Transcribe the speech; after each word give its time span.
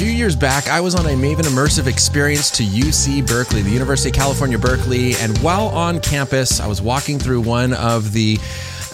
few 0.00 0.08
years 0.08 0.34
back, 0.34 0.66
I 0.68 0.80
was 0.80 0.94
on 0.94 1.04
a 1.04 1.10
Maven 1.10 1.42
immersive 1.42 1.86
experience 1.86 2.50
to 2.52 2.62
UC 2.62 3.26
Berkeley, 3.26 3.60
the 3.60 3.68
University 3.68 4.08
of 4.08 4.14
California, 4.14 4.58
Berkeley. 4.58 5.14
And 5.16 5.36
while 5.40 5.66
on 5.66 6.00
campus, 6.00 6.58
I 6.58 6.66
was 6.66 6.80
walking 6.80 7.18
through 7.18 7.42
one 7.42 7.74
of 7.74 8.12
the 8.12 8.38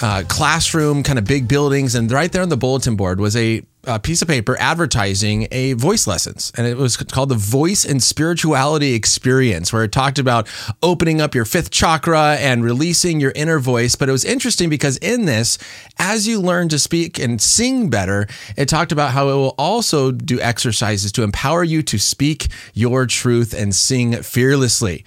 uh, 0.03 0.25
classroom 0.27 1.05
kind 1.05 1.17
of 1.17 1.25
big 1.25 1.47
buildings, 1.47 1.95
and 1.95 2.11
right 2.11 2.33
there 2.33 2.43
on 2.43 2.49
the 2.49 2.57
bulletin 2.57 2.97
board 2.97 3.21
was 3.21 3.37
a 3.37 3.63
a 3.87 3.99
piece 3.99 4.23
of 4.23 4.29
paper 4.29 4.57
advertising 4.59 5.49
a 5.51 5.75
voice 5.75 6.07
lessons. 6.07 6.53
And 6.57 6.67
it 6.67 6.77
was 6.77 6.97
called 6.97 7.29
the 7.29 7.35
voice 7.35 7.85
and 7.85 8.03
spirituality 8.03 8.95
experience 8.95 9.73
where 9.73 9.85
it 9.85 9.93
talked 9.93 10.19
about 10.19 10.49
opening 10.83 11.21
up 11.21 11.35
your 11.35 11.45
fifth 11.45 11.71
chakra 11.71 12.37
and 12.37 12.65
releasing 12.65 13.21
your 13.21 13.33
inner 13.35 13.59
voice. 13.59 13.95
But 13.95 14.09
it 14.09 14.13
was 14.13 14.25
interesting 14.25 14.69
because 14.69 14.97
in 14.99 15.25
this 15.25 15.59
as 15.99 16.27
you 16.27 16.41
learn 16.41 16.69
to 16.69 16.79
speak 16.79 17.19
and 17.19 17.41
sing 17.41 17.89
better 17.91 18.27
it 18.57 18.69
talked 18.69 18.93
about 18.93 19.13
how 19.13 19.29
it 19.29 19.35
will 19.35 19.55
also 19.59 20.11
do 20.11 20.41
exercises 20.41 21.13
to 21.13 21.23
empower 21.23 21.65
you 21.65 21.83
to 21.83 21.99
speak 21.99 22.49
your 22.75 23.07
truth 23.07 23.55
and 23.55 23.75
sing 23.75 24.23
fearlessly 24.23 25.05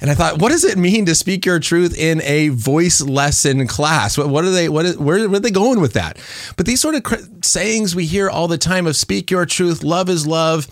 and 0.00 0.10
I 0.10 0.14
thought, 0.14 0.38
what 0.40 0.50
does 0.50 0.64
it 0.64 0.78
mean 0.78 1.06
to 1.06 1.14
speak 1.14 1.44
your 1.44 1.58
truth 1.58 1.96
in 1.98 2.22
a 2.22 2.48
voice 2.50 3.00
lesson 3.00 3.66
class? 3.66 4.16
What, 4.16 4.28
what 4.28 4.44
are 4.44 4.50
they? 4.50 4.68
What 4.68 4.86
is, 4.86 4.98
where, 4.98 5.28
where 5.28 5.38
are 5.38 5.40
they 5.40 5.50
going 5.50 5.80
with 5.80 5.94
that? 5.94 6.18
But 6.56 6.66
these 6.66 6.80
sort 6.80 6.94
of 6.94 7.28
sayings 7.44 7.94
we 7.96 8.06
hear 8.06 8.30
all 8.30 8.48
the 8.48 8.58
time 8.58 8.86
of 8.86 8.96
speak 8.96 9.30
your 9.30 9.46
truth, 9.46 9.82
love 9.82 10.08
is 10.08 10.26
love 10.26 10.68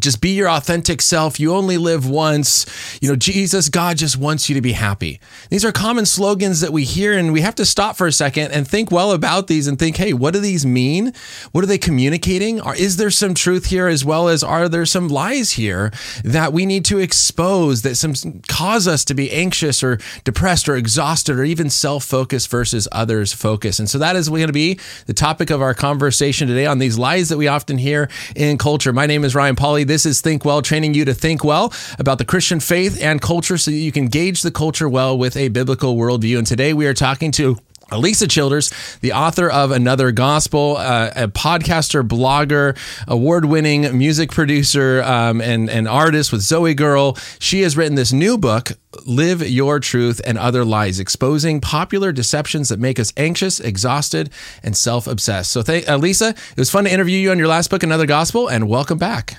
just 0.00 0.20
be 0.20 0.30
your 0.30 0.48
authentic 0.48 1.00
self. 1.00 1.38
You 1.38 1.54
only 1.54 1.78
live 1.78 2.08
once. 2.08 2.66
You 3.00 3.08
know, 3.08 3.16
Jesus, 3.16 3.68
God 3.68 3.96
just 3.96 4.16
wants 4.16 4.48
you 4.48 4.54
to 4.56 4.60
be 4.60 4.72
happy. 4.72 5.20
These 5.48 5.64
are 5.64 5.70
common 5.70 6.06
slogans 6.06 6.60
that 6.60 6.72
we 6.72 6.82
hear, 6.82 7.16
and 7.16 7.32
we 7.32 7.42
have 7.42 7.54
to 7.56 7.64
stop 7.64 7.96
for 7.96 8.08
a 8.08 8.12
second 8.12 8.50
and 8.50 8.66
think 8.66 8.90
well 8.90 9.12
about 9.12 9.46
these 9.46 9.68
and 9.68 9.78
think, 9.78 9.96
hey, 9.96 10.12
what 10.12 10.34
do 10.34 10.40
these 10.40 10.66
mean? 10.66 11.12
What 11.52 11.62
are 11.62 11.68
they 11.68 11.78
communicating? 11.78 12.60
Is 12.76 12.96
there 12.96 13.12
some 13.12 13.32
truth 13.32 13.66
here 13.66 13.86
as 13.86 14.04
well 14.04 14.28
as 14.28 14.42
are 14.42 14.68
there 14.68 14.86
some 14.86 15.06
lies 15.06 15.52
here 15.52 15.92
that 16.24 16.52
we 16.52 16.66
need 16.66 16.84
to 16.86 16.98
expose 16.98 17.82
that 17.82 17.94
some 17.94 18.14
cause 18.48 18.88
us 18.88 19.04
to 19.04 19.14
be 19.14 19.30
anxious 19.30 19.84
or 19.84 19.98
depressed 20.24 20.68
or 20.68 20.74
exhausted 20.74 21.38
or 21.38 21.44
even 21.44 21.70
self 21.70 22.04
focused 22.04 22.50
versus 22.50 22.88
others 22.90 23.32
focused? 23.32 23.78
And 23.78 23.88
so 23.88 23.98
that 23.98 24.16
is 24.16 24.28
going 24.28 24.48
to 24.48 24.52
be 24.52 24.80
the 25.06 25.14
topic 25.14 25.50
of 25.50 25.62
our 25.62 25.74
conversation 25.74 26.48
today 26.48 26.66
on 26.66 26.80
these 26.80 26.98
lies 26.98 27.28
that 27.28 27.38
we 27.38 27.46
often 27.46 27.78
hear 27.78 28.08
in 28.34 28.58
culture. 28.58 28.92
My 28.92 29.06
name 29.06 29.24
is 29.24 29.34
Ryan 29.36 29.54
Paul. 29.54 29.75
This 29.84 30.06
is 30.06 30.20
Think 30.20 30.44
Well, 30.44 30.62
training 30.62 30.94
you 30.94 31.04
to 31.04 31.14
think 31.14 31.44
well 31.44 31.72
about 31.98 32.18
the 32.18 32.24
Christian 32.24 32.60
faith 32.60 33.02
and 33.02 33.20
culture 33.20 33.58
so 33.58 33.70
you 33.70 33.92
can 33.92 34.06
gauge 34.06 34.42
the 34.42 34.50
culture 34.50 34.88
well 34.88 35.16
with 35.16 35.36
a 35.36 35.48
biblical 35.48 35.96
worldview. 35.96 36.38
And 36.38 36.46
today 36.46 36.72
we 36.72 36.86
are 36.86 36.94
talking 36.94 37.30
to 37.32 37.58
Alisa 37.90 38.28
Childers, 38.28 38.72
the 39.00 39.12
author 39.12 39.48
of 39.48 39.70
Another 39.70 40.10
Gospel, 40.10 40.76
uh, 40.76 41.10
a 41.14 41.28
podcaster, 41.28 42.06
blogger, 42.06 42.76
award 43.06 43.44
winning 43.44 43.96
music 43.96 44.32
producer, 44.32 45.02
um, 45.04 45.40
and, 45.40 45.70
and 45.70 45.86
artist 45.86 46.32
with 46.32 46.40
ZOEgirl. 46.40 47.16
She 47.40 47.60
has 47.60 47.76
written 47.76 47.94
this 47.94 48.12
new 48.12 48.38
book, 48.38 48.72
Live 49.06 49.48
Your 49.48 49.78
Truth 49.78 50.20
and 50.26 50.36
Other 50.36 50.64
Lies, 50.64 50.98
exposing 50.98 51.60
popular 51.60 52.10
deceptions 52.10 52.70
that 52.70 52.80
make 52.80 52.98
us 52.98 53.12
anxious, 53.16 53.60
exhausted, 53.60 54.30
and 54.64 54.76
self 54.76 55.06
obsessed. 55.06 55.52
So, 55.52 55.62
th- 55.62 55.86
Alisa, 55.86 56.30
it 56.30 56.58
was 56.58 56.70
fun 56.70 56.84
to 56.84 56.92
interview 56.92 57.18
you 57.18 57.30
on 57.30 57.38
your 57.38 57.48
last 57.48 57.70
book, 57.70 57.84
Another 57.84 58.06
Gospel, 58.06 58.48
and 58.48 58.68
welcome 58.68 58.98
back. 58.98 59.36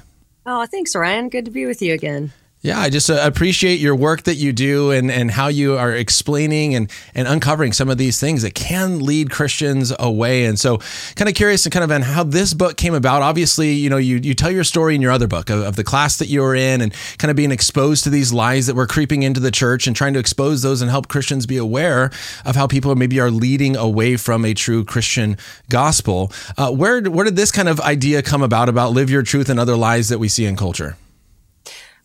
Oh, 0.49 0.65
thanks, 0.65 0.95
Ryan. 0.95 1.27
Good 1.27 1.43
to 1.45 1.51
be 1.51 1.65
with 1.65 1.81
you 1.81 1.93
again. 1.93 2.31
Yeah, 2.61 2.79
I 2.79 2.89
just 2.89 3.07
uh, 3.09 3.19
appreciate 3.21 3.79
your 3.79 3.95
work 3.95 4.23
that 4.23 4.35
you 4.35 4.51
do 4.51 4.89
and, 4.89 5.11
and 5.11 5.29
how 5.29 5.47
you 5.47 5.77
are 5.77 5.93
explaining 5.93 6.73
and, 6.73 6.91
and 7.13 7.27
uncovering 7.27 7.71
some 7.71 7.87
of 7.87 7.99
these 7.99 8.19
things 8.19 8.41
that 8.41 8.55
can 8.55 8.99
lead 8.99 9.29
Christians 9.29 9.93
away. 9.99 10.43
And 10.45 10.59
so, 10.59 10.79
kind 11.15 11.29
of 11.29 11.35
curious 11.35 11.67
and 11.67 11.71
kind 11.71 11.83
of 11.83 11.91
on 11.91 12.01
how 12.01 12.23
this 12.23 12.55
book 12.55 12.75
came 12.75 12.95
about. 12.95 13.21
Obviously, 13.21 13.73
you 13.73 13.91
know, 13.91 13.97
you, 13.97 14.17
you 14.17 14.33
tell 14.33 14.49
your 14.49 14.63
story 14.63 14.95
in 14.95 15.03
your 15.03 15.11
other 15.11 15.27
book 15.27 15.51
of, 15.51 15.61
of 15.61 15.75
the 15.75 15.83
class 15.83 16.17
that 16.17 16.29
you 16.29 16.41
were 16.41 16.55
in 16.55 16.81
and 16.81 16.95
kind 17.19 17.29
of 17.29 17.37
being 17.37 17.51
exposed 17.51 18.03
to 18.05 18.09
these 18.09 18.33
lies 18.33 18.65
that 18.65 18.75
were 18.75 18.87
creeping 18.87 19.21
into 19.21 19.39
the 19.39 19.51
church 19.51 19.85
and 19.85 19.95
trying 19.95 20.13
to 20.13 20.19
expose 20.19 20.63
those 20.63 20.81
and 20.81 20.89
help 20.89 21.07
Christians 21.07 21.45
be 21.45 21.57
aware 21.57 22.09
of 22.43 22.55
how 22.55 22.65
people 22.65 22.93
maybe 22.95 23.19
are 23.19 23.29
leading 23.29 23.75
away 23.75 24.17
from 24.17 24.43
a 24.43 24.55
true 24.55 24.83
Christian 24.83 25.37
gospel. 25.69 26.31
Uh, 26.57 26.71
where, 26.71 27.03
where 27.03 27.25
did 27.25 27.35
this 27.35 27.51
kind 27.51 27.69
of 27.69 27.79
idea 27.81 28.23
come 28.23 28.41
about, 28.41 28.67
about 28.67 28.93
live 28.93 29.11
your 29.11 29.21
truth 29.21 29.47
and 29.47 29.59
other 29.59 29.75
lies 29.77 30.09
that 30.09 30.17
we 30.17 30.27
see 30.27 30.45
in 30.45 30.55
culture? 30.55 30.97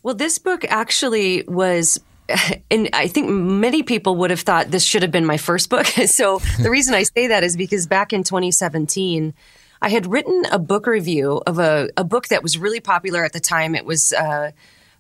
Well, 0.03 0.15
this 0.15 0.39
book 0.39 0.65
actually 0.69 1.45
was 1.47 2.01
and 2.71 2.89
I 2.93 3.09
think 3.09 3.29
many 3.29 3.83
people 3.83 4.17
would 4.17 4.31
have 4.31 4.41
thought 4.41 4.71
this 4.71 4.85
should 4.85 5.03
have 5.03 5.11
been 5.11 5.27
my 5.27 5.37
first 5.37 5.71
book. 5.71 5.87
so 6.07 6.41
the 6.61 6.71
reason 6.71 6.95
I 6.95 7.03
say 7.03 7.29
that 7.29 7.45
is 7.45 7.57
because 7.57 7.87
back 7.87 8.13
in 8.13 8.23
2017, 8.23 9.35
I 9.81 9.89
had 9.89 10.07
written 10.07 10.45
a 10.51 10.59
book 10.59 10.87
review 10.87 11.43
of 11.47 11.59
a, 11.59 11.91
a 11.97 12.05
book 12.05 12.29
that 12.29 12.43
was 12.43 12.57
really 12.57 12.81
popular 12.81 13.25
at 13.25 13.33
the 13.33 13.41
time. 13.41 13.75
It 13.75 13.85
was 13.85 14.13
uh, 14.13 14.53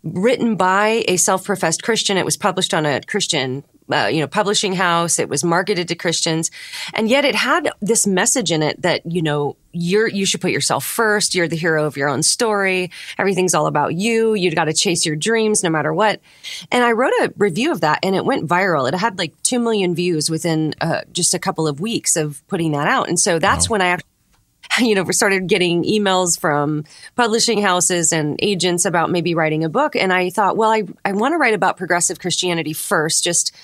written 0.02 0.56
by 0.56 1.04
a 1.06 1.16
self-professed 1.16 1.82
Christian. 1.82 2.16
It 2.16 2.24
was 2.24 2.36
published 2.36 2.74
on 2.74 2.84
a 2.84 3.00
Christian 3.02 3.64
uh, 3.90 4.08
you 4.12 4.20
know, 4.20 4.26
publishing 4.26 4.72
house. 4.72 5.18
It 5.18 5.28
was 5.28 5.44
marketed 5.44 5.88
to 5.88 5.94
Christians, 5.94 6.50
and 6.94 7.08
yet 7.08 7.24
it 7.24 7.34
had 7.34 7.70
this 7.80 8.06
message 8.06 8.52
in 8.52 8.62
it 8.62 8.82
that 8.82 9.04
you 9.06 9.22
know 9.22 9.56
you're 9.72 10.06
you 10.06 10.26
should 10.26 10.40
put 10.40 10.50
yourself 10.50 10.84
first. 10.84 11.34
You're 11.34 11.48
the 11.48 11.56
hero 11.56 11.84
of 11.84 11.96
your 11.96 12.08
own 12.08 12.22
story. 12.22 12.90
Everything's 13.18 13.54
all 13.54 13.66
about 13.66 13.94
you. 13.94 14.34
You've 14.34 14.54
got 14.54 14.64
to 14.64 14.72
chase 14.72 15.06
your 15.06 15.16
dreams 15.16 15.62
no 15.62 15.70
matter 15.70 15.92
what. 15.92 16.20
And 16.70 16.84
I 16.84 16.92
wrote 16.92 17.12
a 17.22 17.32
review 17.36 17.72
of 17.72 17.80
that, 17.80 18.00
and 18.02 18.14
it 18.14 18.24
went 18.24 18.48
viral. 18.48 18.88
It 18.88 18.94
had 18.94 19.18
like 19.18 19.40
two 19.42 19.58
million 19.58 19.94
views 19.94 20.30
within 20.30 20.74
uh, 20.80 21.02
just 21.12 21.34
a 21.34 21.38
couple 21.38 21.66
of 21.66 21.80
weeks 21.80 22.16
of 22.16 22.46
putting 22.48 22.72
that 22.72 22.86
out. 22.86 23.08
And 23.08 23.18
so 23.18 23.38
that's 23.38 23.68
wow. 23.68 23.74
when 23.74 23.82
I 23.82 23.86
actually 23.88 24.08
you 24.78 24.94
know, 24.94 25.04
started 25.10 25.46
getting 25.46 25.84
emails 25.84 26.38
from 26.38 26.84
publishing 27.16 27.60
houses 27.60 28.12
and 28.12 28.38
agents 28.40 28.84
about 28.84 29.10
maybe 29.10 29.34
writing 29.34 29.64
a 29.64 29.68
book. 29.68 29.96
And 29.96 30.12
I 30.12 30.30
thought, 30.30 30.56
well, 30.56 30.70
I, 30.70 30.84
I 31.04 31.12
want 31.12 31.32
to 31.32 31.38
write 31.38 31.54
about 31.54 31.76
progressive 31.76 32.18
Christianity 32.18 32.72
first, 32.72 33.24
just, 33.24 33.54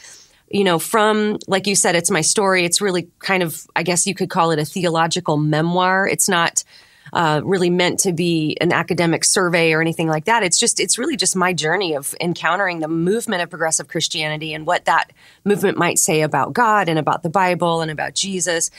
you 0.51 0.65
know, 0.65 0.79
from, 0.79 1.39
like 1.47 1.67
you 1.67 1.75
said, 1.75 1.95
it's 1.95 2.11
my 2.11 2.21
story. 2.21 2.65
It's 2.65 2.81
really 2.81 3.09
kind 3.19 3.43
of, 3.43 3.67
I 3.77 3.83
guess 3.83 4.07
you 4.07 4.15
could 4.15 4.31
call 4.31 4.51
it 4.51 4.59
a 4.59 4.65
theological 4.65 5.37
memoir. 5.37 6.07
It's 6.07 6.29
not, 6.29 6.65
uh, 7.13 7.41
really 7.45 7.71
meant 7.71 8.01
to 8.01 8.13
be 8.13 8.57
an 8.61 8.73
academic 8.73 9.25
survey 9.25 9.73
or 9.73 9.81
anything 9.81 10.09
like 10.09 10.27
that. 10.27 10.43
It's 10.43 10.59
just, 10.59 10.79
it's 10.81 10.99
really 10.99 11.17
just 11.17 11.35
my 11.37 11.53
journey 11.53 11.95
of 11.95 12.15
encountering 12.21 12.81
the 12.81 12.89
movement 12.89 13.43
of 13.43 13.51
progressive 13.51 13.89
Christianity 13.89 14.53
and 14.53 14.67
what 14.67 14.85
that 14.85 15.13
movement 15.45 15.79
might 15.79 15.99
say 15.99 16.23
about 16.23 16.53
God 16.53 16.89
and 16.89 16.99
about 16.99 17.23
the 17.23 17.31
Bible 17.31 17.81
and 17.81 17.91
about 17.91 18.15
Jesus. 18.15 18.71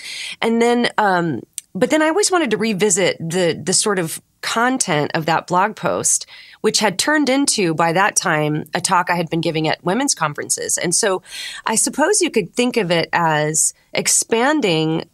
And 0.42 0.62
then, 0.62 0.90
um, 0.98 1.42
but 1.76 1.92
then 1.92 2.02
I 2.02 2.08
always 2.08 2.32
wanted 2.32 2.52
to 2.52 2.58
revisit 2.58 3.18
the 3.20 3.60
the 3.64 3.74
sort 3.74 4.00
of 4.00 4.20
content 4.42 5.12
of 5.14 5.28
that 5.28 5.46
blog 5.46 5.76
post, 5.76 6.26
which 6.62 6.80
had 6.80 7.00
turned 7.00 7.30
into 7.30 7.74
by 7.74 7.94
that 7.94 8.16
time 8.16 8.66
a 8.74 8.82
talk 8.82 9.10
I 9.10 9.16
had 9.16 9.30
been 9.30 9.42
giving 9.42 9.68
at 9.68 9.84
women's 9.84 10.16
conferences. 10.16 10.78
And 10.78 10.94
so 10.94 11.22
I 11.66 11.76
suppose 11.76 12.22
you 12.22 12.30
could 12.30 12.54
think 12.54 12.78
of 12.78 12.92
it 12.92 13.10
as 13.14 13.74
expanding 13.94 15.08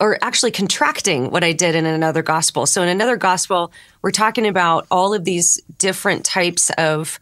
or 0.00 0.18
actually 0.22 0.50
contracting 0.50 1.30
what 1.30 1.44
I 1.44 1.52
did 1.52 1.74
in 1.74 1.86
another 1.86 2.22
gospel. 2.22 2.66
So 2.66 2.82
in 2.82 2.88
another 2.88 3.16
gospel, 3.16 3.72
we're 4.02 4.10
talking 4.10 4.46
about 4.46 4.86
all 4.90 5.14
of 5.14 5.24
these 5.24 5.60
different 5.78 6.24
types 6.24 6.70
of 6.78 7.18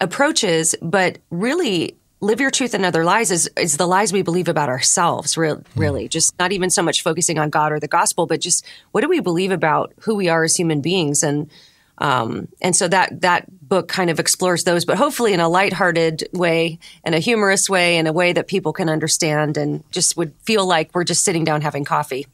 approaches, 0.00 0.74
but 0.80 1.18
really 1.30 1.96
live 2.20 2.40
your 2.40 2.52
truth 2.52 2.72
and 2.72 2.84
other 2.84 3.04
lies 3.04 3.32
is, 3.32 3.50
is 3.58 3.76
the 3.76 3.86
lies 3.86 4.12
we 4.12 4.22
believe 4.22 4.48
about 4.48 4.68
ourselves 4.68 5.36
re- 5.36 5.50
hmm. 5.50 5.62
really 5.74 6.08
just 6.08 6.38
not 6.38 6.52
even 6.52 6.70
so 6.70 6.80
much 6.80 7.02
focusing 7.02 7.36
on 7.36 7.50
god 7.50 7.72
or 7.72 7.80
the 7.80 7.88
gospel 7.88 8.26
but 8.26 8.40
just 8.40 8.64
what 8.92 9.00
do 9.00 9.08
we 9.08 9.18
believe 9.18 9.50
about 9.50 9.92
who 10.02 10.14
we 10.14 10.28
are 10.28 10.44
as 10.44 10.54
human 10.54 10.80
beings 10.80 11.24
and 11.24 11.50
um, 11.98 12.48
and 12.60 12.74
so 12.74 12.88
that 12.88 13.20
that 13.20 13.46
book 13.68 13.88
kind 13.88 14.10
of 14.10 14.20
explores 14.20 14.64
those 14.64 14.84
but 14.84 14.96
hopefully 14.96 15.32
in 15.32 15.40
a 15.40 15.48
lighthearted 15.48 16.28
way 16.32 16.78
in 17.04 17.14
a 17.14 17.18
humorous 17.18 17.70
way 17.70 17.96
in 17.96 18.06
a 18.06 18.12
way 18.12 18.32
that 18.32 18.46
people 18.46 18.72
can 18.72 18.88
understand 18.88 19.56
and 19.56 19.82
just 19.90 20.16
would 20.16 20.32
feel 20.42 20.66
like 20.66 20.90
we're 20.94 21.04
just 21.04 21.24
sitting 21.24 21.44
down 21.44 21.60
having 21.60 21.84
coffee 21.84 22.26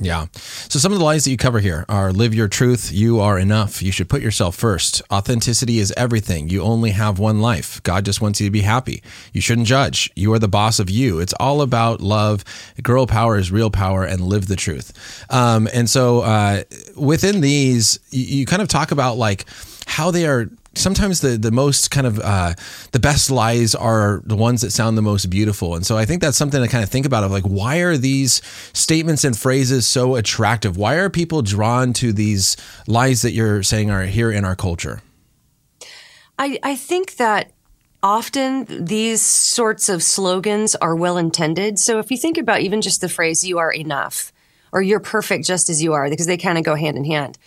yeah. 0.00 0.26
So 0.34 0.80
some 0.80 0.92
of 0.92 0.98
the 0.98 1.04
lies 1.04 1.24
that 1.24 1.30
you 1.30 1.36
cover 1.36 1.60
here 1.60 1.84
are 1.88 2.12
live 2.12 2.34
your 2.34 2.48
truth. 2.48 2.90
You 2.92 3.20
are 3.20 3.38
enough. 3.38 3.80
You 3.80 3.92
should 3.92 4.08
put 4.08 4.22
yourself 4.22 4.56
first. 4.56 5.02
Authenticity 5.12 5.78
is 5.78 5.92
everything. 5.96 6.48
You 6.48 6.62
only 6.62 6.90
have 6.90 7.20
one 7.20 7.40
life. 7.40 7.80
God 7.84 8.04
just 8.04 8.20
wants 8.20 8.40
you 8.40 8.48
to 8.48 8.50
be 8.50 8.62
happy. 8.62 9.02
You 9.32 9.40
shouldn't 9.40 9.68
judge. 9.68 10.10
You 10.16 10.32
are 10.32 10.40
the 10.40 10.48
boss 10.48 10.80
of 10.80 10.90
you. 10.90 11.20
It's 11.20 11.34
all 11.38 11.62
about 11.62 12.00
love. 12.00 12.44
Girl 12.82 13.06
power 13.06 13.38
is 13.38 13.52
real 13.52 13.70
power 13.70 14.04
and 14.04 14.20
live 14.20 14.48
the 14.48 14.56
truth. 14.56 14.92
Um, 15.30 15.68
and 15.72 15.88
so 15.88 16.22
uh, 16.22 16.64
within 16.96 17.40
these, 17.40 18.00
you, 18.10 18.38
you 18.38 18.46
kind 18.46 18.62
of 18.62 18.68
talk 18.68 18.90
about 18.90 19.16
like 19.16 19.44
how 19.86 20.10
they 20.10 20.26
are 20.26 20.50
sometimes 20.76 21.20
the 21.20 21.36
the 21.36 21.50
most 21.50 21.90
kind 21.90 22.06
of 22.06 22.18
uh, 22.20 22.54
the 22.92 23.00
best 23.00 23.30
lies 23.30 23.74
are 23.74 24.22
the 24.24 24.36
ones 24.36 24.60
that 24.60 24.70
sound 24.70 24.96
the 24.96 25.02
most 25.02 25.30
beautiful, 25.30 25.74
and 25.74 25.84
so 25.84 25.96
I 25.96 26.04
think 26.04 26.22
that's 26.22 26.36
something 26.36 26.62
to 26.62 26.68
kind 26.68 26.84
of 26.84 26.90
think 26.90 27.06
about. 27.06 27.24
Of 27.24 27.30
like, 27.30 27.44
why 27.44 27.78
are 27.78 27.96
these 27.96 28.42
statements 28.72 29.24
and 29.24 29.36
phrases 29.36 29.86
so 29.86 30.16
attractive? 30.16 30.76
Why 30.76 30.94
are 30.96 31.10
people 31.10 31.42
drawn 31.42 31.92
to 31.94 32.12
these 32.12 32.56
lies 32.86 33.22
that 33.22 33.32
you're 33.32 33.62
saying 33.62 33.90
are 33.90 34.04
here 34.04 34.30
in 34.30 34.44
our 34.44 34.56
culture? 34.56 35.00
I 36.38 36.58
I 36.62 36.76
think 36.76 37.16
that 37.16 37.52
often 38.02 38.84
these 38.84 39.22
sorts 39.22 39.88
of 39.88 40.02
slogans 40.02 40.74
are 40.76 40.94
well 40.94 41.16
intended. 41.16 41.78
So 41.78 41.98
if 41.98 42.10
you 42.10 42.16
think 42.16 42.38
about 42.38 42.60
even 42.60 42.82
just 42.82 43.00
the 43.00 43.08
phrase 43.08 43.44
"you 43.44 43.58
are 43.58 43.72
enough" 43.72 44.32
or 44.72 44.82
"you're 44.82 45.00
perfect 45.00 45.46
just 45.46 45.68
as 45.70 45.82
you 45.82 45.92
are," 45.92 46.08
because 46.08 46.26
they 46.26 46.36
kind 46.36 46.58
of 46.58 46.64
go 46.64 46.74
hand 46.74 46.96
in 46.96 47.04
hand 47.04 47.38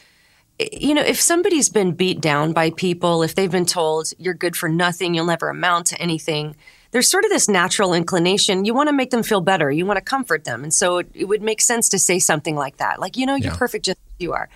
you 0.59 0.93
know, 0.93 1.03
if 1.03 1.19
somebody's 1.19 1.69
been 1.69 1.91
beat 1.91 2.19
down 2.19 2.51
by 2.51 2.71
people, 2.71 3.21
if 3.23 3.35
they've 3.35 3.51
been 3.51 3.65
told 3.65 4.11
you're 4.17 4.33
good 4.33 4.55
for 4.55 4.67
nothing, 4.67 5.13
you'll 5.13 5.25
never 5.25 5.49
amount 5.49 5.87
to 5.87 6.01
anything, 6.01 6.55
there's 6.91 7.09
sort 7.09 7.25
of 7.25 7.29
this 7.29 7.47
natural 7.47 7.93
inclination. 7.93 8.65
You 8.65 8.73
want 8.73 8.89
to 8.89 8.93
make 8.93 9.11
them 9.11 9.21
feel 9.21 9.41
better. 9.41 9.69
You 9.69 9.85
want 9.85 9.97
to 9.97 10.01
comfort 10.01 10.45
them. 10.45 10.63
And 10.63 10.73
so 10.73 10.99
it, 10.99 11.07
it 11.13 11.25
would 11.25 11.41
make 11.41 11.61
sense 11.61 11.89
to 11.89 11.99
say 11.99 12.17
something 12.17 12.55
like 12.55 12.77
that. 12.77 12.99
Like, 12.99 13.17
you 13.17 13.25
know, 13.25 13.35
you're 13.35 13.51
yeah. 13.51 13.57
perfect 13.57 13.85
just 13.85 13.99
as 13.99 14.15
you 14.19 14.33
are. 14.33 14.49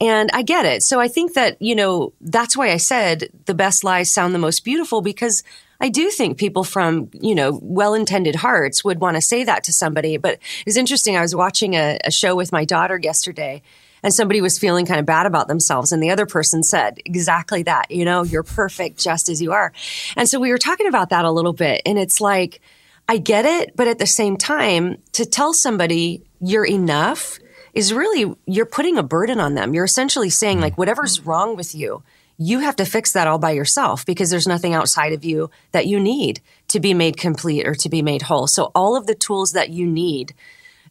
And 0.00 0.28
I 0.32 0.42
get 0.42 0.66
it. 0.66 0.82
So 0.82 1.00
I 1.00 1.08
think 1.08 1.34
that, 1.34 1.60
you 1.62 1.74
know, 1.74 2.12
that's 2.20 2.56
why 2.56 2.70
I 2.70 2.76
said 2.76 3.28
the 3.46 3.54
best 3.54 3.84
lies 3.84 4.10
sound 4.10 4.34
the 4.34 4.38
most 4.38 4.64
beautiful 4.64 5.00
because 5.00 5.42
I 5.80 5.88
do 5.88 6.10
think 6.10 6.36
people 6.36 6.64
from, 6.64 7.08
you 7.12 7.34
know, 7.34 7.60
well 7.62 7.94
intended 7.94 8.34
hearts 8.34 8.84
would 8.84 9.00
want 9.00 9.16
to 9.16 9.20
say 9.20 9.44
that 9.44 9.62
to 9.64 9.72
somebody. 9.72 10.16
But 10.16 10.40
it's 10.66 10.76
interesting. 10.76 11.16
I 11.16 11.20
was 11.20 11.34
watching 11.34 11.74
a, 11.74 11.98
a 12.04 12.10
show 12.10 12.34
with 12.34 12.50
my 12.50 12.64
daughter 12.64 12.98
yesterday 13.00 13.62
and 14.02 14.12
somebody 14.12 14.40
was 14.40 14.58
feeling 14.58 14.86
kind 14.86 15.00
of 15.00 15.06
bad 15.06 15.26
about 15.26 15.48
themselves 15.48 15.92
and 15.92 16.02
the 16.02 16.10
other 16.10 16.26
person 16.26 16.62
said 16.62 16.98
exactly 17.04 17.62
that 17.62 17.90
you 17.90 18.04
know 18.04 18.22
you're 18.22 18.42
perfect 18.42 18.98
just 18.98 19.28
as 19.28 19.40
you 19.42 19.52
are. 19.52 19.72
And 20.16 20.28
so 20.28 20.38
we 20.40 20.50
were 20.50 20.58
talking 20.58 20.86
about 20.86 21.10
that 21.10 21.24
a 21.24 21.30
little 21.30 21.52
bit 21.52 21.82
and 21.86 21.98
it's 21.98 22.20
like 22.20 22.60
i 23.08 23.16
get 23.16 23.46
it 23.46 23.74
but 23.74 23.88
at 23.88 23.98
the 23.98 24.06
same 24.06 24.36
time 24.36 24.98
to 25.12 25.24
tell 25.24 25.54
somebody 25.54 26.22
you're 26.40 26.66
enough 26.66 27.38
is 27.74 27.92
really 27.92 28.34
you're 28.46 28.66
putting 28.66 28.98
a 28.98 29.02
burden 29.02 29.38
on 29.38 29.54
them. 29.54 29.74
You're 29.74 29.84
essentially 29.84 30.30
saying 30.30 30.60
like 30.60 30.72
mm-hmm. 30.72 30.80
whatever's 30.80 31.20
wrong 31.20 31.56
with 31.56 31.74
you 31.74 32.02
you 32.38 32.60
have 32.60 32.76
to 32.76 32.84
fix 32.84 33.12
that 33.12 33.26
all 33.26 33.38
by 33.38 33.50
yourself 33.50 34.06
because 34.06 34.30
there's 34.30 34.46
nothing 34.46 34.72
outside 34.72 35.12
of 35.12 35.24
you 35.24 35.50
that 35.72 35.86
you 35.86 35.98
need 35.98 36.40
to 36.68 36.78
be 36.78 36.94
made 36.94 37.16
complete 37.16 37.66
or 37.66 37.74
to 37.74 37.88
be 37.88 38.00
made 38.00 38.22
whole. 38.22 38.46
So 38.46 38.70
all 38.76 38.96
of 38.96 39.06
the 39.06 39.14
tools 39.14 39.52
that 39.52 39.70
you 39.70 39.84
need 39.84 40.32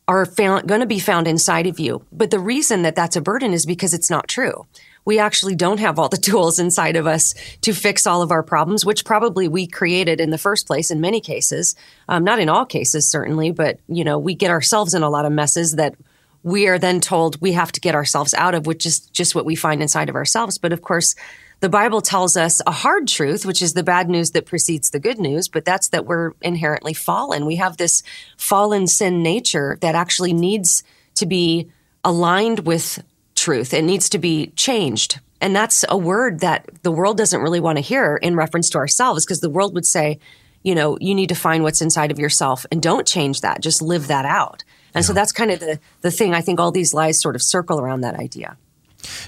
are 0.07 0.25
found, 0.25 0.67
going 0.67 0.79
to 0.79 0.87
be 0.87 0.99
found 0.99 1.27
inside 1.27 1.67
of 1.67 1.79
you. 1.79 2.05
But 2.11 2.31
the 2.31 2.39
reason 2.39 2.83
that 2.83 2.95
that's 2.95 3.15
a 3.15 3.21
burden 3.21 3.53
is 3.53 3.65
because 3.65 3.93
it's 3.93 4.09
not 4.09 4.27
true. 4.27 4.65
We 5.03 5.19
actually 5.19 5.55
don't 5.55 5.79
have 5.79 5.99
all 5.99 6.09
the 6.09 6.17
tools 6.29 6.59
inside 6.59 6.95
of 6.95 7.07
us 7.07 7.33
to 7.61 7.73
fix 7.73 8.07
all 8.07 8.21
of 8.21 8.31
our 8.31 8.43
problems, 8.43 8.85
which 8.85 9.05
probably 9.05 9.47
we 9.47 9.67
created 9.67 10.21
in 10.21 10.29
the 10.29 10.37
first 10.37 10.67
place 10.67 10.91
in 10.91 11.01
many 11.01 11.21
cases. 11.21 11.75
Um, 12.07 12.23
not 12.23 12.39
in 12.39 12.49
all 12.49 12.65
cases, 12.65 13.09
certainly, 13.09 13.51
but 13.51 13.79
you 13.87 14.03
know, 14.03 14.17
we 14.17 14.35
get 14.35 14.51
ourselves 14.51 14.93
in 14.93 15.03
a 15.03 15.09
lot 15.09 15.25
of 15.25 15.31
messes 15.31 15.73
that 15.73 15.95
we 16.43 16.67
are 16.67 16.79
then 16.79 17.01
told 17.01 17.41
we 17.41 17.51
have 17.53 17.71
to 17.73 17.81
get 17.81 17.95
ourselves 17.95 18.33
out 18.33 18.55
of, 18.55 18.67
which 18.67 18.85
is 18.85 18.99
just 18.99 19.35
what 19.35 19.45
we 19.45 19.55
find 19.55 19.81
inside 19.81 20.07
of 20.07 20.15
ourselves. 20.15 20.57
But 20.57 20.71
of 20.71 20.81
course, 20.81 21.15
the 21.59 21.69
Bible 21.69 22.01
tells 22.01 22.37
us 22.37 22.61
a 22.67 22.71
hard 22.71 23.07
truth, 23.07 23.45
which 23.45 23.61
is 23.61 23.73
the 23.73 23.83
bad 23.83 24.09
news 24.09 24.31
that 24.31 24.45
precedes 24.45 24.91
the 24.91 24.99
good 24.99 25.17
news, 25.17 25.47
but 25.47 25.65
that's 25.65 25.89
that 25.89 26.05
we're 26.05 26.33
inherently 26.41 26.93
fallen. 26.93 27.45
We 27.45 27.55
have 27.55 27.77
this 27.77 28.03
fallen 28.37 28.85
sin 28.87 29.23
nature 29.23 29.77
that 29.81 29.95
actually 29.95 30.33
needs 30.33 30.83
to 31.15 31.25
be 31.25 31.69
aligned 32.03 32.59
with 32.59 33.03
truth. 33.35 33.73
It 33.73 33.83
needs 33.83 34.09
to 34.09 34.19
be 34.19 34.47
changed. 34.55 35.19
And 35.41 35.55
that's 35.55 35.83
a 35.89 35.97
word 35.97 36.41
that 36.41 36.69
the 36.83 36.91
world 36.91 37.17
doesn't 37.17 37.41
really 37.41 37.59
want 37.59 37.77
to 37.77 37.81
hear 37.81 38.17
in 38.17 38.35
reference 38.35 38.69
to 38.71 38.77
ourselves 38.77 39.25
because 39.25 39.41
the 39.41 39.49
world 39.49 39.73
would 39.73 39.85
say, 39.85 40.19
you 40.63 40.75
know, 40.75 40.97
you 40.99 41.13
need 41.15 41.29
to 41.29 41.35
find 41.35 41.63
what's 41.63 41.81
inside 41.81 42.11
of 42.11 42.19
yourself 42.19 42.65
and 42.71 42.81
don't 42.81 43.07
change 43.07 43.41
that. 43.41 43.61
Just 43.61 43.81
live 43.81 44.07
that 44.07 44.25
out. 44.25 44.63
And 44.93 45.03
yeah. 45.03 45.07
so 45.07 45.13
that's 45.13 45.31
kind 45.31 45.51
of 45.51 45.59
the, 45.59 45.79
the 46.01 46.11
thing. 46.11 46.33
I 46.33 46.41
think 46.41 46.59
all 46.59 46.71
these 46.71 46.93
lies 46.93 47.19
sort 47.21 47.35
of 47.35 47.41
circle 47.41 47.79
around 47.79 48.01
that 48.01 48.15
idea. 48.15 48.57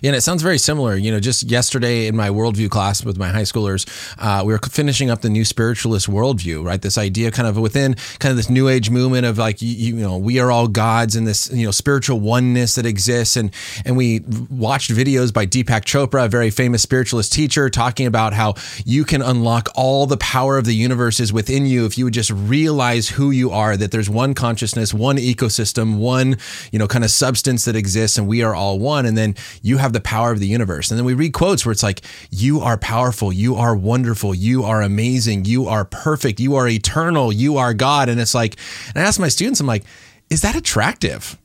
Yeah, 0.01 0.09
and 0.09 0.15
it 0.15 0.21
sounds 0.21 0.41
very 0.41 0.57
similar. 0.57 0.95
You 0.95 1.11
know, 1.11 1.19
just 1.19 1.43
yesterday 1.49 2.07
in 2.07 2.15
my 2.15 2.29
worldview 2.29 2.69
class 2.69 3.03
with 3.03 3.17
my 3.17 3.29
high 3.29 3.43
schoolers, 3.43 3.87
uh, 4.17 4.43
we 4.43 4.53
were 4.53 4.59
finishing 4.59 5.09
up 5.09 5.21
the 5.21 5.29
new 5.29 5.45
spiritualist 5.45 6.07
worldview, 6.07 6.63
right? 6.63 6.81
This 6.81 6.97
idea 6.97 7.31
kind 7.31 7.47
of 7.47 7.57
within 7.57 7.95
kind 8.19 8.31
of 8.31 8.37
this 8.37 8.49
new 8.49 8.67
age 8.67 8.89
movement 8.89 9.25
of 9.25 9.37
like, 9.37 9.61
you, 9.61 9.69
you 9.69 9.95
know, 9.95 10.17
we 10.17 10.39
are 10.39 10.51
all 10.51 10.67
gods 10.67 11.15
and 11.15 11.27
this, 11.27 11.51
you 11.51 11.65
know, 11.65 11.71
spiritual 11.71 12.19
oneness 12.19 12.75
that 12.75 12.85
exists. 12.85 13.35
And, 13.35 13.51
and 13.85 13.95
we 13.97 14.21
watched 14.49 14.91
videos 14.91 15.33
by 15.33 15.45
Deepak 15.45 15.83
Chopra, 15.85 16.25
a 16.25 16.29
very 16.29 16.49
famous 16.49 16.81
spiritualist 16.81 17.31
teacher, 17.33 17.69
talking 17.69 18.07
about 18.07 18.33
how 18.33 18.55
you 18.85 19.03
can 19.03 19.21
unlock 19.21 19.69
all 19.75 20.05
the 20.05 20.17
power 20.17 20.57
of 20.57 20.65
the 20.65 20.75
universe 20.75 21.19
is 21.19 21.31
within 21.31 21.65
you 21.65 21.85
if 21.85 21.97
you 21.97 22.05
would 22.05 22.13
just 22.13 22.31
realize 22.31 23.09
who 23.09 23.31
you 23.31 23.51
are, 23.51 23.77
that 23.77 23.91
there's 23.91 24.09
one 24.09 24.33
consciousness, 24.33 24.93
one 24.93 25.17
ecosystem, 25.17 25.97
one, 25.97 26.37
you 26.71 26.79
know, 26.79 26.87
kind 26.87 27.03
of 27.03 27.11
substance 27.11 27.65
that 27.65 27.75
exists 27.75 28.17
and 28.17 28.27
we 28.27 28.41
are 28.41 28.55
all 28.55 28.79
one. 28.79 29.05
And 29.05 29.17
then 29.17 29.35
you 29.61 29.77
have 29.77 29.93
the 29.93 30.01
power 30.01 30.31
of 30.31 30.39
the 30.39 30.47
universe. 30.47 30.91
And 30.91 30.97
then 30.97 31.05
we 31.05 31.13
read 31.13 31.33
quotes 31.33 31.65
where 31.65 31.71
it's 31.71 31.83
like, 31.83 32.01
you 32.29 32.59
are 32.59 32.77
powerful, 32.77 33.31
you 33.31 33.55
are 33.55 33.75
wonderful, 33.75 34.33
you 34.33 34.63
are 34.63 34.81
amazing, 34.81 35.45
you 35.45 35.67
are 35.67 35.85
perfect, 35.85 36.39
you 36.39 36.55
are 36.55 36.67
eternal, 36.67 37.31
you 37.31 37.57
are 37.57 37.73
God. 37.73 38.09
And 38.09 38.19
it's 38.19 38.35
like, 38.35 38.55
and 38.87 39.03
I 39.03 39.07
ask 39.07 39.19
my 39.19 39.29
students, 39.29 39.59
I'm 39.59 39.67
like, 39.67 39.83
is 40.29 40.41
that 40.41 40.55
attractive? 40.55 41.37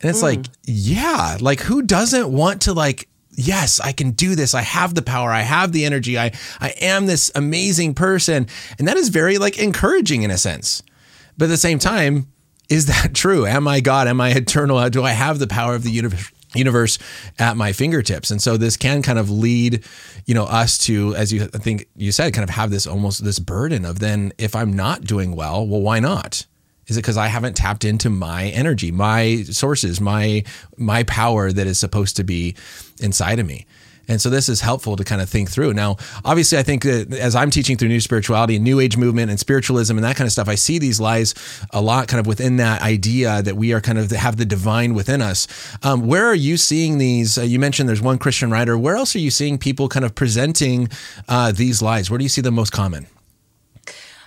And 0.00 0.10
it's 0.10 0.20
mm. 0.20 0.36
like, 0.36 0.46
yeah, 0.64 1.36
like 1.40 1.60
who 1.60 1.82
doesn't 1.82 2.30
want 2.30 2.62
to 2.62 2.72
like 2.72 3.08
yes, 3.34 3.80
I 3.80 3.92
can 3.92 4.10
do 4.10 4.34
this. 4.34 4.54
I 4.54 4.62
have 4.62 4.94
the 4.94 5.02
power. 5.02 5.30
I 5.30 5.40
have 5.40 5.72
the 5.72 5.84
energy. 5.84 6.18
I 6.18 6.32
I 6.60 6.74
am 6.80 7.06
this 7.06 7.30
amazing 7.34 7.94
person. 7.94 8.46
And 8.78 8.88
that 8.88 8.96
is 8.96 9.08
very 9.08 9.38
like 9.38 9.58
encouraging 9.58 10.22
in 10.22 10.30
a 10.30 10.38
sense. 10.38 10.82
But 11.38 11.46
at 11.46 11.48
the 11.48 11.56
same 11.56 11.78
time, 11.78 12.28
is 12.68 12.86
that 12.86 13.14
true? 13.14 13.46
Am 13.46 13.66
I 13.66 13.80
God? 13.80 14.08
Am 14.08 14.20
I 14.20 14.30
eternal? 14.30 14.88
Do 14.90 15.02
I 15.02 15.12
have 15.12 15.38
the 15.38 15.46
power 15.46 15.74
of 15.74 15.82
the 15.82 15.90
universe? 15.90 16.30
Universe 16.54 16.98
at 17.38 17.56
my 17.56 17.72
fingertips. 17.72 18.30
And 18.30 18.42
so 18.42 18.56
this 18.56 18.76
can 18.76 19.02
kind 19.02 19.18
of 19.18 19.30
lead, 19.30 19.84
you 20.26 20.34
know, 20.34 20.44
us 20.44 20.78
to, 20.78 21.14
as 21.16 21.32
you 21.32 21.48
I 21.54 21.58
think 21.58 21.86
you 21.96 22.12
said, 22.12 22.32
kind 22.32 22.44
of 22.44 22.50
have 22.50 22.70
this 22.70 22.86
almost 22.86 23.24
this 23.24 23.38
burden 23.38 23.84
of 23.84 23.98
then 23.98 24.32
if 24.38 24.54
I'm 24.54 24.72
not 24.72 25.02
doing 25.04 25.34
well, 25.34 25.66
well, 25.66 25.80
why 25.80 26.00
not? 26.00 26.46
Is 26.86 26.96
it 26.96 27.02
because 27.02 27.16
I 27.16 27.28
haven't 27.28 27.56
tapped 27.56 27.84
into 27.84 28.10
my 28.10 28.46
energy, 28.46 28.90
my 28.90 29.44
sources, 29.44 30.00
my 30.00 30.44
my 30.76 31.04
power 31.04 31.52
that 31.52 31.66
is 31.66 31.78
supposed 31.78 32.16
to 32.16 32.24
be 32.24 32.56
inside 33.00 33.38
of 33.38 33.46
me? 33.46 33.66
And 34.12 34.20
so 34.20 34.28
this 34.28 34.50
is 34.50 34.60
helpful 34.60 34.94
to 34.96 35.04
kind 35.04 35.22
of 35.22 35.28
think 35.30 35.50
through. 35.50 35.72
Now, 35.72 35.96
obviously, 36.22 36.58
I 36.58 36.62
think 36.62 36.82
that 36.82 37.14
as 37.14 37.34
I'm 37.34 37.50
teaching 37.50 37.78
through 37.78 37.88
new 37.88 38.00
spirituality 38.00 38.56
and 38.56 38.62
new 38.62 38.78
age 38.78 38.98
movement 38.98 39.30
and 39.30 39.40
spiritualism 39.40 39.96
and 39.96 40.04
that 40.04 40.16
kind 40.16 40.26
of 40.26 40.32
stuff, 40.32 40.48
I 40.48 40.54
see 40.54 40.78
these 40.78 41.00
lies 41.00 41.34
a 41.70 41.80
lot 41.80 42.08
kind 42.08 42.20
of 42.20 42.26
within 42.26 42.56
that 42.58 42.82
idea 42.82 43.40
that 43.40 43.56
we 43.56 43.72
are 43.72 43.80
kind 43.80 43.98
of 43.98 44.10
have 44.10 44.36
the 44.36 44.44
divine 44.44 44.92
within 44.92 45.22
us. 45.22 45.48
Um, 45.82 46.06
where 46.06 46.26
are 46.26 46.34
you 46.34 46.58
seeing 46.58 46.98
these? 46.98 47.38
Uh, 47.38 47.42
you 47.42 47.58
mentioned 47.58 47.88
there's 47.88 48.02
one 48.02 48.18
Christian 48.18 48.50
writer. 48.50 48.76
Where 48.76 48.96
else 48.96 49.16
are 49.16 49.20
you 49.20 49.30
seeing 49.30 49.56
people 49.56 49.88
kind 49.88 50.04
of 50.04 50.14
presenting 50.14 50.90
uh, 51.26 51.52
these 51.52 51.80
lies? 51.80 52.10
Where 52.10 52.18
do 52.18 52.24
you 52.24 52.28
see 52.28 52.42
them 52.42 52.54
most 52.54 52.70
common? 52.70 53.06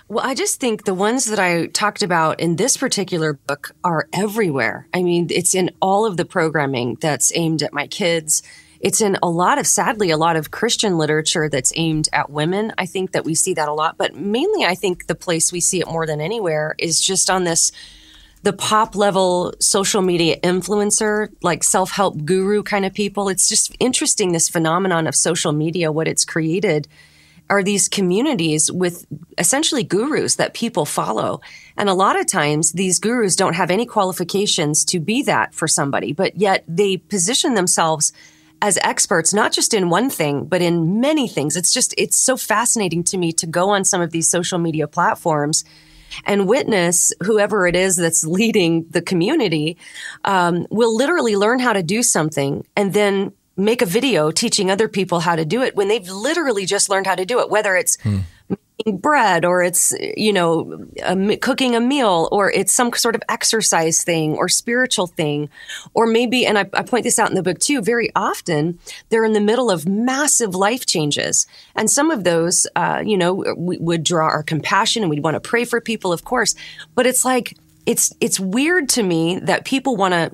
Well, 0.08 0.24
I 0.24 0.34
just 0.34 0.60
think 0.60 0.84
the 0.84 0.94
ones 0.94 1.26
that 1.26 1.38
I 1.38 1.66
talked 1.66 2.02
about 2.02 2.38
in 2.40 2.56
this 2.56 2.76
particular 2.76 3.34
book 3.34 3.72
are 3.82 4.08
everywhere. 4.12 4.88
I 4.94 5.02
mean, 5.02 5.28
it's 5.30 5.54
in 5.54 5.70
all 5.80 6.06
of 6.06 6.16
the 6.16 6.24
programming 6.24 6.96
that's 7.00 7.32
aimed 7.36 7.62
at 7.62 7.72
my 7.72 7.86
kids 7.86 8.42
it's 8.86 9.00
in 9.00 9.18
a 9.20 9.28
lot 9.28 9.58
of, 9.58 9.66
sadly, 9.66 10.10
a 10.10 10.16
lot 10.16 10.36
of 10.36 10.52
Christian 10.52 10.96
literature 10.96 11.48
that's 11.48 11.72
aimed 11.74 12.08
at 12.12 12.30
women. 12.30 12.72
I 12.78 12.86
think 12.86 13.10
that 13.10 13.24
we 13.24 13.34
see 13.34 13.52
that 13.54 13.68
a 13.68 13.72
lot, 13.72 13.98
but 13.98 14.14
mainly 14.14 14.64
I 14.64 14.76
think 14.76 15.08
the 15.08 15.16
place 15.16 15.50
we 15.50 15.60
see 15.60 15.80
it 15.80 15.88
more 15.88 16.06
than 16.06 16.20
anywhere 16.20 16.76
is 16.78 17.00
just 17.00 17.28
on 17.28 17.42
this 17.42 17.72
the 18.44 18.52
pop 18.52 18.94
level 18.94 19.54
social 19.58 20.02
media 20.02 20.38
influencer, 20.38 21.32
like 21.42 21.64
self 21.64 21.90
help 21.90 22.24
guru 22.24 22.62
kind 22.62 22.84
of 22.84 22.94
people. 22.94 23.28
It's 23.28 23.48
just 23.48 23.74
interesting 23.80 24.30
this 24.30 24.48
phenomenon 24.48 25.08
of 25.08 25.16
social 25.16 25.50
media, 25.50 25.90
what 25.90 26.06
it's 26.06 26.24
created 26.24 26.86
are 27.50 27.64
these 27.64 27.88
communities 27.88 28.70
with 28.70 29.04
essentially 29.36 29.82
gurus 29.82 30.36
that 30.36 30.54
people 30.54 30.84
follow. 30.84 31.40
And 31.76 31.88
a 31.88 31.94
lot 31.94 32.16
of 32.16 32.28
times 32.28 32.70
these 32.70 33.00
gurus 33.00 33.34
don't 33.34 33.54
have 33.54 33.72
any 33.72 33.84
qualifications 33.84 34.84
to 34.84 35.00
be 35.00 35.22
that 35.22 35.54
for 35.54 35.66
somebody, 35.66 36.12
but 36.12 36.36
yet 36.36 36.62
they 36.68 36.98
position 36.98 37.54
themselves 37.54 38.12
as 38.62 38.78
experts, 38.82 39.34
not 39.34 39.52
just 39.52 39.74
in 39.74 39.90
one 39.90 40.10
thing, 40.10 40.46
but 40.46 40.62
in 40.62 41.00
many 41.00 41.28
things. 41.28 41.56
It's 41.56 41.72
just, 41.72 41.94
it's 41.98 42.16
so 42.16 42.36
fascinating 42.36 43.04
to 43.04 43.18
me 43.18 43.32
to 43.32 43.46
go 43.46 43.70
on 43.70 43.84
some 43.84 44.00
of 44.00 44.10
these 44.10 44.28
social 44.28 44.58
media 44.58 44.86
platforms 44.86 45.64
and 46.24 46.48
witness 46.48 47.12
whoever 47.22 47.66
it 47.66 47.76
is 47.76 47.96
that's 47.96 48.24
leading 48.38 48.86
the 48.90 49.02
community 49.02 49.76
um, 50.24 50.66
will 50.70 50.94
literally 50.94 51.36
learn 51.36 51.58
how 51.58 51.72
to 51.72 51.82
do 51.82 52.02
something 52.02 52.64
and 52.76 52.92
then 52.92 53.32
make 53.56 53.80
a 53.80 53.86
video 53.86 54.30
teaching 54.30 54.70
other 54.70 54.86
people 54.86 55.20
how 55.20 55.34
to 55.34 55.44
do 55.44 55.62
it 55.62 55.74
when 55.74 55.88
they've 55.88 56.08
literally 56.08 56.66
just 56.66 56.90
learned 56.90 57.06
how 57.06 57.14
to 57.14 57.24
do 57.24 57.40
it, 57.40 57.50
whether 57.50 57.74
it's 57.74 58.00
hmm 58.02 58.20
bread 58.92 59.44
or 59.44 59.62
it's, 59.62 59.92
you 60.16 60.32
know, 60.32 60.86
a, 61.02 61.36
cooking 61.36 61.74
a 61.74 61.80
meal 61.80 62.28
or 62.30 62.50
it's 62.50 62.72
some 62.72 62.92
sort 62.92 63.14
of 63.14 63.22
exercise 63.28 64.04
thing 64.04 64.34
or 64.34 64.48
spiritual 64.48 65.06
thing. 65.06 65.48
Or 65.94 66.06
maybe, 66.06 66.46
and 66.46 66.58
I, 66.58 66.66
I 66.72 66.82
point 66.82 67.04
this 67.04 67.18
out 67.18 67.28
in 67.28 67.34
the 67.34 67.42
book 67.42 67.58
too, 67.58 67.82
very 67.82 68.10
often 68.14 68.78
they're 69.08 69.24
in 69.24 69.32
the 69.32 69.40
middle 69.40 69.70
of 69.70 69.88
massive 69.88 70.54
life 70.54 70.86
changes. 70.86 71.46
And 71.74 71.90
some 71.90 72.10
of 72.10 72.24
those, 72.24 72.66
uh, 72.76 73.02
you 73.04 73.16
know, 73.16 73.54
we 73.56 73.78
would 73.78 74.04
draw 74.04 74.26
our 74.26 74.42
compassion 74.42 75.02
and 75.02 75.10
we'd 75.10 75.24
want 75.24 75.34
to 75.34 75.40
pray 75.40 75.64
for 75.64 75.80
people, 75.80 76.12
of 76.12 76.24
course. 76.24 76.54
But 76.94 77.06
it's 77.06 77.24
like, 77.24 77.56
it's, 77.86 78.12
it's 78.20 78.40
weird 78.40 78.88
to 78.90 79.02
me 79.02 79.38
that 79.40 79.64
people 79.64 79.96
want 79.96 80.14
to 80.14 80.32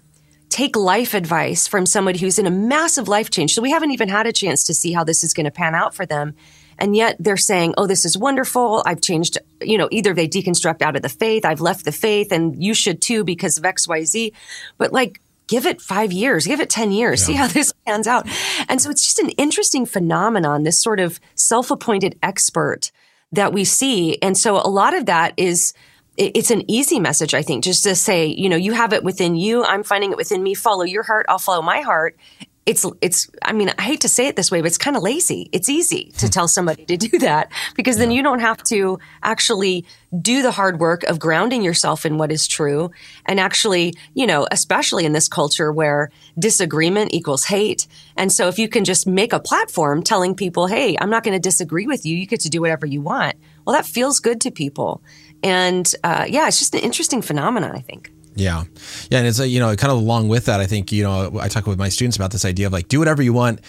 take 0.49 0.77
life 0.77 1.15
advice 1.15 1.67
from 1.67 1.87
somebody 1.87 2.19
who's 2.19 2.39
in 2.39 2.47
a 2.47 2.51
massive 2.51 3.09
life 3.09 3.31
change. 3.31 3.55
So 3.55 3.63
we 3.63 3.71
haven't 3.71 3.93
even 3.93 4.11
had 4.11 4.27
a 4.27 4.33
chance 4.33 4.65
to 4.65 4.75
see 4.75 4.93
how 4.93 5.03
this 5.03 5.25
is 5.25 5.33
going 5.33 5.45
to 5.45 5.51
pan 5.51 5.75
out 5.75 5.95
for 5.95 6.05
them. 6.05 6.35
And 6.83 6.97
yet 6.97 7.17
they're 7.21 7.37
saying, 7.37 7.75
oh, 7.79 7.87
this 7.87 8.05
is 8.05 8.19
wonderful. 8.19 8.83
I've 8.85 9.01
changed, 9.01 9.39
you 9.61 9.79
know, 9.79 9.87
either 9.93 10.13
they 10.15 10.27
deconstruct 10.27 10.83
out 10.83 10.97
of 10.97 11.03
the 11.03 11.09
faith, 11.09 11.45
I've 11.45 11.61
left 11.61 11.85
the 11.85 11.93
faith, 11.93 12.33
and 12.33 12.61
you 12.61 12.75
should 12.75 13.01
too 13.01 13.23
because 13.23 13.57
of 13.57 13.63
XYZ. 13.63 14.33
But 14.79 14.93
like, 14.93 15.21
give 15.47 15.65
it 15.65 15.81
five 15.81 16.11
years, 16.11 16.45
give 16.45 16.59
it 16.59 16.69
10 16.69 16.91
years, 16.91 17.21
yeah. 17.21 17.27
see 17.27 17.33
how 17.35 17.47
this 17.47 17.73
pans 17.87 18.09
out. 18.09 18.27
And 18.69 18.83
so 18.83 18.91
it's 18.91 19.05
just 19.05 19.21
an 19.21 19.29
interesting 19.31 19.87
phenomenon, 19.87 20.65
this 20.65 20.81
sort 20.81 20.99
of 20.99 21.21
self 21.37 21.71
appointed 21.71 22.19
expert 22.21 22.91
that 23.31 23.53
we 23.53 23.65
see. 23.65 24.19
And 24.21 24.37
so 24.37 24.57
a 24.57 24.67
lot 24.67 24.93
of 24.93 25.07
that 25.07 25.35
is, 25.37 25.75
it's 26.17 26.51
an 26.51 26.69
easy 26.69 26.99
message, 26.99 27.33
I 27.33 27.43
think, 27.43 27.63
just 27.63 27.85
to 27.85 27.95
say, 27.95 28.27
you 28.27 28.49
know, 28.49 28.57
you 28.57 28.73
have 28.73 28.93
it 28.93 29.05
within 29.05 29.37
you. 29.37 29.65
I'm 29.65 29.85
finding 29.85 30.11
it 30.11 30.17
within 30.17 30.43
me. 30.43 30.55
Follow 30.55 30.83
your 30.83 31.05
heart. 31.05 31.27
I'll 31.29 31.39
follow 31.39 31.63
my 31.63 31.81
heart 31.81 32.19
it's 32.65 32.87
it's 33.01 33.29
i 33.43 33.53
mean 33.53 33.73
i 33.77 33.83
hate 33.83 34.01
to 34.01 34.09
say 34.09 34.29
it 34.29 34.37
this 34.37 34.51
way 34.51 34.61
but 34.61 34.69
it's 34.69 34.79
kind 34.79 34.97
of 34.97 35.03
lazy. 35.03 35.49
It's 35.53 35.69
easy 35.69 36.13
to 36.19 36.29
tell 36.29 36.47
somebody 36.47 36.85
to 36.87 36.97
do 36.97 37.19
that 37.19 37.51
because 37.75 37.97
then 37.99 38.11
you 38.13 38.23
don't 38.23 38.39
have 38.39 38.63
to 38.65 38.99
actually 39.23 39.85
do 40.21 40.43
the 40.43 40.53
hard 40.53 40.79
work 40.79 41.03
of 41.05 41.19
grounding 41.19 41.63
yourself 41.63 42.07
in 42.07 42.19
what 42.19 42.31
is 42.31 42.47
true 42.47 42.91
and 43.27 43.41
actually 43.41 43.95
you 44.15 44.27
know 44.27 44.47
especially 44.51 45.05
in 45.05 45.13
this 45.13 45.29
culture 45.29 45.73
where 45.73 46.11
disagreement 46.39 47.13
equals 47.13 47.45
hate. 47.45 47.87
And 48.17 48.31
so 48.31 48.49
if 48.49 48.59
you 48.59 48.69
can 48.69 48.85
just 48.85 49.07
make 49.07 49.33
a 49.33 49.41
platform 49.41 50.03
telling 50.03 50.35
people 50.35 50.69
hey 50.69 50.97
i'm 51.01 51.11
not 51.11 51.25
going 51.25 51.35
to 51.35 51.41
disagree 51.41 51.87
with 51.87 52.07
you. 52.07 52.17
You 52.17 52.27
get 52.27 52.41
to 52.41 52.51
do 52.51 52.61
whatever 52.61 52.87
you 52.87 53.01
want. 53.01 53.35
Well 53.65 53.75
that 53.75 53.87
feels 53.87 54.21
good 54.21 54.41
to 54.43 54.53
people. 54.53 55.03
And 55.43 55.93
uh, 56.05 56.27
yeah 56.29 56.47
it's 56.47 56.61
just 56.61 56.75
an 56.75 56.81
interesting 56.81 57.23
phenomenon 57.23 57.73
i 57.73 57.81
think 57.81 58.12
yeah. 58.35 58.65
Yeah. 59.11 59.19
And 59.19 59.27
it's, 59.27 59.39
a, 59.39 59.49
you 59.49 59.61
know, 59.61 59.75
kind 59.77 59.93
of 59.93 59.99
along 59.99 60.29
with 60.29 60.47
that, 60.47 60.61
I 60.61 60.67
think, 60.67 60.93
you 60.93 61.03
know, 61.03 61.39
I 61.41 61.49
talk 61.49 61.67
with 61.67 61.79
my 61.79 61.89
students 61.89 62.17
about 62.17 62.31
this 62.31 62.45
idea 62.45 62.67
of 62.67 62.73
like, 62.73 62.89
do 62.89 62.99
whatever 62.99 63.23
you 63.23 63.33
want, 63.33 63.61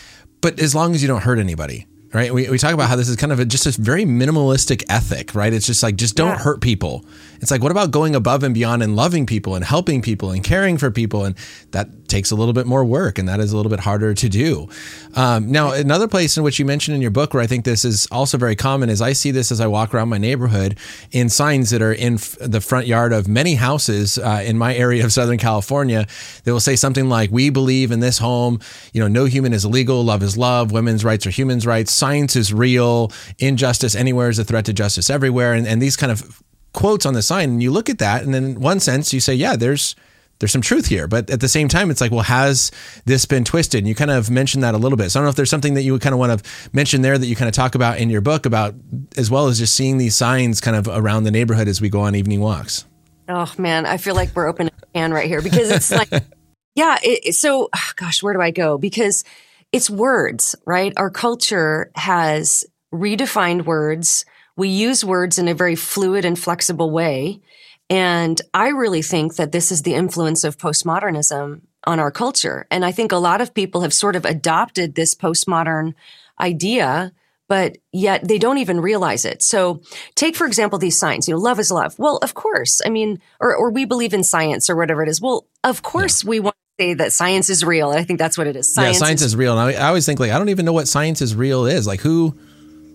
but 0.42 0.60
as 0.60 0.74
long 0.74 0.94
as 0.96 1.02
you 1.02 1.08
don't 1.08 1.22
hurt 1.22 1.40
anybody 1.40 1.88
right? 2.14 2.32
We, 2.34 2.48
we 2.48 2.58
talk 2.58 2.74
about 2.74 2.90
how 2.90 2.96
this 2.96 3.10
is 3.10 3.16
kind 3.16 3.32
of 3.32 3.40
a, 3.40 3.46
just 3.46 3.66
a 3.66 3.82
very 3.82 4.06
minimalistic 4.06 4.84
ethic, 4.88 5.34
right? 5.34 5.52
It's 5.52 5.66
just 5.66 5.82
like, 5.82 5.96
just 5.96 6.16
don't 6.16 6.30
yeah. 6.30 6.38
hurt 6.38 6.62
people. 6.62 7.06
It's 7.44 7.52
like, 7.52 7.62
what 7.62 7.72
about 7.72 7.92
going 7.92 8.16
above 8.16 8.42
and 8.44 8.54
beyond 8.54 8.82
and 8.82 8.96
loving 8.96 9.26
people 9.26 9.54
and 9.56 9.66
helping 9.66 10.02
people 10.02 10.32
and 10.32 10.42
caring 10.44 10.78
for 10.78 10.90
people? 10.90 11.26
And 11.26 11.36
that 11.72 12.08
takes 12.08 12.32
a 12.32 12.36
little 12.36 12.54
bit 12.54 12.66
more 12.66 12.86
work 12.86 13.18
and 13.18 13.28
that 13.28 13.42
is 13.42 13.52
a 13.52 13.58
little 13.58 13.70
bit 13.70 13.82
harder 13.82 14.14
to 14.14 14.30
do. 14.30 14.70
Um, 15.16 15.52
now, 15.52 15.74
another 15.74 16.08
place 16.08 16.38
in 16.38 16.44
which 16.44 16.58
you 16.58 16.66
mentioned 16.66 16.96
in 16.96 17.02
your 17.02 17.12
book 17.12 17.34
where 17.34 17.44
I 17.44 17.48
think 17.48 17.66
this 17.66 17.84
is 17.84 18.08
also 18.12 18.38
very 18.38 18.56
common 18.56 18.90
is 18.90 19.02
I 19.02 19.12
see 19.12 19.32
this 19.32 19.52
as 19.52 19.60
I 19.60 19.68
walk 19.68 19.94
around 19.94 20.08
my 20.08 20.18
neighborhood 20.18 20.78
in 21.12 21.28
signs 21.28 21.70
that 21.72 21.82
are 21.82 21.92
in 21.92 22.14
f- 22.14 22.38
the 22.40 22.62
front 22.62 22.88
yard 22.88 23.12
of 23.12 23.28
many 23.28 23.56
houses 23.56 24.18
uh, 24.18 24.42
in 24.46 24.58
my 24.58 24.74
area 24.74 25.04
of 25.04 25.12
Southern 25.12 25.38
California. 25.38 26.08
They 26.46 26.52
will 26.54 26.62
say 26.62 26.78
something 26.78 27.10
like, 27.10 27.30
we 27.30 27.50
believe 27.50 27.92
in 27.92 28.00
this 28.00 28.20
home, 28.20 28.62
you 28.94 29.02
know, 29.02 29.10
no 29.10 29.26
human 29.26 29.52
is 29.52 29.66
illegal, 29.66 30.02
love 30.02 30.24
is 30.24 30.38
love, 30.38 30.72
women's 30.72 31.04
rights 31.04 31.28
are 31.28 31.32
humans' 31.32 31.68
rights 31.68 31.92
science 31.92 32.38
is 32.38 32.54
real, 32.54 33.12
injustice 33.38 33.96
anywhere 33.96 34.30
is 34.30 34.40
a 34.40 34.46
threat 34.46 34.64
to 34.66 34.74
justice 34.74 35.10
everywhere, 35.10 35.54
and, 35.54 35.68
and 35.68 35.82
these 35.82 35.98
kind 35.98 36.12
of 36.12 36.42
quotes 36.74 37.06
on 37.06 37.14
the 37.14 37.22
sign. 37.22 37.52
And 37.52 37.64
you 37.64 37.72
look 37.72 37.90
at 37.90 38.00
that, 38.00 38.24
and 38.24 38.34
then 38.34 38.44
in 38.44 38.60
one 38.60 38.80
sense, 38.80 39.14
you 39.14 39.20
say, 39.20 39.34
yeah, 39.34 39.56
there's 39.56 39.96
there's 40.40 40.52
some 40.52 40.62
truth 40.62 40.88
here. 40.88 41.08
But 41.08 41.30
at 41.30 41.40
the 41.40 41.48
same 41.48 41.70
time, 41.70 41.90
it's 41.90 42.02
like, 42.02 42.12
well, 42.12 42.24
has 42.24 42.72
this 43.06 43.26
been 43.26 43.46
twisted? 43.46 43.80
And 43.80 43.88
you 43.88 43.96
kind 43.96 44.12
of 44.12 44.30
mentioned 44.30 44.64
that 44.64 44.74
a 44.74 44.78
little 44.78 44.98
bit. 44.98 45.10
So 45.10 45.18
I 45.18 45.22
don't 45.22 45.28
know 45.28 45.30
if 45.30 45.36
there's 45.36 45.50
something 45.50 45.76
that 45.76 45.84
you 45.84 45.94
would 45.94 46.02
kind 46.02 46.12
of 46.12 46.20
want 46.20 46.44
to 46.44 46.70
mention 46.74 47.02
there 47.02 47.18
that 47.18 47.26
you 47.26 47.36
kind 47.36 47.48
of 47.48 47.56
talk 47.56 47.76
about 47.76 47.98
in 48.00 48.10
your 48.10 48.20
book 48.20 48.46
about, 48.46 48.76
as 49.16 49.32
well 49.32 49.48
as 49.48 49.60
just 49.60 49.76
seeing 49.76 50.00
these 50.00 50.16
signs 50.16 50.60
kind 50.60 50.76
of 50.76 50.90
around 50.90 51.24
the 51.24 51.32
neighborhood 51.32 51.68
as 51.68 51.80
we 51.80 51.88
go 51.88 52.02
on 52.02 52.16
evening 52.16 52.42
walks. 52.42 52.86
Oh 53.30 53.54
man, 53.58 53.86
I 53.86 53.96
feel 53.96 54.16
like 54.16 54.36
we're 54.36 54.48
opening 54.48 54.74
a 54.82 54.86
can 54.88 55.14
right 55.14 55.28
here 55.28 55.42
because 55.42 55.72
it's 55.72 55.92
like, 55.92 56.10
yeah. 56.76 56.98
It, 57.02 57.36
so, 57.36 57.70
oh, 57.74 57.92
gosh, 57.96 58.22
where 58.22 58.34
do 58.34 58.42
I 58.42 58.52
go? 58.52 58.78
Because 58.78 59.24
it's 59.72 59.90
words, 59.90 60.56
right? 60.66 60.92
Our 60.98 61.10
culture 61.10 61.90
has 61.96 62.66
redefined 62.94 63.66
words. 63.66 64.26
We 64.56 64.70
use 64.70 65.04
words 65.04 65.40
in 65.40 65.48
a 65.48 65.54
very 65.54 65.76
fluid 65.76 66.26
and 66.26 66.38
flexible 66.38 66.92
way. 66.92 67.42
And 67.90 68.42
I 68.54 68.70
really 68.70 69.02
think 69.02 69.36
that 69.36 69.52
this 69.52 69.72
is 69.72 69.82
the 69.82 69.94
influence 69.94 70.44
of 70.44 70.58
postmodernism 70.58 71.62
on 71.86 72.00
our 72.00 72.12
culture. 72.12 72.66
And 72.72 72.86
I 72.86 72.92
think 72.92 73.12
a 73.12 73.18
lot 73.18 73.42
of 73.42 73.54
people 73.54 73.82
have 73.82 73.94
sort 73.94 74.16
of 74.16 74.26
adopted 74.26 74.96
this 74.96 75.14
postmodern 75.14 75.94
idea, 76.40 77.12
but 77.48 77.78
yet 77.92 78.28
they 78.28 78.38
don't 78.38 78.58
even 78.58 78.80
realize 78.80 79.26
it. 79.26 79.44
So 79.44 79.82
take, 80.16 80.36
for 80.36 80.48
example, 80.48 80.80
these 80.80 80.98
signs, 80.98 81.28
you 81.28 81.34
know, 81.34 81.40
love 81.40 81.60
is 81.60 81.72
love. 81.72 81.98
Well, 82.00 82.18
of 82.22 82.34
course. 82.34 82.82
I 82.86 82.90
mean, 82.90 83.20
or, 83.40 83.54
or 83.56 83.70
we 83.70 83.86
believe 83.86 84.14
in 84.14 84.24
science 84.24 84.70
or 84.70 84.76
whatever 84.76 85.04
it 85.04 85.10
is. 85.10 85.20
Well, 85.20 85.46
of 85.64 85.82
course 85.82 86.24
yeah. 86.24 86.30
we 86.30 86.40
want 86.40 86.56
to 86.56 86.84
say 86.84 86.94
that 86.96 87.12
science 87.12 87.50
is 87.50 87.66
real. 87.66 87.90
I 87.90 88.04
think 88.04 88.18
that's 88.18 88.38
what 88.38 88.48
it 88.48 88.56
is. 88.56 88.74
Science 88.74 88.96
yeah, 88.96 89.06
science 89.06 89.22
is, 89.22 89.28
is 89.28 89.36
real. 89.36 89.58
And 89.58 89.76
I, 89.76 89.80
I, 89.84 89.88
always 89.88 90.06
think 90.06 90.20
like 90.20 90.32
I 90.32 90.38
don't 90.40 90.50
even 90.50 90.66
know 90.66 90.74
what 90.74 90.88
science 90.88 91.22
is 91.22 91.36
real 91.36 91.66
is. 91.66 91.86
Like 91.86 92.00
who? 92.00 92.38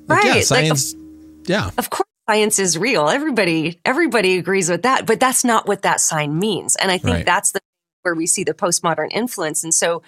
Like, 0.07 0.25
right. 0.25 0.37
Yeah, 0.37 0.41
science. 0.41 0.95
Like, 0.95 1.08
yeah. 1.49 1.71
Of 1.79 1.91
course, 1.91 2.09
science 2.29 2.59
is 2.59 2.77
real. 2.77 3.09
Everybody, 3.09 3.81
everybody 3.85 4.39
agrees 4.39 4.69
with 4.69 4.83
that. 4.83 5.07
But 5.07 5.21
that's 5.21 5.45
not 5.45 5.67
what 5.67 5.83
that 5.83 6.01
sign 6.01 6.39
means. 6.39 6.77
And 6.77 6.91
I 6.91 6.99
think 6.99 7.17
right. 7.17 7.27
that's 7.27 7.53
the 7.53 7.61
where 8.03 8.15
we 8.15 8.27
see 8.27 8.45
the 8.45 8.55
postmodern 8.55 9.09
influence. 9.11 9.65
And 9.65 9.75
so, 9.75 10.03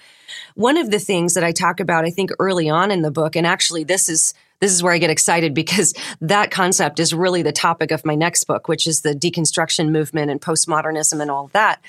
one 0.54 0.76
of 0.76 0.90
the 0.90 0.98
things 0.98 1.34
that 1.34 1.44
I 1.44 1.52
talk 1.52 1.80
about, 1.80 2.04
I 2.04 2.10
think 2.10 2.30
early 2.38 2.70
on 2.70 2.90
in 2.90 3.02
the 3.02 3.10
book, 3.10 3.36
and 3.36 3.46
actually 3.46 3.84
this 3.84 4.08
is 4.08 4.32
this 4.60 4.72
is 4.72 4.82
where 4.82 4.92
I 4.92 4.98
get 4.98 5.10
excited 5.10 5.54
because 5.54 5.94
that 6.20 6.50
concept 6.50 7.00
is 7.00 7.12
really 7.12 7.42
the 7.42 7.52
topic 7.52 7.90
of 7.90 8.04
my 8.04 8.14
next 8.14 8.44
book, 8.44 8.68
which 8.68 8.86
is 8.86 9.00
the 9.00 9.14
deconstruction 9.14 9.90
movement 9.90 10.30
and 10.30 10.40
postmodernism 10.40 11.20
and 11.20 11.30
all 11.30 11.46
of 11.46 11.52
that. 11.52 11.82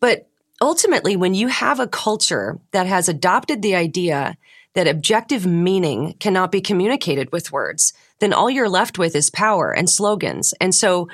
But 0.00 0.28
ultimately, 0.60 1.16
when 1.16 1.34
you 1.34 1.48
have 1.48 1.80
a 1.80 1.86
culture 1.86 2.58
that 2.72 2.86
has 2.86 3.08
adopted 3.08 3.62
the 3.62 3.74
idea 3.74 4.36
that 4.74 4.88
objective 4.88 5.44
meaning 5.44 6.14
cannot 6.18 6.50
be 6.50 6.60
communicated 6.60 7.30
with 7.30 7.52
words, 7.52 7.92
then 8.22 8.32
all 8.32 8.48
you're 8.48 8.68
left 8.68 8.98
with 8.98 9.16
is 9.16 9.30
power 9.30 9.72
and 9.72 9.90
slogans. 9.90 10.54
And 10.60 10.74
so 10.74 11.08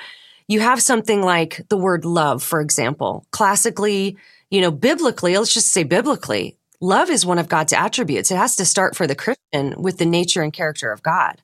you 0.47 0.59
have 0.59 0.81
something 0.81 1.21
like 1.21 1.61
the 1.69 1.77
word 1.77 2.05
love, 2.05 2.43
for 2.43 2.61
example. 2.61 3.25
Classically, 3.31 4.17
you 4.49 4.61
know, 4.61 4.71
biblically, 4.71 5.37
let's 5.37 5.53
just 5.53 5.71
say 5.71 5.83
biblically, 5.83 6.55
love 6.79 7.09
is 7.09 7.25
one 7.25 7.39
of 7.39 7.49
God's 7.49 7.73
attributes. 7.73 8.31
It 8.31 8.37
has 8.37 8.55
to 8.57 8.65
start 8.65 8.95
for 8.95 9.07
the 9.07 9.15
Christian 9.15 9.81
with 9.81 9.97
the 9.97 10.05
nature 10.05 10.41
and 10.41 10.53
character 10.53 10.91
of 10.91 11.03
God. 11.03 11.41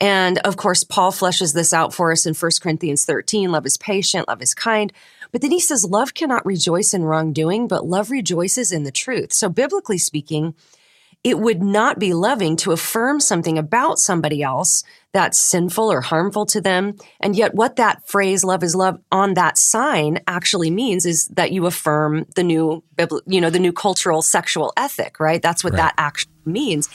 And 0.00 0.38
of 0.38 0.56
course, 0.56 0.84
Paul 0.84 1.10
fleshes 1.10 1.54
this 1.54 1.72
out 1.72 1.92
for 1.92 2.12
us 2.12 2.24
in 2.24 2.34
1 2.34 2.50
Corinthians 2.62 3.04
13. 3.04 3.50
Love 3.50 3.66
is 3.66 3.76
patient, 3.76 4.28
love 4.28 4.42
is 4.42 4.54
kind. 4.54 4.92
But 5.32 5.40
then 5.40 5.50
he 5.50 5.60
says, 5.60 5.84
love 5.84 6.14
cannot 6.14 6.46
rejoice 6.46 6.94
in 6.94 7.04
wrongdoing, 7.04 7.66
but 7.66 7.86
love 7.86 8.10
rejoices 8.10 8.72
in 8.72 8.84
the 8.84 8.92
truth. 8.92 9.32
So 9.32 9.48
biblically 9.48 9.98
speaking, 9.98 10.54
it 11.24 11.38
would 11.38 11.62
not 11.62 11.98
be 11.98 12.14
loving 12.14 12.56
to 12.58 12.72
affirm 12.72 13.20
something 13.20 13.58
about 13.58 13.98
somebody 13.98 14.42
else 14.42 14.84
that's 15.12 15.38
sinful 15.38 15.90
or 15.90 16.00
harmful 16.00 16.44
to 16.46 16.60
them. 16.60 16.94
And 17.20 17.34
yet 17.34 17.54
what 17.54 17.76
that 17.76 18.06
phrase 18.06 18.44
love 18.44 18.62
is 18.62 18.74
love 18.74 19.00
on 19.10 19.34
that 19.34 19.56
sign 19.56 20.20
actually 20.26 20.70
means 20.70 21.06
is 21.06 21.28
that 21.28 21.50
you 21.50 21.66
affirm 21.66 22.26
the 22.36 22.44
new, 22.44 22.84
you 23.26 23.40
know, 23.40 23.50
the 23.50 23.58
new 23.58 23.72
cultural 23.72 24.20
sexual 24.20 24.72
ethic, 24.76 25.18
right? 25.18 25.40
That's 25.40 25.64
what 25.64 25.72
right. 25.72 25.78
that 25.78 25.94
actually 25.96 26.32
means. 26.44 26.88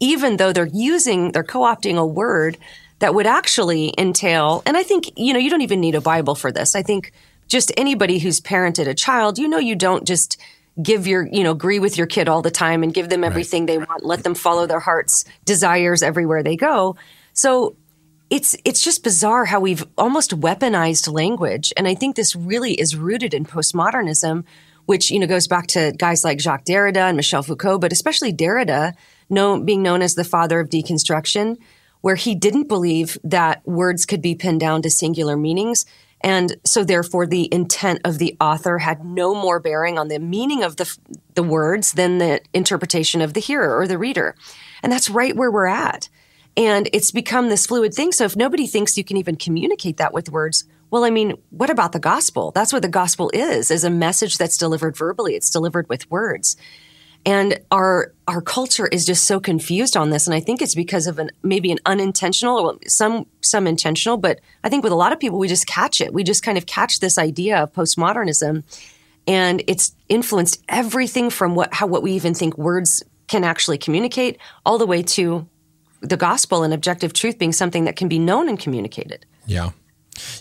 Even 0.00 0.38
though 0.38 0.52
they're 0.52 0.66
using, 0.66 1.32
they're 1.32 1.44
co-opting 1.44 1.98
a 1.98 2.06
word 2.06 2.56
that 2.98 3.14
would 3.14 3.26
actually 3.26 3.92
entail, 3.98 4.62
and 4.64 4.76
I 4.76 4.82
think, 4.82 5.10
you 5.16 5.32
know, 5.32 5.38
you 5.38 5.50
don't 5.50 5.62
even 5.62 5.80
need 5.80 5.94
a 5.94 6.00
Bible 6.00 6.34
for 6.34 6.52
this. 6.52 6.74
I 6.74 6.82
think 6.82 7.12
just 7.48 7.72
anybody 7.76 8.18
who's 8.18 8.40
parented 8.40 8.88
a 8.88 8.94
child, 8.94 9.38
you 9.38 9.48
know, 9.48 9.58
you 9.58 9.74
don't 9.74 10.06
just 10.06 10.40
give 10.82 11.06
your, 11.06 11.26
you 11.26 11.44
know, 11.44 11.50
agree 11.50 11.78
with 11.78 11.98
your 11.98 12.06
kid 12.06 12.28
all 12.28 12.42
the 12.42 12.50
time 12.50 12.82
and 12.82 12.94
give 12.94 13.10
them 13.10 13.24
everything 13.24 13.62
right. 13.62 13.66
they 13.66 13.78
want, 13.78 14.04
let 14.04 14.24
them 14.24 14.34
follow 14.34 14.66
their 14.66 14.80
heart's 14.80 15.24
desires 15.44 16.02
everywhere 16.02 16.42
they 16.42 16.56
go. 16.56 16.96
So 17.32 17.76
it's 18.30 18.56
it's 18.64 18.82
just 18.82 19.04
bizarre 19.04 19.44
how 19.44 19.60
we've 19.60 19.84
almost 19.98 20.40
weaponized 20.40 21.12
language. 21.12 21.72
And 21.76 21.86
I 21.86 21.94
think 21.94 22.16
this 22.16 22.34
really 22.34 22.72
is 22.72 22.96
rooted 22.96 23.34
in 23.34 23.44
postmodernism, 23.44 24.44
which, 24.86 25.10
you 25.10 25.18
know, 25.18 25.26
goes 25.26 25.46
back 25.46 25.66
to 25.68 25.92
guys 25.96 26.24
like 26.24 26.40
Jacques 26.40 26.64
Derrida 26.64 27.08
and 27.08 27.16
Michel 27.16 27.42
Foucault, 27.42 27.78
but 27.78 27.92
especially 27.92 28.32
Derrida, 28.32 28.94
being 29.28 29.82
known 29.82 30.02
as 30.02 30.14
the 30.14 30.24
father 30.24 30.60
of 30.60 30.70
deconstruction, 30.70 31.58
where 32.00 32.16
he 32.16 32.34
didn't 32.34 32.68
believe 32.68 33.18
that 33.22 33.66
words 33.66 34.06
could 34.06 34.22
be 34.22 34.34
pinned 34.34 34.60
down 34.60 34.82
to 34.82 34.90
singular 34.90 35.36
meanings. 35.36 35.84
And 36.22 36.56
so 36.64 36.84
therefore 36.84 37.26
the 37.26 37.52
intent 37.52 38.00
of 38.04 38.18
the 38.18 38.36
author 38.40 38.78
had 38.78 39.04
no 39.04 39.34
more 39.34 39.58
bearing 39.58 39.98
on 39.98 40.08
the 40.08 40.18
meaning 40.18 40.62
of 40.62 40.76
the, 40.76 40.96
the 41.34 41.42
words 41.42 41.92
than 41.92 42.18
the 42.18 42.40
interpretation 42.54 43.20
of 43.20 43.34
the 43.34 43.40
hearer 43.40 43.76
or 43.76 43.86
the 43.86 43.98
reader. 43.98 44.36
And 44.82 44.92
that's 44.92 45.10
right 45.10 45.36
where 45.36 45.50
we're 45.50 45.66
at. 45.66 46.08
And 46.56 46.88
it's 46.92 47.10
become 47.10 47.48
this 47.48 47.66
fluid 47.66 47.94
thing. 47.94 48.12
So 48.12 48.24
if 48.24 48.36
nobody 48.36 48.66
thinks 48.66 48.98
you 48.98 49.04
can 49.04 49.16
even 49.16 49.36
communicate 49.36 49.96
that 49.96 50.12
with 50.12 50.30
words, 50.30 50.64
well, 50.90 51.04
I 51.04 51.10
mean, 51.10 51.38
what 51.50 51.70
about 51.70 51.92
the 51.92 51.98
gospel? 51.98 52.50
That's 52.50 52.72
what 52.72 52.82
the 52.82 52.88
gospel 52.88 53.30
is, 53.32 53.70
is 53.70 53.84
a 53.84 53.90
message 53.90 54.36
that's 54.36 54.58
delivered 54.58 54.96
verbally. 54.96 55.34
It's 55.34 55.48
delivered 55.48 55.88
with 55.88 56.10
words. 56.10 56.56
And 57.24 57.60
our 57.70 58.12
our 58.26 58.42
culture 58.42 58.88
is 58.88 59.06
just 59.06 59.24
so 59.24 59.38
confused 59.38 59.96
on 59.96 60.10
this, 60.10 60.26
and 60.26 60.34
I 60.34 60.40
think 60.40 60.60
it's 60.60 60.74
because 60.74 61.06
of 61.06 61.20
an 61.20 61.30
maybe 61.44 61.70
an 61.70 61.78
unintentional, 61.86 62.64
well, 62.64 62.78
some 62.88 63.26
some 63.42 63.68
intentional, 63.68 64.16
but 64.16 64.40
I 64.64 64.68
think 64.68 64.82
with 64.82 64.92
a 64.92 64.96
lot 64.96 65.12
of 65.12 65.20
people 65.20 65.38
we 65.38 65.46
just 65.46 65.68
catch 65.68 66.00
it. 66.00 66.12
We 66.12 66.24
just 66.24 66.42
kind 66.42 66.58
of 66.58 66.66
catch 66.66 66.98
this 66.98 67.18
idea 67.18 67.62
of 67.62 67.72
postmodernism, 67.72 68.64
and 69.28 69.62
it's 69.68 69.94
influenced 70.08 70.64
everything 70.68 71.30
from 71.30 71.54
what 71.54 71.72
how 71.72 71.86
what 71.86 72.02
we 72.02 72.12
even 72.14 72.34
think 72.34 72.58
words 72.58 73.04
can 73.28 73.44
actually 73.44 73.78
communicate, 73.78 74.38
all 74.66 74.78
the 74.78 74.86
way 74.86 75.04
to 75.04 75.46
the 76.02 76.16
gospel 76.16 76.62
and 76.62 76.74
objective 76.74 77.12
truth 77.12 77.38
being 77.38 77.52
something 77.52 77.84
that 77.84 77.96
can 77.96 78.08
be 78.08 78.18
known 78.18 78.48
and 78.48 78.58
communicated. 78.58 79.24
Yeah. 79.46 79.70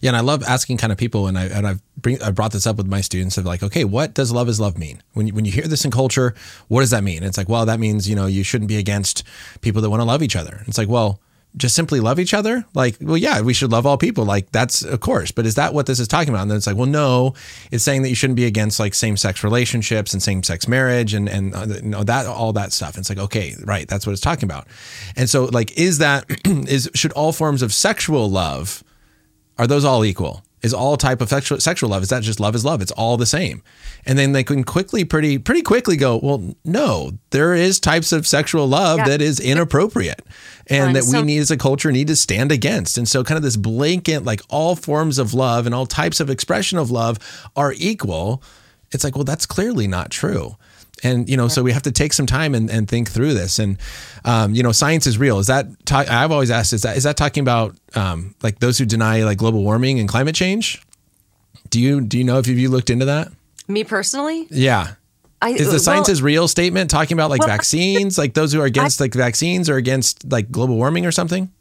Yeah, 0.01 0.10
and 0.10 0.18
I 0.18 0.20
love 0.20 0.44
asking 0.44 0.77
kind 0.77 0.91
of 0.91 0.98
people, 0.98 1.27
and, 1.27 1.38
I, 1.38 1.46
and 1.46 1.65
I've 1.65 1.82
bring, 1.96 2.22
I 2.22 2.32
brought 2.32 2.51
this 2.51 2.68
up 2.68 2.75
with 2.75 2.88
my 2.88 3.00
students 3.01 3.38
of 3.38 3.46
like, 3.46 3.63
okay, 3.63 3.86
what 3.86 4.13
does 4.13 4.32
love 4.32 4.50
is 4.50 4.60
love 4.60 4.77
mean? 4.77 5.01
When 5.13 5.27
you, 5.27 5.34
when 5.34 5.46
you 5.46 5.51
hear 5.51 5.68
this 5.68 5.86
in 5.86 5.91
culture, 5.91 6.36
what 6.68 6.82
does 6.82 6.89
that 6.89 7.03
mean? 7.03 7.18
And 7.18 7.25
it's 7.25 7.38
like, 7.38 7.48
well, 7.48 7.65
that 7.65 7.80
means 7.80 8.10
you 8.10 8.15
know 8.15 8.25
you 8.25 8.44
shouldn't 8.44 8.68
be 8.68 8.77
against 8.77 9.24
people 9.62 9.82
that 9.82 9.89
want 9.89 10.01
to 10.01 10.06
love 10.06 10.22
each 10.22 10.36
other. 10.36 10.63
It's 10.68 10.77
like, 10.77 10.89
well, 10.89 11.22
just 11.58 11.75
simply 11.75 12.00
love 12.00 12.20
each 12.20 12.34
other? 12.34 12.65
Like, 12.74 12.98
well, 13.01 13.17
yeah, 13.17 13.41
we 13.41 13.53
should 13.53 13.72
love 13.72 13.86
all 13.86 13.98
people. 13.98 14.25
Like, 14.25 14.51
that's 14.51 14.84
of 14.84 15.00
course. 15.00 15.31
But 15.31 15.46
is 15.46 15.55
that 15.55 15.74
what 15.74 15.86
this 15.86 16.00
is 16.00 16.08
talking 16.08 16.29
about? 16.29 16.43
And 16.43 16.51
then 16.51 16.58
it's 16.58 16.67
like, 16.67 16.77
well, 16.77 16.88
no, 16.88 17.34
it's 17.72 17.84
saying 17.84 18.03
that 18.03 18.10
you 18.10 18.15
shouldn't 18.15 18.38
be 18.38 18.46
against 18.46 18.79
like 18.79 18.93
same 18.93 19.17
sex 19.17 19.43
relationships 19.43 20.13
and 20.13 20.22
same 20.22 20.43
sex 20.43 20.67
marriage 20.67 21.13
and 21.13 21.27
and 21.27 21.53
uh, 21.55 21.65
you 21.67 21.81
know 21.81 22.03
that 22.03 22.25
all 22.25 22.53
that 22.53 22.72
stuff. 22.72 22.96
And 22.96 23.03
it's 23.03 23.10
like, 23.10 23.20
okay, 23.20 23.55
right, 23.63 23.88
that's 23.88 24.05
what 24.05 24.13
it's 24.13 24.22
talking 24.22 24.46
about. 24.46 24.67
And 25.15 25.29
so, 25.29 25.46
like, 25.46 25.77
is 25.77 25.98
that 25.98 26.25
is 26.46 26.89
should 26.93 27.12
all 27.13 27.34
forms 27.34 27.62
of 27.62 27.74
sexual 27.74 28.29
love 28.29 28.84
are 29.58 29.67
those 29.67 29.86
all 29.86 30.05
equal? 30.05 30.43
Is 30.62 30.74
all 30.74 30.96
type 30.98 31.22
of 31.22 31.30
sexual, 31.30 31.60
sexual 31.60 31.89
love. 31.89 32.03
Is 32.03 32.10
that 32.10 32.24
just 32.24 32.39
love 32.39 32.56
is 32.56 32.63
love? 32.63 32.82
It's 32.82 32.91
all 32.91 33.18
the 33.18 33.25
same. 33.25 33.63
And 34.06 34.18
then 34.18 34.32
they 34.32 34.44
can 34.44 34.63
quickly, 34.63 35.03
pretty, 35.03 35.38
pretty 35.38 35.62
quickly 35.62 35.98
go, 35.98 36.20
well, 36.22 36.56
no, 36.63 37.12
there 37.32 37.53
is 37.53 37.80
types 37.80 38.12
of 38.12 38.27
sexual 38.27 38.68
love 38.68 39.00
yeah. 39.00 39.06
that 39.06 39.22
is 39.22 39.39
inappropriate 39.39 40.22
and 40.68 40.96
that 40.96 41.03
so- 41.03 41.20
we 41.20 41.25
need 41.25 41.39
as 41.39 41.51
a 41.51 41.58
culture 41.58 41.91
need 41.91 42.08
to 42.08 42.15
stand 42.15 42.51
against. 42.51 42.98
And 42.98 43.08
so 43.08 43.24
kind 43.24 43.38
of 43.38 43.44
this 43.44 43.58
blanket, 43.58 44.24
like 44.24 44.41
all 44.50 44.75
forms 44.75 45.18
of 45.18 45.34
love 45.34 45.65
and 45.65 45.74
all 45.74 45.86
types 45.86 46.20
of 46.20 46.30
expression 46.30 46.77
of 46.77 46.91
love 46.91 47.18
are 47.56 47.74
equal. 47.77 48.44
It's 48.91 49.03
like, 49.03 49.15
well, 49.15 49.24
that's 49.24 49.46
clearly 49.46 49.88
not 49.88 50.12
true. 50.12 50.58
And 51.03 51.29
you 51.29 51.38
know, 51.38 51.48
so 51.48 51.63
we 51.63 51.72
have 51.72 51.81
to 51.84 51.91
take 51.91 52.13
some 52.13 52.25
time 52.25 52.53
and, 52.53 52.70
and 52.70 52.88
think 52.88 53.10
through 53.10 53.34
this. 53.34 53.60
And 53.60 53.77
um, 54.25 54.53
you 54.53 54.63
know, 54.63 54.72
science 54.72 55.08
is 55.08 55.17
real. 55.17 55.39
Is 55.39 55.48
that 55.48 55.67
ta- 55.86 56.05
I've 56.10 56.31
always 56.31 56.51
asked? 56.51 56.74
Is 56.74 56.84
that 56.84 56.98
is 56.98 57.03
that 57.03 57.17
talking 57.17 57.41
about 57.41 57.75
um, 57.96 58.36
like 58.43 58.60
those 58.60 58.77
who 58.77 58.86
deny 58.86 59.24
like 59.24 59.38
global 59.38 59.63
warming 59.63 60.00
and 60.00 60.08
climate 60.08 60.36
change? 60.36 60.81
Do 61.70 61.79
you 61.79 62.01
do 62.01 62.17
you 62.17 62.24
know 62.24 62.38
if 62.38 62.48
you 62.48 62.70
looked 62.70 62.89
into 62.89 63.05
that? 63.05 63.31
Me 63.67 63.84
personally? 63.84 64.48
Yeah. 64.51 64.96
I, 65.43 65.51
is 65.51 65.72
the 65.72 65.79
science 65.79 66.08
is 66.08 66.22
real 66.22 66.48
statement 66.48 66.91
talking 66.91 67.17
about 67.17 67.31
like 67.31 67.39
well, 67.39 67.50
vaccines, 67.50 68.15
like 68.15 68.36
those 68.36 68.53
who 68.53 68.62
are 68.62 68.65
against 68.65 69.01
I, 69.01 69.05
like 69.05 69.15
vaccines 69.15 69.72
or 69.72 69.77
against 69.77 70.29
like 70.29 70.51
global 70.51 70.75
warming 70.75 71.08
or 71.08 71.12
something? 71.12 71.51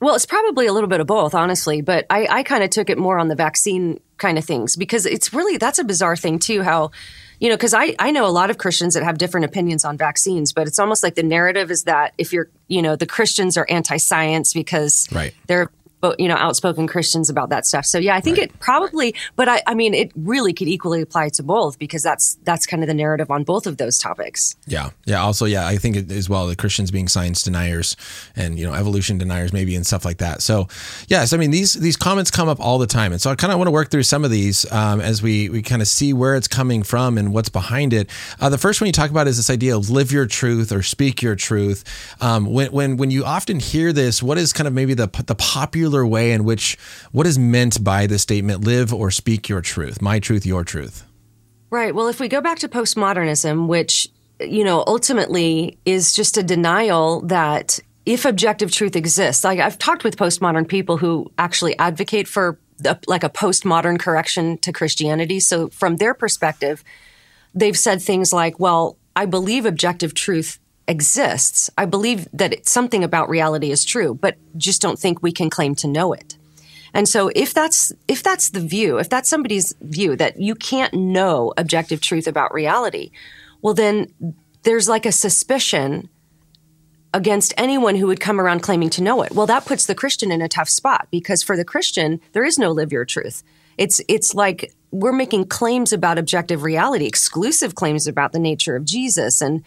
Well, 0.00 0.14
it's 0.14 0.26
probably 0.26 0.66
a 0.66 0.72
little 0.72 0.88
bit 0.88 1.00
of 1.00 1.06
both, 1.06 1.34
honestly. 1.34 1.80
But 1.80 2.04
I, 2.10 2.26
I 2.26 2.42
kind 2.42 2.62
of 2.62 2.70
took 2.70 2.90
it 2.90 2.98
more 2.98 3.18
on 3.18 3.28
the 3.28 3.34
vaccine 3.34 4.00
kind 4.18 4.36
of 4.36 4.44
things 4.44 4.76
because 4.76 5.06
it's 5.06 5.32
really 5.32 5.56
that's 5.56 5.78
a 5.78 5.84
bizarre 5.84 6.16
thing 6.16 6.38
too. 6.38 6.62
How 6.62 6.90
you 7.40 7.48
know, 7.48 7.56
because 7.56 7.72
I, 7.72 7.96
I 7.98 8.10
know 8.10 8.26
a 8.26 8.28
lot 8.28 8.50
of 8.50 8.58
Christians 8.58 8.94
that 8.94 9.02
have 9.02 9.16
different 9.16 9.46
opinions 9.46 9.84
on 9.84 9.96
vaccines, 9.96 10.52
but 10.52 10.68
it's 10.68 10.78
almost 10.78 11.02
like 11.02 11.14
the 11.14 11.22
narrative 11.22 11.70
is 11.70 11.84
that 11.84 12.12
if 12.18 12.32
you're, 12.34 12.50
you 12.68 12.82
know, 12.82 12.96
the 12.96 13.06
Christians 13.06 13.56
are 13.56 13.66
anti 13.68 13.96
science 13.96 14.52
because 14.52 15.08
right. 15.10 15.34
they're 15.46 15.70
you 16.18 16.28
know 16.28 16.36
outspoken 16.36 16.86
Christians 16.86 17.28
about 17.28 17.48
that 17.50 17.66
stuff. 17.66 17.84
So 17.84 17.98
yeah, 17.98 18.16
I 18.16 18.20
think 18.20 18.38
right. 18.38 18.48
it 18.48 18.60
probably, 18.60 19.14
but 19.36 19.48
I, 19.48 19.62
I 19.66 19.74
mean, 19.74 19.94
it 19.94 20.12
really 20.16 20.52
could 20.52 20.68
equally 20.68 21.02
apply 21.02 21.28
to 21.30 21.42
both 21.42 21.78
because 21.78 22.02
that's 22.02 22.38
that's 22.44 22.66
kind 22.66 22.82
of 22.82 22.86
the 22.86 22.94
narrative 22.94 23.30
on 23.30 23.44
both 23.44 23.66
of 23.66 23.76
those 23.76 23.98
topics. 23.98 24.56
Yeah, 24.66 24.90
yeah. 25.04 25.20
Also, 25.20 25.44
yeah, 25.44 25.66
I 25.66 25.76
think 25.76 25.96
it, 25.96 26.10
as 26.10 26.28
well 26.28 26.46
the 26.46 26.56
Christians 26.56 26.90
being 26.90 27.08
science 27.08 27.42
deniers 27.42 27.96
and 28.34 28.58
you 28.58 28.66
know 28.66 28.74
evolution 28.74 29.18
deniers 29.18 29.52
maybe 29.52 29.76
and 29.76 29.86
stuff 29.86 30.04
like 30.04 30.18
that. 30.18 30.42
So 30.42 30.68
yes, 31.08 31.32
I 31.32 31.36
mean 31.36 31.50
these 31.50 31.74
these 31.74 31.96
comments 31.96 32.30
come 32.30 32.48
up 32.48 32.60
all 32.60 32.78
the 32.78 32.86
time, 32.86 33.12
and 33.12 33.20
so 33.20 33.30
I 33.30 33.34
kind 33.34 33.52
of 33.52 33.58
want 33.58 33.68
to 33.68 33.72
work 33.72 33.90
through 33.90 34.04
some 34.04 34.24
of 34.24 34.30
these 34.30 34.70
um, 34.72 35.00
as 35.00 35.22
we 35.22 35.48
we 35.48 35.62
kind 35.62 35.82
of 35.82 35.88
see 35.88 36.12
where 36.12 36.34
it's 36.34 36.48
coming 36.48 36.82
from 36.82 37.18
and 37.18 37.32
what's 37.32 37.50
behind 37.50 37.92
it. 37.92 38.08
Uh, 38.40 38.48
the 38.48 38.58
first 38.58 38.80
one 38.80 38.86
you 38.86 38.92
talk 38.92 39.10
about 39.10 39.28
is 39.28 39.36
this 39.36 39.50
idea 39.50 39.76
of 39.76 39.90
live 39.90 40.12
your 40.12 40.26
truth 40.26 40.72
or 40.72 40.82
speak 40.82 41.22
your 41.22 41.36
truth. 41.36 41.84
Um, 42.20 42.46
when 42.46 42.72
when 42.72 42.96
when 42.96 43.10
you 43.10 43.24
often 43.24 43.60
hear 43.60 43.92
this, 43.92 44.22
what 44.22 44.38
is 44.38 44.52
kind 44.52 44.66
of 44.66 44.72
maybe 44.72 44.94
the 44.94 45.08
the 45.26 45.34
popular 45.34 45.89
way 46.06 46.32
in 46.32 46.44
which 46.44 46.76
what 47.12 47.26
is 47.26 47.38
meant 47.38 47.82
by 47.82 48.06
the 48.06 48.18
statement 48.18 48.64
live 48.64 48.92
or 48.92 49.10
speak 49.10 49.48
your 49.48 49.60
truth, 49.60 50.00
my 50.00 50.18
truth, 50.18 50.46
your 50.46 50.64
truth? 50.64 51.04
Right. 51.70 51.94
Well, 51.94 52.08
if 52.08 52.18
we 52.18 52.28
go 52.28 52.40
back 52.40 52.58
to 52.60 52.68
postmodernism, 52.68 53.68
which, 53.68 54.08
you 54.40 54.64
know, 54.64 54.82
ultimately 54.86 55.78
is 55.84 56.12
just 56.12 56.36
a 56.36 56.42
denial 56.42 57.20
that 57.22 57.78
if 58.06 58.24
objective 58.24 58.72
truth 58.72 58.96
exists, 58.96 59.44
like 59.44 59.60
I've 59.60 59.78
talked 59.78 60.02
with 60.02 60.16
postmodern 60.16 60.66
people 60.66 60.96
who 60.96 61.30
actually 61.38 61.78
advocate 61.78 62.26
for 62.26 62.58
a, 62.84 62.98
like 63.06 63.22
a 63.22 63.28
postmodern 63.28 63.98
correction 63.98 64.58
to 64.58 64.72
Christianity. 64.72 65.38
So 65.38 65.68
from 65.68 65.96
their 65.96 66.14
perspective, 66.14 66.82
they've 67.54 67.78
said 67.78 68.02
things 68.02 68.32
like, 68.32 68.58
well, 68.58 68.96
I 69.14 69.26
believe 69.26 69.66
objective 69.66 70.14
truth 70.14 70.58
exists. 70.90 71.70
I 71.78 71.86
believe 71.86 72.28
that 72.32 72.68
something 72.68 73.04
about 73.04 73.30
reality 73.30 73.70
is 73.70 73.84
true, 73.84 74.12
but 74.12 74.36
just 74.56 74.82
don't 74.82 74.98
think 74.98 75.22
we 75.22 75.30
can 75.30 75.48
claim 75.48 75.76
to 75.76 75.86
know 75.86 76.12
it. 76.12 76.36
And 76.92 77.08
so 77.08 77.30
if 77.36 77.54
that's 77.54 77.92
if 78.08 78.22
that's 78.24 78.50
the 78.50 78.60
view, 78.60 78.98
if 78.98 79.08
that's 79.08 79.30
somebody's 79.30 79.72
view 79.80 80.16
that 80.16 80.40
you 80.40 80.56
can't 80.56 80.92
know 80.92 81.54
objective 81.56 82.00
truth 82.00 82.26
about 82.26 82.52
reality, 82.52 83.12
well 83.62 83.74
then 83.74 84.12
there's 84.64 84.88
like 84.88 85.06
a 85.06 85.12
suspicion 85.12 86.08
against 87.14 87.54
anyone 87.56 87.94
who 87.94 88.08
would 88.08 88.20
come 88.20 88.40
around 88.40 88.60
claiming 88.60 88.90
to 88.90 89.02
know 89.02 89.22
it. 89.22 89.32
Well, 89.32 89.46
that 89.46 89.66
puts 89.66 89.86
the 89.86 89.94
Christian 89.94 90.32
in 90.32 90.42
a 90.42 90.48
tough 90.48 90.68
spot 90.68 91.06
because 91.10 91.42
for 91.42 91.56
the 91.56 91.64
Christian, 91.64 92.20
there 92.32 92.44
is 92.44 92.58
no 92.58 92.72
live 92.72 92.92
your 92.92 93.04
truth. 93.04 93.44
It's 93.78 94.00
it's 94.08 94.34
like 94.34 94.74
we're 94.90 95.12
making 95.12 95.46
claims 95.46 95.92
about 95.92 96.18
objective 96.18 96.64
reality, 96.64 97.06
exclusive 97.06 97.76
claims 97.76 98.08
about 98.08 98.32
the 98.32 98.40
nature 98.40 98.74
of 98.74 98.84
Jesus 98.84 99.40
and 99.40 99.62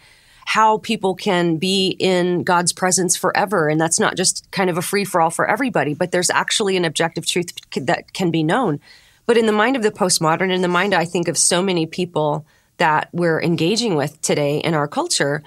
how 0.46 0.78
people 0.78 1.14
can 1.14 1.56
be 1.56 1.96
in 1.98 2.42
God's 2.42 2.72
presence 2.72 3.16
forever. 3.16 3.68
And 3.68 3.80
that's 3.80 3.98
not 3.98 4.16
just 4.16 4.50
kind 4.50 4.70
of 4.70 4.78
a 4.78 4.82
free 4.82 5.04
for 5.04 5.20
all 5.20 5.30
for 5.30 5.48
everybody, 5.48 5.94
but 5.94 6.12
there's 6.12 6.30
actually 6.30 6.76
an 6.76 6.84
objective 6.84 7.26
truth 7.26 7.52
that 7.76 8.12
can 8.12 8.30
be 8.30 8.42
known. 8.42 8.80
But 9.26 9.38
in 9.38 9.46
the 9.46 9.52
mind 9.52 9.76
of 9.76 9.82
the 9.82 9.90
postmodern, 9.90 10.52
in 10.52 10.62
the 10.62 10.68
mind, 10.68 10.94
I 10.94 11.06
think 11.06 11.28
of 11.28 11.38
so 11.38 11.62
many 11.62 11.86
people 11.86 12.44
that 12.76 13.08
we're 13.12 13.40
engaging 13.42 13.94
with 13.94 14.20
today 14.20 14.58
in 14.58 14.74
our 14.74 14.88
culture, 14.88 15.42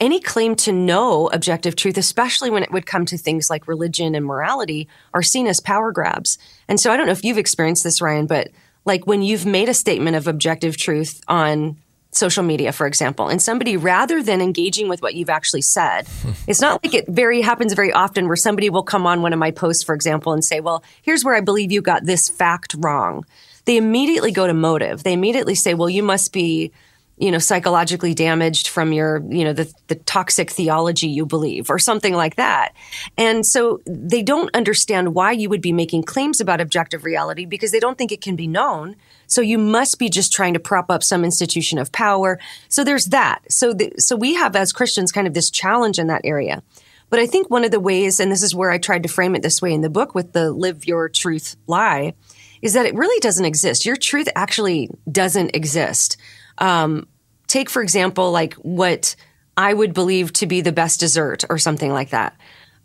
any 0.00 0.20
claim 0.20 0.54
to 0.56 0.72
know 0.72 1.28
objective 1.28 1.76
truth, 1.76 1.96
especially 1.96 2.50
when 2.50 2.62
it 2.62 2.72
would 2.72 2.84
come 2.84 3.06
to 3.06 3.16
things 3.16 3.48
like 3.48 3.68
religion 3.68 4.14
and 4.14 4.26
morality, 4.26 4.86
are 5.14 5.22
seen 5.22 5.46
as 5.46 5.60
power 5.60 5.92
grabs. 5.92 6.36
And 6.68 6.78
so 6.78 6.92
I 6.92 6.96
don't 6.96 7.06
know 7.06 7.12
if 7.12 7.24
you've 7.24 7.38
experienced 7.38 7.84
this, 7.84 8.02
Ryan, 8.02 8.26
but 8.26 8.48
like 8.84 9.06
when 9.06 9.22
you've 9.22 9.46
made 9.46 9.68
a 9.68 9.74
statement 9.74 10.16
of 10.16 10.26
objective 10.26 10.76
truth 10.76 11.22
on 11.26 11.78
social 12.16 12.42
media, 12.42 12.72
for 12.72 12.86
example, 12.86 13.28
and 13.28 13.40
somebody 13.40 13.76
rather 13.76 14.22
than 14.22 14.40
engaging 14.40 14.88
with 14.88 15.02
what 15.02 15.14
you've 15.14 15.30
actually 15.30 15.62
said, 15.62 16.06
hmm. 16.08 16.32
it's 16.46 16.60
not 16.60 16.82
like 16.84 16.94
it 16.94 17.06
very 17.08 17.40
happens 17.40 17.72
very 17.74 17.92
often 17.92 18.26
where 18.26 18.36
somebody 18.36 18.70
will 18.70 18.82
come 18.82 19.06
on 19.06 19.22
one 19.22 19.32
of 19.32 19.38
my 19.38 19.50
posts, 19.50 19.82
for 19.82 19.94
example, 19.94 20.32
and 20.32 20.44
say, 20.44 20.60
well, 20.60 20.82
here's 21.02 21.24
where 21.24 21.34
I 21.34 21.40
believe 21.40 21.72
you 21.72 21.82
got 21.82 22.04
this 22.04 22.28
fact 22.28 22.74
wrong. 22.78 23.24
They 23.64 23.76
immediately 23.76 24.30
go 24.30 24.46
to 24.46 24.54
motive. 24.54 25.02
They 25.02 25.12
immediately 25.12 25.54
say, 25.54 25.74
well, 25.74 25.90
you 25.90 26.02
must 26.02 26.32
be 26.32 26.72
you 27.18 27.30
know, 27.30 27.38
psychologically 27.38 28.12
damaged 28.12 28.68
from 28.68 28.92
your, 28.92 29.22
you 29.30 29.42
know, 29.42 29.52
the, 29.52 29.72
the 29.86 29.94
toxic 29.94 30.50
theology 30.50 31.08
you 31.08 31.24
believe 31.24 31.70
or 31.70 31.78
something 31.78 32.14
like 32.14 32.36
that. 32.36 32.74
And 33.16 33.46
so 33.46 33.80
they 33.86 34.22
don't 34.22 34.54
understand 34.54 35.14
why 35.14 35.32
you 35.32 35.48
would 35.48 35.62
be 35.62 35.72
making 35.72 36.02
claims 36.02 36.40
about 36.40 36.60
objective 36.60 37.04
reality 37.04 37.46
because 37.46 37.72
they 37.72 37.80
don't 37.80 37.96
think 37.96 38.12
it 38.12 38.20
can 38.20 38.36
be 38.36 38.46
known. 38.46 38.96
So 39.26 39.40
you 39.40 39.58
must 39.58 39.98
be 39.98 40.08
just 40.08 40.32
trying 40.32 40.54
to 40.54 40.60
prop 40.60 40.90
up 40.90 41.02
some 41.02 41.24
institution 41.24 41.78
of 41.78 41.92
power. 41.92 42.38
So 42.68 42.84
there's 42.84 43.06
that. 43.06 43.40
So 43.50 43.72
the, 43.72 43.92
so 43.98 44.16
we 44.16 44.34
have 44.34 44.56
as 44.56 44.72
Christians 44.72 45.12
kind 45.12 45.26
of 45.26 45.34
this 45.34 45.50
challenge 45.50 45.98
in 45.98 46.06
that 46.08 46.22
area. 46.24 46.62
But 47.08 47.20
I 47.20 47.26
think 47.26 47.50
one 47.50 47.64
of 47.64 47.70
the 47.70 47.80
ways, 47.80 48.18
and 48.18 48.32
this 48.32 48.42
is 48.42 48.54
where 48.54 48.70
I 48.70 48.78
tried 48.78 49.04
to 49.04 49.08
frame 49.08 49.36
it 49.36 49.42
this 49.42 49.62
way 49.62 49.72
in 49.72 49.80
the 49.80 49.90
book 49.90 50.14
with 50.14 50.32
the 50.32 50.50
live 50.50 50.86
your 50.86 51.08
truth 51.08 51.56
lie, 51.66 52.14
is 52.62 52.72
that 52.72 52.86
it 52.86 52.94
really 52.94 53.20
doesn't 53.20 53.44
exist. 53.44 53.86
Your 53.86 53.96
truth 53.96 54.28
actually 54.34 54.90
doesn't 55.10 55.54
exist. 55.54 56.16
Um, 56.58 57.06
take, 57.46 57.70
for 57.70 57.82
example, 57.82 58.32
like 58.32 58.54
what 58.54 59.14
I 59.56 59.72
would 59.72 59.94
believe 59.94 60.32
to 60.34 60.46
be 60.46 60.60
the 60.60 60.72
best 60.72 61.00
dessert 61.00 61.44
or 61.48 61.58
something 61.58 61.92
like 61.92 62.10
that. 62.10 62.36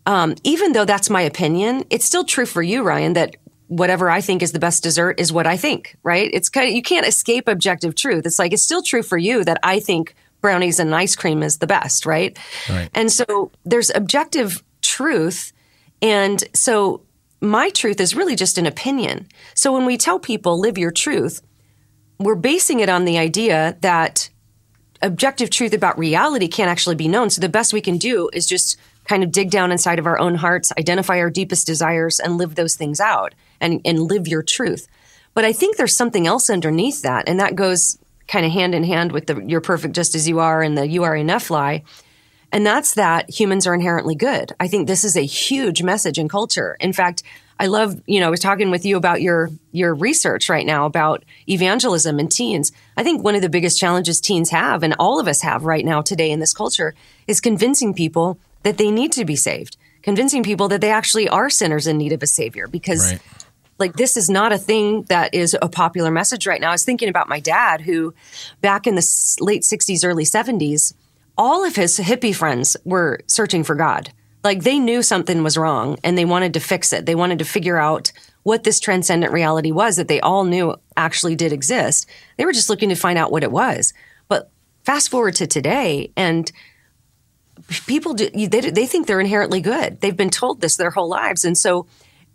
Um, 0.05 0.35
even 0.43 0.73
though 0.73 0.85
that's 0.85 1.09
my 1.09 1.21
opinion, 1.21 1.83
it's 1.89 2.05
still 2.05 2.23
true 2.23 2.45
for 2.45 2.61
you, 2.61 2.83
Ryan, 2.83 3.13
that 3.13 3.35
whatever 3.71 4.09
I 4.09 4.19
think 4.19 4.43
is 4.43 4.51
the 4.51 4.59
best 4.59 4.83
dessert 4.83 5.17
is 5.17 5.31
what 5.31 5.47
I 5.47 5.55
think, 5.55 5.95
right? 6.03 6.29
It's 6.33 6.49
kind 6.49 6.67
of, 6.67 6.75
you 6.75 6.81
can't 6.81 7.07
escape 7.07 7.47
objective 7.47 7.95
truth. 7.95 8.25
It's 8.25 8.37
like, 8.37 8.51
it's 8.51 8.61
still 8.61 8.83
true 8.83 9.01
for 9.01 9.17
you 9.17 9.45
that 9.45 9.59
I 9.63 9.79
think 9.79 10.13
brownies 10.41 10.77
and 10.77 10.93
ice 10.93 11.15
cream 11.15 11.41
is 11.41 11.59
the 11.59 11.67
best, 11.67 12.05
right? 12.05 12.37
right. 12.69 12.89
And 12.93 13.09
so 13.09 13.49
there's 13.63 13.89
objective 13.95 14.61
truth. 14.81 15.53
And 16.01 16.43
so 16.53 17.03
my 17.39 17.69
truth 17.69 18.01
is 18.01 18.13
really 18.13 18.35
just 18.35 18.57
an 18.57 18.65
opinion. 18.65 19.29
So 19.53 19.71
when 19.71 19.85
we 19.85 19.95
tell 19.95 20.19
people 20.19 20.59
live 20.59 20.77
your 20.77 20.91
truth, 20.91 21.41
we're 22.19 22.35
basing 22.35 22.81
it 22.81 22.89
on 22.89 23.05
the 23.05 23.17
idea 23.17 23.77
that 23.79 24.29
objective 25.01 25.49
truth 25.49 25.73
about 25.73 25.97
reality 25.97 26.49
can't 26.49 26.69
actually 26.69 26.95
be 26.95 27.07
known. 27.07 27.29
So 27.29 27.39
the 27.39 27.47
best 27.47 27.71
we 27.71 27.79
can 27.79 27.97
do 27.97 28.29
is 28.33 28.45
just 28.45 28.77
kind 29.05 29.23
of 29.23 29.31
dig 29.31 29.49
down 29.49 29.71
inside 29.71 29.97
of 29.97 30.05
our 30.05 30.19
own 30.19 30.35
hearts, 30.35 30.73
identify 30.77 31.19
our 31.19 31.29
deepest 31.29 31.65
desires, 31.65 32.19
and 32.19 32.37
live 32.37 32.55
those 32.55 32.75
things 32.75 32.99
out 32.99 33.33
and, 33.61 33.79
and 33.85 34.01
live 34.01 34.27
your 34.27 34.43
truth. 34.43 34.87
But 35.33 35.45
I 35.45 35.53
think 35.53 35.77
there's 35.77 35.95
something 35.95 36.27
else 36.27 36.49
underneath 36.49 37.03
that, 37.03 37.29
and 37.29 37.39
that 37.39 37.55
goes 37.55 37.97
kind 38.27 38.45
of 38.45 38.51
hand 38.51 38.73
in 38.73 38.83
hand 38.83 39.11
with 39.11 39.27
the 39.27 39.43
you're 39.45 39.61
perfect 39.61 39.93
just 39.95 40.15
as 40.15 40.27
you 40.27 40.39
are 40.39 40.61
and 40.61 40.77
the 40.77 40.87
you 40.87 41.03
are 41.03 41.15
enough 41.15 41.49
lie. 41.49 41.83
And 42.51 42.65
that's 42.65 42.95
that 42.95 43.29
humans 43.29 43.65
are 43.65 43.73
inherently 43.73 44.15
good. 44.15 44.53
I 44.59 44.67
think 44.67 44.87
this 44.87 45.03
is 45.03 45.15
a 45.15 45.25
huge 45.25 45.83
message 45.83 46.17
in 46.17 46.27
culture. 46.27 46.75
In 46.79 46.91
fact, 46.91 47.23
I 47.59 47.67
love, 47.67 48.01
you 48.07 48.19
know, 48.19 48.27
I 48.27 48.29
was 48.29 48.39
talking 48.39 48.71
with 48.71 48.85
you 48.85 48.97
about 48.97 49.21
your 49.21 49.49
your 49.71 49.93
research 49.93 50.49
right 50.49 50.65
now 50.65 50.85
about 50.85 51.23
evangelism 51.47 52.19
and 52.19 52.31
teens. 52.31 52.71
I 52.97 53.03
think 53.03 53.23
one 53.23 53.35
of 53.35 53.41
the 53.41 53.49
biggest 53.49 53.79
challenges 53.79 54.19
teens 54.19 54.49
have 54.49 54.83
and 54.83 54.95
all 54.97 55.19
of 55.19 55.27
us 55.27 55.41
have 55.41 55.63
right 55.63 55.85
now 55.85 56.01
today 56.01 56.31
in 56.31 56.39
this 56.39 56.53
culture 56.53 56.93
is 57.27 57.39
convincing 57.39 57.93
people 57.93 58.39
that 58.63 58.77
they 58.77 58.91
need 58.91 59.11
to 59.13 59.25
be 59.25 59.35
saved. 59.35 59.77
Convincing 60.01 60.41
people 60.41 60.67
that 60.69 60.81
they 60.81 60.89
actually 60.89 61.29
are 61.29 61.49
sinners 61.49 61.85
in 61.85 61.97
need 61.97 62.11
of 62.11 62.23
a 62.23 62.27
savior 62.27 62.67
because 62.67 63.11
right. 63.11 63.21
Like 63.81 63.97
this 63.97 64.15
is 64.15 64.29
not 64.29 64.53
a 64.53 64.57
thing 64.57 65.03
that 65.09 65.33
is 65.33 65.57
a 65.61 65.67
popular 65.67 66.11
message 66.11 66.47
right 66.47 66.61
now. 66.61 66.69
I 66.69 66.71
was 66.71 66.85
thinking 66.85 67.09
about 67.09 67.27
my 67.27 67.41
dad 67.41 67.81
who 67.81 68.13
back 68.61 68.87
in 68.87 68.95
the 68.95 69.35
late 69.41 69.63
60s 69.63 70.05
early 70.05 70.23
70s 70.23 70.93
all 71.37 71.65
of 71.65 71.75
his 71.75 71.97
hippie 71.99 72.35
friends 72.35 72.77
were 72.85 73.19
searching 73.27 73.63
for 73.63 73.75
God 73.75 74.13
like 74.43 74.63
they 74.63 74.79
knew 74.79 75.03
something 75.03 75.43
was 75.43 75.57
wrong 75.57 75.97
and 76.03 76.17
they 76.17 76.25
wanted 76.25 76.53
to 76.53 76.59
fix 76.59 76.93
it. 76.93 77.05
They 77.05 77.15
wanted 77.15 77.39
to 77.39 77.45
figure 77.45 77.77
out 77.77 78.11
what 78.43 78.63
this 78.63 78.79
transcendent 78.79 79.31
reality 79.31 79.71
was 79.71 79.97
that 79.97 80.07
they 80.07 80.19
all 80.19 80.45
knew 80.45 80.75
actually 80.97 81.35
did 81.35 81.53
exist. 81.53 82.07
They 82.37 82.45
were 82.45 82.53
just 82.53 82.69
looking 82.69 82.89
to 82.89 82.95
find 82.95 83.17
out 83.17 83.31
what 83.31 83.43
it 83.43 83.51
was. 83.51 83.93
But 84.27 84.49
fast 84.83 85.09
forward 85.09 85.35
to 85.35 85.47
today 85.47 86.11
and 86.15 86.51
people 87.85 88.15
do, 88.15 88.29
they, 88.29 88.71
they 88.71 88.85
think 88.87 89.05
they're 89.05 89.19
inherently 89.19 89.61
good. 89.61 90.01
They've 90.01 90.17
been 90.17 90.31
told 90.31 90.59
this 90.59 90.75
their 90.75 90.89
whole 90.89 91.09
lives. 91.09 91.45
And 91.45 91.57
so 91.57 91.85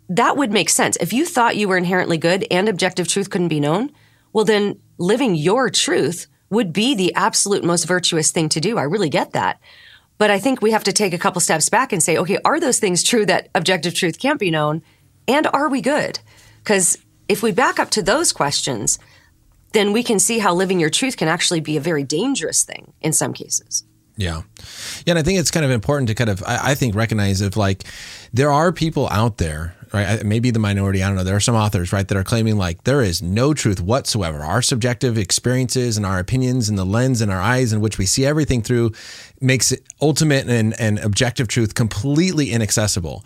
that 0.09 0.37
would 0.37 0.51
make 0.51 0.69
sense. 0.69 0.97
If 0.97 1.13
you 1.13 1.25
thought 1.25 1.57
you 1.57 1.67
were 1.67 1.77
inherently 1.77 2.17
good 2.17 2.45
and 2.49 2.69
objective 2.69 3.07
truth 3.07 3.29
couldn't 3.29 3.49
be 3.49 3.59
known, 3.59 3.91
well, 4.33 4.45
then 4.45 4.79
living 4.97 5.35
your 5.35 5.69
truth 5.69 6.27
would 6.49 6.71
be 6.71 6.95
the 6.95 7.13
absolute 7.13 7.63
most 7.63 7.85
virtuous 7.85 8.31
thing 8.31 8.49
to 8.49 8.61
do. 8.61 8.77
I 8.77 8.83
really 8.83 9.09
get 9.09 9.33
that. 9.33 9.59
But 10.17 10.31
I 10.31 10.39
think 10.39 10.61
we 10.61 10.71
have 10.71 10.85
to 10.85 10.93
take 10.93 11.13
a 11.13 11.17
couple 11.17 11.41
steps 11.41 11.69
back 11.69 11.93
and 11.93 12.01
say, 12.01 12.17
okay, 12.17 12.39
are 12.43 12.59
those 12.59 12.79
things 12.79 13.03
true 13.03 13.25
that 13.25 13.49
objective 13.53 13.93
truth 13.93 14.17
can't 14.17 14.39
be 14.39 14.49
known? 14.49 14.81
And 15.27 15.45
are 15.47 15.69
we 15.69 15.81
good? 15.81 16.19
Because 16.63 16.97
if 17.27 17.43
we 17.43 17.51
back 17.51 17.79
up 17.79 17.89
to 17.91 18.01
those 18.01 18.31
questions, 18.31 18.97
then 19.73 19.93
we 19.93 20.01
can 20.01 20.17
see 20.17 20.39
how 20.39 20.53
living 20.53 20.79
your 20.79 20.89
truth 20.89 21.17
can 21.17 21.27
actually 21.27 21.59
be 21.59 21.77
a 21.77 21.81
very 21.81 22.03
dangerous 22.03 22.63
thing 22.63 22.93
in 23.01 23.13
some 23.13 23.33
cases. 23.33 23.83
Yeah. 24.15 24.41
Yeah. 25.05 25.11
And 25.11 25.19
I 25.19 25.23
think 25.23 25.39
it's 25.39 25.51
kind 25.51 25.65
of 25.65 25.71
important 25.71 26.07
to 26.07 26.15
kind 26.15 26.29
of, 26.29 26.41
I, 26.43 26.71
I 26.71 26.75
think, 26.75 26.95
recognize 26.95 27.41
if 27.41 27.55
like 27.55 27.83
there 28.33 28.51
are 28.51 28.71
people 28.71 29.07
out 29.09 29.37
there 29.37 29.75
right? 29.93 30.23
Maybe 30.23 30.51
the 30.51 30.59
minority. 30.59 31.03
I 31.03 31.07
don't 31.07 31.15
know. 31.15 31.23
There 31.23 31.35
are 31.35 31.41
some 31.41 31.55
authors, 31.55 31.91
right, 31.91 32.07
that 32.07 32.17
are 32.17 32.23
claiming 32.23 32.57
like 32.57 32.83
there 32.83 33.01
is 33.01 33.21
no 33.21 33.53
truth 33.53 33.81
whatsoever. 33.81 34.39
Our 34.39 34.61
subjective 34.61 35.17
experiences 35.17 35.97
and 35.97 36.05
our 36.05 36.19
opinions 36.19 36.69
and 36.69 36.77
the 36.77 36.85
lens 36.85 37.21
and 37.21 37.31
our 37.31 37.41
eyes 37.41 37.73
in 37.73 37.81
which 37.81 37.97
we 37.97 38.05
see 38.05 38.25
everything 38.25 38.61
through 38.61 38.91
makes 39.41 39.73
ultimate 40.01 40.49
and, 40.49 40.79
and 40.79 40.99
objective 40.99 41.47
truth 41.47 41.75
completely 41.75 42.51
inaccessible. 42.51 43.23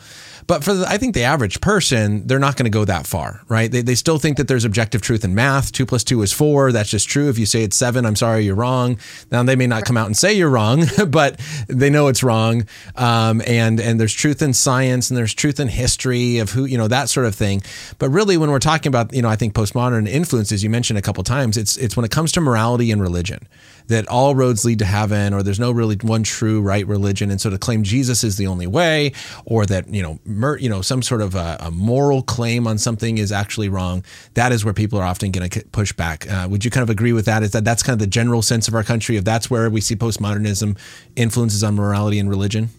But 0.51 0.65
for 0.65 0.73
the, 0.73 0.85
I 0.85 0.97
think 0.97 1.15
the 1.15 1.23
average 1.23 1.61
person, 1.61 2.27
they're 2.27 2.37
not 2.37 2.57
going 2.57 2.65
to 2.65 2.69
go 2.69 2.83
that 2.83 3.07
far, 3.07 3.39
right? 3.47 3.71
They, 3.71 3.81
they 3.81 3.95
still 3.95 4.17
think 4.17 4.35
that 4.35 4.49
there's 4.49 4.65
objective 4.65 5.01
truth 5.01 5.23
in 5.23 5.33
math. 5.33 5.71
Two 5.71 5.85
plus 5.85 6.03
two 6.03 6.21
is 6.23 6.33
four. 6.33 6.73
That's 6.73 6.89
just 6.89 7.07
true. 7.07 7.29
If 7.29 7.39
you 7.39 7.45
say 7.45 7.63
it's 7.63 7.77
seven, 7.77 8.05
I'm 8.05 8.17
sorry, 8.17 8.43
you're 8.43 8.55
wrong. 8.55 8.99
Now 9.31 9.43
they 9.43 9.55
may 9.55 9.65
not 9.65 9.85
come 9.85 9.95
out 9.95 10.07
and 10.07 10.17
say 10.17 10.33
you're 10.33 10.49
wrong, 10.49 10.83
but 11.07 11.39
they 11.67 11.89
know 11.89 12.09
it's 12.09 12.21
wrong. 12.21 12.67
Um, 12.97 13.41
and 13.47 13.79
and 13.79 13.97
there's 13.97 14.11
truth 14.13 14.41
in 14.41 14.51
science 14.51 15.09
and 15.09 15.17
there's 15.17 15.33
truth 15.33 15.57
in 15.57 15.69
history 15.69 16.39
of 16.39 16.49
who 16.49 16.65
you 16.65 16.77
know 16.77 16.89
that 16.89 17.07
sort 17.07 17.27
of 17.27 17.33
thing. 17.33 17.63
But 17.97 18.09
really, 18.09 18.35
when 18.35 18.51
we're 18.51 18.59
talking 18.59 18.89
about 18.89 19.13
you 19.13 19.21
know, 19.21 19.29
I 19.29 19.37
think 19.37 19.53
postmodern 19.53 20.05
influences, 20.05 20.65
you 20.65 20.69
mentioned 20.69 20.99
a 20.99 21.01
couple 21.01 21.23
times, 21.23 21.55
it's 21.55 21.77
it's 21.77 21.95
when 21.95 22.03
it 22.03 22.11
comes 22.11 22.33
to 22.33 22.41
morality 22.41 22.91
and 22.91 23.01
religion 23.01 23.47
that 23.91 24.07
all 24.07 24.35
roads 24.35 24.65
lead 24.65 24.79
to 24.79 24.85
heaven 24.85 25.33
or 25.33 25.43
there's 25.43 25.59
no 25.59 25.71
really 25.71 25.95
one 26.01 26.23
true 26.23 26.61
right 26.61 26.87
religion 26.87 27.29
and 27.29 27.39
so 27.39 27.49
to 27.49 27.57
claim 27.57 27.83
jesus 27.83 28.23
is 28.23 28.37
the 28.37 28.47
only 28.47 28.67
way 28.67 29.11
or 29.45 29.65
that 29.65 29.87
you 29.93 30.01
know 30.01 30.19
mur- 30.25 30.57
you 30.57 30.69
know 30.69 30.81
some 30.81 31.01
sort 31.01 31.21
of 31.21 31.35
a, 31.35 31.57
a, 31.59 31.71
moral 31.71 32.21
claim 32.21 32.67
on 32.67 32.77
something 32.77 33.17
is 33.17 33.31
actually 33.31 33.69
wrong 33.69 34.03
that 34.33 34.51
is 34.51 34.63
where 34.63 34.73
people 34.73 34.97
are 34.97 35.05
often 35.05 35.31
going 35.31 35.49
to 35.49 35.63
push 35.71 35.91
back 35.93 36.29
uh, 36.31 36.47
would 36.49 36.63
you 36.63 36.71
kind 36.71 36.83
of 36.83 36.89
agree 36.89 37.13
with 37.13 37.25
that 37.25 37.43
is 37.43 37.51
that 37.51 37.63
that's 37.63 37.83
kind 37.83 37.93
of 37.93 37.99
the 37.99 38.07
general 38.07 38.41
sense 38.41 38.67
of 38.67 38.73
our 38.73 38.83
country 38.83 39.17
if 39.17 39.23
that's 39.23 39.49
where 39.49 39.69
we 39.69 39.81
see 39.81 39.95
postmodernism 39.95 40.77
influences 41.15 41.63
on 41.63 41.75
morality 41.75 42.17
and 42.17 42.29
religion 42.29 42.69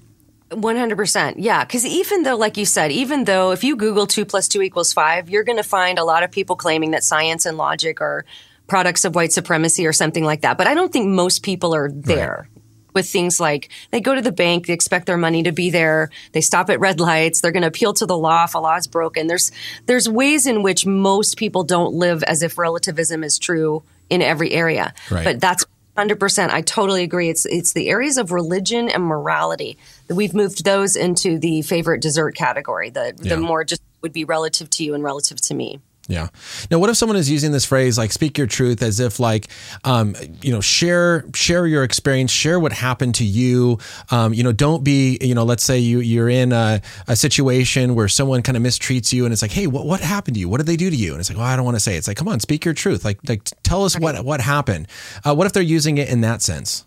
100%. 0.50 1.34
Yeah. 1.38 1.64
Because 1.64 1.86
even 1.86 2.24
though, 2.24 2.36
like 2.36 2.56
you 2.56 2.66
said, 2.66 2.92
even 2.92 3.24
though 3.24 3.52
if 3.52 3.64
you 3.64 3.74
Google 3.74 4.06
two 4.06 4.24
plus 4.24 4.48
two 4.48 4.60
equals 4.60 4.92
five, 4.92 5.30
you're 5.30 5.44
going 5.44 5.56
to 5.56 5.64
find 5.64 5.98
a 5.98 6.04
lot 6.04 6.22
of 6.22 6.30
people 6.30 6.56
claiming 6.56 6.90
that 6.90 7.04
science 7.04 7.46
and 7.46 7.56
logic 7.56 8.00
are 8.02 8.24
products 8.66 9.04
of 9.04 9.14
white 9.14 9.32
supremacy 9.32 9.86
or 9.86 9.92
something 9.92 10.24
like 10.24 10.42
that. 10.42 10.58
But 10.58 10.66
I 10.66 10.74
don't 10.74 10.92
think 10.92 11.08
most 11.08 11.42
people 11.42 11.74
are 11.74 11.90
there. 11.90 12.48
Right. 12.48 12.58
With 12.94 13.08
things 13.08 13.40
like 13.40 13.70
they 13.90 14.02
go 14.02 14.14
to 14.14 14.20
the 14.20 14.32
bank, 14.32 14.66
they 14.66 14.74
expect 14.74 15.06
their 15.06 15.16
money 15.16 15.42
to 15.44 15.52
be 15.52 15.70
there. 15.70 16.10
They 16.32 16.42
stop 16.42 16.68
at 16.68 16.78
red 16.78 17.00
lights. 17.00 17.40
They're 17.40 17.50
going 17.50 17.62
to 17.62 17.68
appeal 17.68 17.94
to 17.94 18.04
the 18.04 18.18
law 18.18 18.44
if 18.44 18.54
a 18.54 18.58
law 18.58 18.76
is 18.76 18.86
broken. 18.86 19.28
There's 19.28 19.50
there's 19.86 20.10
ways 20.10 20.46
in 20.46 20.62
which 20.62 20.84
most 20.84 21.38
people 21.38 21.64
don't 21.64 21.94
live 21.94 22.22
as 22.24 22.42
if 22.42 22.58
relativism 22.58 23.24
is 23.24 23.38
true 23.38 23.82
in 24.10 24.20
every 24.20 24.52
area. 24.52 24.92
Right. 25.10 25.24
But 25.24 25.40
that's 25.40 25.64
100%. 25.96 26.50
I 26.50 26.62
totally 26.62 27.02
agree. 27.02 27.28
It's 27.28 27.44
it's 27.46 27.72
the 27.72 27.88
areas 27.88 28.16
of 28.16 28.32
religion 28.32 28.88
and 28.88 29.02
morality 29.04 29.76
that 30.08 30.14
we've 30.14 30.34
moved 30.34 30.64
those 30.64 30.96
into 30.96 31.38
the 31.38 31.62
favorite 31.62 32.00
dessert 32.00 32.34
category. 32.34 32.90
The 32.90 33.14
yeah. 33.20 33.34
the 33.34 33.40
more 33.40 33.64
just 33.64 33.82
would 34.02 34.12
be 34.12 34.24
relative 34.24 34.70
to 34.70 34.84
you 34.84 34.94
and 34.94 35.04
relative 35.04 35.40
to 35.42 35.54
me. 35.54 35.80
Yeah. 36.08 36.28
Now, 36.68 36.80
what 36.80 36.90
if 36.90 36.96
someone 36.96 37.16
is 37.16 37.30
using 37.30 37.52
this 37.52 37.64
phrase 37.64 37.96
like 37.96 38.10
"speak 38.10 38.36
your 38.36 38.48
truth" 38.48 38.82
as 38.82 38.98
if 38.98 39.20
like, 39.20 39.48
um, 39.84 40.16
you 40.42 40.52
know, 40.52 40.60
share 40.60 41.24
share 41.32 41.64
your 41.66 41.84
experience, 41.84 42.32
share 42.32 42.58
what 42.58 42.72
happened 42.72 43.14
to 43.16 43.24
you. 43.24 43.78
Um, 44.10 44.34
you 44.34 44.42
know, 44.42 44.50
don't 44.50 44.82
be, 44.82 45.16
you 45.20 45.34
know, 45.34 45.44
let's 45.44 45.62
say 45.62 45.78
you 45.78 46.00
you're 46.00 46.28
in 46.28 46.52
a, 46.52 46.82
a 47.06 47.14
situation 47.14 47.94
where 47.94 48.08
someone 48.08 48.42
kind 48.42 48.56
of 48.56 48.64
mistreats 48.64 49.12
you, 49.12 49.24
and 49.24 49.32
it's 49.32 49.42
like, 49.42 49.52
hey, 49.52 49.68
what 49.68 49.86
what 49.86 50.00
happened 50.00 50.34
to 50.34 50.40
you? 50.40 50.48
What 50.48 50.58
did 50.58 50.66
they 50.66 50.76
do 50.76 50.90
to 50.90 50.96
you? 50.96 51.12
And 51.12 51.20
it's 51.20 51.30
like, 51.30 51.38
well, 51.38 51.46
I 51.46 51.54
don't 51.54 51.64
want 51.64 51.76
to 51.76 51.80
say. 51.80 51.94
It. 51.94 51.98
It's 51.98 52.08
like, 52.08 52.16
come 52.16 52.28
on, 52.28 52.40
speak 52.40 52.64
your 52.64 52.74
truth. 52.74 53.04
Like 53.04 53.20
like 53.28 53.48
tell 53.62 53.84
us 53.84 53.96
what 53.96 54.24
what 54.24 54.40
happened. 54.40 54.88
Uh, 55.24 55.34
what 55.36 55.46
if 55.46 55.52
they're 55.52 55.62
using 55.62 55.98
it 55.98 56.08
in 56.08 56.20
that 56.22 56.42
sense? 56.42 56.84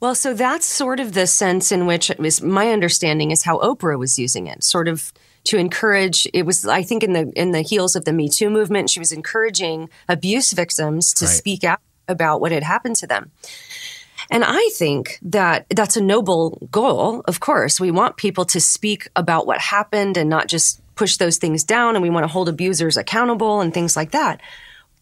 Well, 0.00 0.14
so 0.14 0.34
that's 0.34 0.66
sort 0.66 1.00
of 1.00 1.12
the 1.12 1.26
sense 1.26 1.72
in 1.72 1.86
which 1.86 2.10
it 2.10 2.18
was 2.18 2.42
my 2.42 2.70
understanding 2.70 3.30
is 3.30 3.44
how 3.44 3.58
Oprah 3.58 3.98
was 3.98 4.18
using 4.18 4.46
it, 4.46 4.62
sort 4.64 4.88
of 4.88 5.12
to 5.46 5.56
encourage 5.58 6.26
it 6.34 6.44
was 6.44 6.66
i 6.66 6.82
think 6.82 7.02
in 7.02 7.12
the 7.12 7.32
in 7.34 7.52
the 7.52 7.62
heels 7.62 7.96
of 7.96 8.04
the 8.04 8.12
me 8.12 8.28
too 8.28 8.50
movement 8.50 8.90
she 8.90 8.98
was 8.98 9.12
encouraging 9.12 9.88
abuse 10.08 10.52
victims 10.52 11.12
to 11.12 11.24
right. 11.24 11.34
speak 11.34 11.64
out 11.64 11.80
about 12.08 12.40
what 12.40 12.52
had 12.52 12.62
happened 12.62 12.96
to 12.96 13.06
them. 13.06 13.30
And 14.30 14.44
i 14.44 14.70
think 14.74 15.18
that 15.22 15.66
that's 15.70 15.96
a 15.96 16.00
noble 16.02 16.68
goal 16.70 17.22
of 17.26 17.40
course. 17.40 17.80
We 17.80 17.90
want 17.90 18.16
people 18.16 18.44
to 18.46 18.60
speak 18.60 19.08
about 19.14 19.46
what 19.46 19.60
happened 19.60 20.16
and 20.16 20.28
not 20.28 20.48
just 20.48 20.80
push 20.96 21.16
those 21.16 21.38
things 21.38 21.62
down 21.62 21.94
and 21.94 22.02
we 22.02 22.10
want 22.10 22.24
to 22.24 22.32
hold 22.32 22.48
abusers 22.48 22.96
accountable 22.96 23.60
and 23.60 23.72
things 23.72 23.96
like 23.96 24.12
that. 24.12 24.40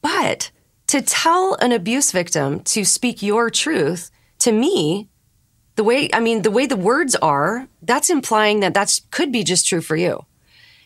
But 0.02 0.50
to 0.88 1.00
tell 1.00 1.54
an 1.54 1.72
abuse 1.72 2.12
victim 2.12 2.60
to 2.60 2.84
speak 2.84 3.22
your 3.22 3.48
truth 3.50 4.10
to 4.40 4.52
me 4.52 5.08
the 5.76 5.84
way 5.84 6.08
i 6.12 6.20
mean 6.20 6.42
the 6.42 6.50
way 6.50 6.66
the 6.66 6.76
words 6.76 7.16
are 7.16 7.66
that's 7.82 8.10
implying 8.10 8.60
that 8.60 8.74
that 8.74 9.00
could 9.10 9.32
be 9.32 9.42
just 9.42 9.66
true 9.66 9.80
for 9.80 9.96
you 9.96 10.24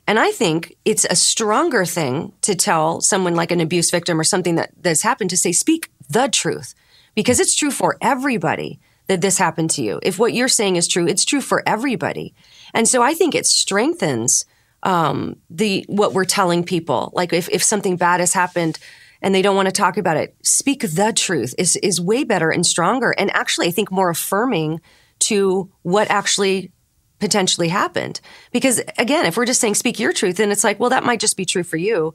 and 0.09 0.19
I 0.19 0.31
think 0.31 0.75
it's 0.87 1.05
a 1.05 1.15
stronger 1.15 1.85
thing 1.85 2.33
to 2.41 2.55
tell 2.55 3.03
someone 3.03 3.35
like 3.35 3.51
an 3.51 3.61
abuse 3.61 3.91
victim 3.91 4.19
or 4.19 4.25
something 4.25 4.55
that 4.55 4.71
that's 4.81 5.03
happened 5.03 5.29
to 5.31 5.37
say, 5.37 5.53
speak 5.53 5.91
the 6.09 6.29
truth 6.29 6.75
because 7.15 7.39
it's 7.39 7.55
true 7.55 7.71
for 7.71 7.99
everybody 8.01 8.81
that 9.09 9.21
this 9.21 9.37
happened 9.37 9.69
to 9.73 9.83
you. 9.83 10.01
If 10.03 10.19
what 10.19 10.33
you're 10.33 10.49
saying 10.49 10.77
is 10.77 10.89
true, 10.89 11.07
it's 11.07 11.27
true 11.27 11.43
for 11.43 11.63
everybody. 11.67 12.35
And 12.73 12.89
so 12.89 13.03
I 13.03 13.13
think 13.13 13.35
it 13.35 13.45
strengthens 13.45 14.47
um, 14.83 15.37
the 15.51 15.85
what 15.89 16.15
we're 16.15 16.25
telling 16.25 16.65
people. 16.65 17.13
Like 17.13 17.35
if, 17.35 17.51
if 17.51 17.63
something 17.63 17.99
bad 17.99 18.21
has 18.21 18.33
happened 18.33 18.79
and 19.21 19.35
they 19.35 19.43
don't 19.43 19.57
want 19.57 19.67
to 19.67 19.73
talk 19.73 19.99
about 19.99 20.17
it, 20.17 20.35
speak 20.43 20.81
the 20.81 21.13
truth 21.15 21.55
is 21.59 21.77
is 21.77 22.01
way 22.01 22.25
better 22.25 22.49
and 22.51 22.65
stronger 22.65 23.15
and 23.19 23.31
actually 23.35 23.67
I 23.67 23.73
think 23.73 23.93
more 23.93 24.09
affirming 24.09 24.81
to 25.19 25.71
what 25.83 26.11
actually 26.11 26.73
potentially 27.19 27.69
happened. 27.69 28.21
Because 28.53 28.81
again, 28.99 29.27
if 29.27 29.37
we're 29.37 29.47
just 29.47 29.61
saying 29.61 29.75
speak 29.75 29.99
your 29.99 30.13
truth, 30.13 30.37
then 30.37 30.51
it's 30.51 30.65
like, 30.65 30.79
well, 30.79 30.91
that 30.91 31.05
might 31.05 31.21
just 31.21 31.37
be 31.37 31.45
true 31.45 31.65
for 31.65 31.77
you. 31.77 32.15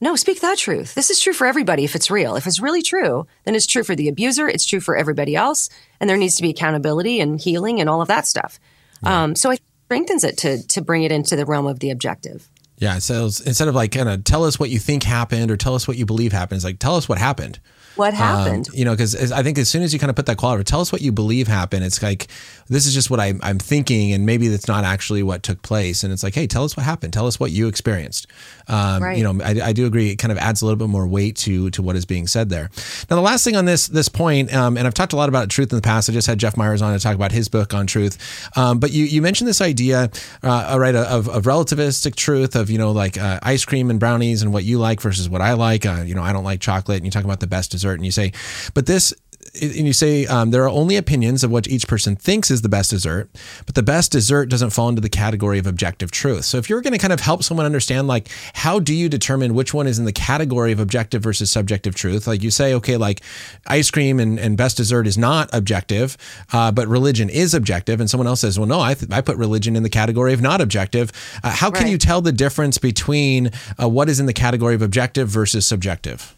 No, 0.00 0.16
speak 0.16 0.40
that 0.40 0.58
truth. 0.58 0.96
This 0.96 1.10
is 1.10 1.20
true 1.20 1.32
for 1.32 1.46
everybody 1.46 1.84
if 1.84 1.94
it's 1.94 2.10
real. 2.10 2.34
If 2.34 2.48
it's 2.48 2.58
really 2.58 2.82
true, 2.82 3.26
then 3.44 3.54
it's 3.54 3.66
true 3.66 3.84
for 3.84 3.94
the 3.94 4.08
abuser, 4.08 4.48
it's 4.48 4.66
true 4.66 4.80
for 4.80 4.96
everybody 4.96 5.36
else, 5.36 5.68
and 6.00 6.10
there 6.10 6.16
needs 6.16 6.34
to 6.36 6.42
be 6.42 6.50
accountability 6.50 7.20
and 7.20 7.40
healing 7.40 7.80
and 7.80 7.88
all 7.88 8.02
of 8.02 8.08
that 8.08 8.26
stuff. 8.26 8.58
Yeah. 9.04 9.22
Um, 9.22 9.36
so 9.36 9.50
it 9.50 9.60
strengthens 9.86 10.24
it 10.24 10.38
to 10.38 10.66
to 10.66 10.80
bring 10.80 11.04
it 11.04 11.12
into 11.12 11.36
the 11.36 11.46
realm 11.46 11.66
of 11.66 11.78
the 11.78 11.90
objective. 11.90 12.50
Yeah. 12.82 12.98
So 12.98 13.26
instead 13.26 13.68
of 13.68 13.76
like 13.76 13.92
kind 13.92 14.08
of 14.08 14.24
tell 14.24 14.42
us 14.42 14.58
what 14.58 14.68
you 14.68 14.80
think 14.80 15.04
happened 15.04 15.52
or 15.52 15.56
tell 15.56 15.76
us 15.76 15.86
what 15.86 15.96
you 15.96 16.04
believe 16.04 16.32
happened, 16.32 16.56
it's 16.56 16.64
like 16.64 16.80
tell 16.80 16.96
us 16.96 17.08
what 17.08 17.16
happened. 17.16 17.60
What 17.96 18.14
happened? 18.14 18.68
Um, 18.68 18.74
you 18.74 18.84
know, 18.84 18.92
because 18.92 19.32
I 19.32 19.42
think 19.42 19.58
as 19.58 19.68
soon 19.68 19.82
as 19.82 19.92
you 19.92 19.98
kind 19.98 20.10
of 20.10 20.16
put 20.16 20.26
that 20.26 20.38
quality, 20.38 20.64
tell 20.64 20.80
us 20.80 20.90
what 20.90 21.02
you 21.02 21.12
believe 21.12 21.46
happened. 21.46 21.84
It's 21.84 22.02
like 22.02 22.28
this 22.68 22.86
is 22.86 22.94
just 22.94 23.10
what 23.10 23.20
I'm, 23.20 23.38
I'm 23.42 23.58
thinking, 23.58 24.12
and 24.12 24.24
maybe 24.24 24.48
that's 24.48 24.66
not 24.66 24.84
actually 24.84 25.22
what 25.22 25.42
took 25.42 25.60
place. 25.62 26.02
And 26.02 26.12
it's 26.12 26.22
like, 26.22 26.34
hey, 26.34 26.46
tell 26.46 26.64
us 26.64 26.76
what 26.76 26.84
happened. 26.84 27.12
Tell 27.12 27.26
us 27.26 27.38
what 27.38 27.50
you 27.50 27.68
experienced. 27.68 28.26
Um, 28.68 29.02
right. 29.02 29.18
You 29.18 29.24
know, 29.24 29.44
I, 29.44 29.60
I, 29.68 29.72
do 29.72 29.84
agree. 29.86 30.10
It 30.10 30.16
kind 30.16 30.32
of 30.32 30.38
adds 30.38 30.62
a 30.62 30.64
little 30.64 30.78
bit 30.78 30.88
more 30.88 31.06
weight 31.06 31.36
to 31.38 31.68
to 31.70 31.82
what 31.82 31.96
is 31.96 32.06
being 32.06 32.26
said 32.26 32.48
there. 32.48 32.70
Now, 33.10 33.16
the 33.16 33.22
last 33.22 33.44
thing 33.44 33.56
on 33.56 33.66
this 33.66 33.88
this 33.88 34.08
point, 34.08 34.54
um, 34.54 34.76
and 34.78 34.86
I've 34.86 34.94
talked 34.94 35.12
a 35.12 35.16
lot 35.16 35.28
about 35.28 35.50
truth 35.50 35.70
in 35.72 35.76
the 35.76 35.82
past. 35.82 36.08
I 36.08 36.12
just 36.12 36.26
had 36.26 36.38
Jeff 36.38 36.56
Myers 36.56 36.80
on 36.80 36.94
to 36.94 37.02
talk 37.02 37.14
about 37.14 37.32
his 37.32 37.48
book 37.48 37.74
on 37.74 37.86
truth. 37.86 38.50
Um, 38.56 38.78
but 38.78 38.90
you 38.92 39.04
you 39.04 39.20
mentioned 39.20 39.48
this 39.48 39.60
idea, 39.60 40.10
uh, 40.42 40.76
right, 40.78 40.94
of, 40.94 41.28
of 41.28 41.44
relativistic 41.44 42.14
truth 42.14 42.56
of 42.56 42.70
you 42.72 42.78
know 42.78 42.90
like 42.90 43.18
uh, 43.18 43.38
ice 43.42 43.64
cream 43.64 43.90
and 43.90 44.00
brownies 44.00 44.42
and 44.42 44.52
what 44.52 44.64
you 44.64 44.78
like 44.78 45.00
versus 45.00 45.28
what 45.28 45.40
I 45.40 45.52
like. 45.52 45.84
Uh, 45.84 46.02
you 46.06 46.14
know, 46.14 46.22
I 46.22 46.32
don't 46.32 46.44
like 46.44 46.60
chocolate, 46.60 46.96
and 46.96 47.04
you 47.04 47.10
talk 47.10 47.24
about 47.24 47.40
the 47.40 47.46
best 47.46 47.70
dessert, 47.70 47.94
and 47.94 48.04
you 48.04 48.10
say 48.10 48.32
but 48.74 48.86
this 48.86 49.12
and 49.60 49.86
you 49.86 49.92
say 49.92 50.26
um, 50.26 50.50
there 50.50 50.64
are 50.64 50.68
only 50.68 50.96
opinions 50.96 51.44
of 51.44 51.50
what 51.50 51.68
each 51.68 51.86
person 51.86 52.16
thinks 52.16 52.50
is 52.50 52.62
the 52.62 52.68
best 52.68 52.90
dessert, 52.90 53.28
but 53.66 53.74
the 53.74 53.82
best 53.82 54.12
dessert 54.12 54.46
doesn't 54.46 54.70
fall 54.70 54.88
into 54.88 55.00
the 55.00 55.08
category 55.08 55.58
of 55.58 55.66
objective 55.66 56.10
truth. 56.10 56.44
So 56.44 56.58
if 56.58 56.70
you're 56.70 56.80
going 56.80 56.94
to 56.94 56.98
kind 56.98 57.12
of 57.12 57.20
help 57.20 57.42
someone 57.42 57.66
understand, 57.66 58.08
like, 58.08 58.28
how 58.54 58.78
do 58.78 58.94
you 58.94 59.08
determine 59.08 59.54
which 59.54 59.74
one 59.74 59.86
is 59.86 59.98
in 59.98 60.04
the 60.04 60.12
category 60.12 60.72
of 60.72 60.80
objective 60.80 61.22
versus 61.22 61.50
subjective 61.50 61.94
truth? 61.94 62.26
Like 62.26 62.42
you 62.42 62.50
say, 62.50 62.72
okay, 62.74 62.96
like 62.96 63.20
ice 63.66 63.90
cream 63.90 64.18
and, 64.18 64.38
and 64.38 64.56
best 64.56 64.78
dessert 64.78 65.06
is 65.06 65.18
not 65.18 65.50
objective, 65.52 66.16
uh, 66.52 66.72
but 66.72 66.88
religion 66.88 67.28
is 67.28 67.52
objective. 67.52 68.00
And 68.00 68.08
someone 68.08 68.26
else 68.26 68.40
says, 68.40 68.58
well, 68.58 68.68
no, 68.68 68.80
I, 68.80 68.94
th- 68.94 69.12
I 69.12 69.20
put 69.20 69.36
religion 69.36 69.76
in 69.76 69.82
the 69.82 69.90
category 69.90 70.32
of 70.32 70.40
not 70.40 70.60
objective. 70.60 71.12
Uh, 71.44 71.50
how 71.50 71.70
can 71.70 71.84
right. 71.84 71.90
you 71.90 71.98
tell 71.98 72.22
the 72.22 72.32
difference 72.32 72.78
between 72.78 73.50
uh, 73.80 73.88
what 73.88 74.08
is 74.08 74.18
in 74.18 74.26
the 74.26 74.32
category 74.32 74.74
of 74.74 74.82
objective 74.82 75.28
versus 75.28 75.66
subjective? 75.66 76.34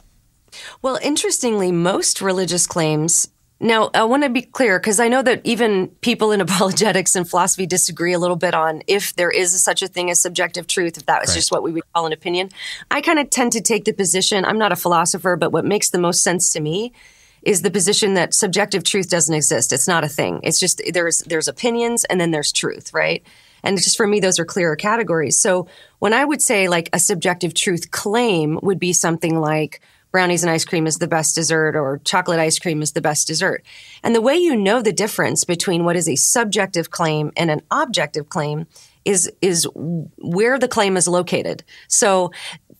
Well, 0.83 0.99
interestingly, 1.03 1.73
most 1.73 2.21
religious 2.21 2.67
claims. 2.67 3.29
Now, 3.61 3.91
I 3.95 4.05
want 4.05 4.25
to 4.25 4.29
be 4.29 4.43
clear 4.43 4.79
because 4.79 5.01
I 5.01 5.09
know 5.09 5.23
that 5.23 5.41
even 5.45 5.89
people 6.01 6.33
in 6.33 6.41
apologetics 6.43 7.15
and 7.15 7.29
philosophy 7.29 7.67
disagree 7.67 8.13
a 8.13 8.19
little 8.19 8.37
bit 8.37 8.55
on 8.55 8.83
if 8.87 9.15
there 9.17 9.31
is 9.31 9.63
such 9.63 9.83
a 9.83 9.89
thing 9.89 10.11
as 10.11 10.21
subjective 10.21 10.67
truth, 10.67 10.97
if 10.97 11.07
that 11.07 11.21
was 11.21 11.31
right. 11.31 11.37
just 11.37 11.53
what 11.53 11.63
we 11.63 11.73
would 11.73 11.85
call 11.95 12.07
an 12.07 12.13
opinion. 12.13 12.51
I 12.91 13.01
kind 13.01 13.19
of 13.19 13.31
tend 13.31 13.53
to 13.53 13.61
take 13.61 13.85
the 13.85 13.93
position, 13.93 14.45
I'm 14.45 14.59
not 14.59 14.73
a 14.73 14.77
philosopher, 14.77 15.37
but 15.37 15.53
what 15.53 15.65
makes 15.65 15.91
the 15.91 15.99
most 15.99 16.23
sense 16.23 16.51
to 16.51 16.61
me 16.61 16.93
is 17.43 17.63
the 17.63 17.71
position 17.71 18.15
that 18.15 18.35
subjective 18.35 18.85
truth 18.85 19.09
doesn't 19.11 19.35
exist. 19.35 19.73
It's 19.73 19.89
not 19.89 20.05
a 20.05 20.09
thing. 20.09 20.41
It's 20.43 20.59
just 20.59 20.81
there's 20.93 21.21
there's 21.21 21.49
opinions 21.49 22.05
and 22.05 22.21
then 22.21 22.31
there's 22.31 22.53
truth, 22.53 22.93
right? 22.95 23.23
And 23.63 23.79
just 23.79 23.97
for 23.97 24.07
me, 24.07 24.21
those 24.21 24.39
are 24.39 24.45
clearer 24.45 24.77
categories. 24.77 25.39
So 25.41 25.69
when 25.99 26.13
I 26.13 26.25
would 26.25 26.43
say 26.43 26.69
like 26.69 26.91
a 26.93 26.99
subjective 26.99 27.55
truth 27.55 27.91
claim 27.91 28.59
would 28.63 28.79
be 28.79 28.93
something 28.93 29.41
like, 29.41 29.81
brownies 30.15 30.45
and 30.45 30.51
ice 30.51 30.65
cream 30.65 30.87
is 30.87 30.99
the 30.99 31.09
best 31.09 31.35
dessert 31.35 31.75
or 31.75 32.01
chocolate 32.05 32.39
ice 32.39 32.57
cream 32.61 32.83
is 32.83 32.93
the 32.93 33.01
best 33.01 33.27
dessert. 33.27 33.65
And 34.05 34.15
the 34.15 34.21
way 34.21 34.37
you 34.37 34.55
know 34.55 34.81
the 34.81 34.93
difference 34.93 35.43
between 35.43 35.85
what 35.85 35.97
is 35.97 36.09
a 36.09 36.15
subjective 36.15 36.93
claim 36.93 37.33
and 37.37 37.51
an 37.51 37.63
objective 37.73 38.29
claim 38.29 38.69
is 39.05 39.29
is 39.43 39.67
where 39.75 40.57
the 40.57 40.69
claim 40.69 40.97
is 40.97 41.09
located. 41.09 41.65
So 41.89 42.31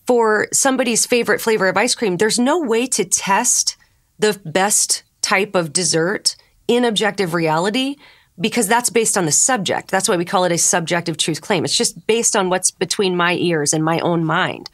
for 0.07 0.47
somebody's 0.53 1.05
favorite 1.05 1.41
flavor 1.41 1.67
of 1.67 1.75
ice 1.75 1.93
cream, 1.93 2.15
there's 2.15 2.39
no 2.39 2.57
way 2.61 2.87
to 2.87 3.03
test 3.03 3.75
the 4.17 4.39
best 4.45 5.03
type 5.21 5.55
of 5.55 5.73
dessert 5.73 6.37
in 6.69 6.85
objective 6.85 7.33
reality 7.33 7.97
because 8.39 8.69
that's 8.69 8.89
based 8.89 9.17
on 9.17 9.25
the 9.25 9.33
subject. 9.33 9.91
That's 9.91 10.07
why 10.07 10.15
we 10.15 10.23
call 10.23 10.45
it 10.45 10.53
a 10.53 10.57
subjective 10.57 11.17
truth 11.17 11.41
claim. 11.41 11.65
It's 11.65 11.77
just 11.77 12.07
based 12.07 12.37
on 12.37 12.49
what's 12.49 12.71
between 12.71 13.17
my 13.17 13.33
ears 13.33 13.73
and 13.73 13.83
my 13.83 13.99
own 13.99 14.23
mind. 14.23 14.69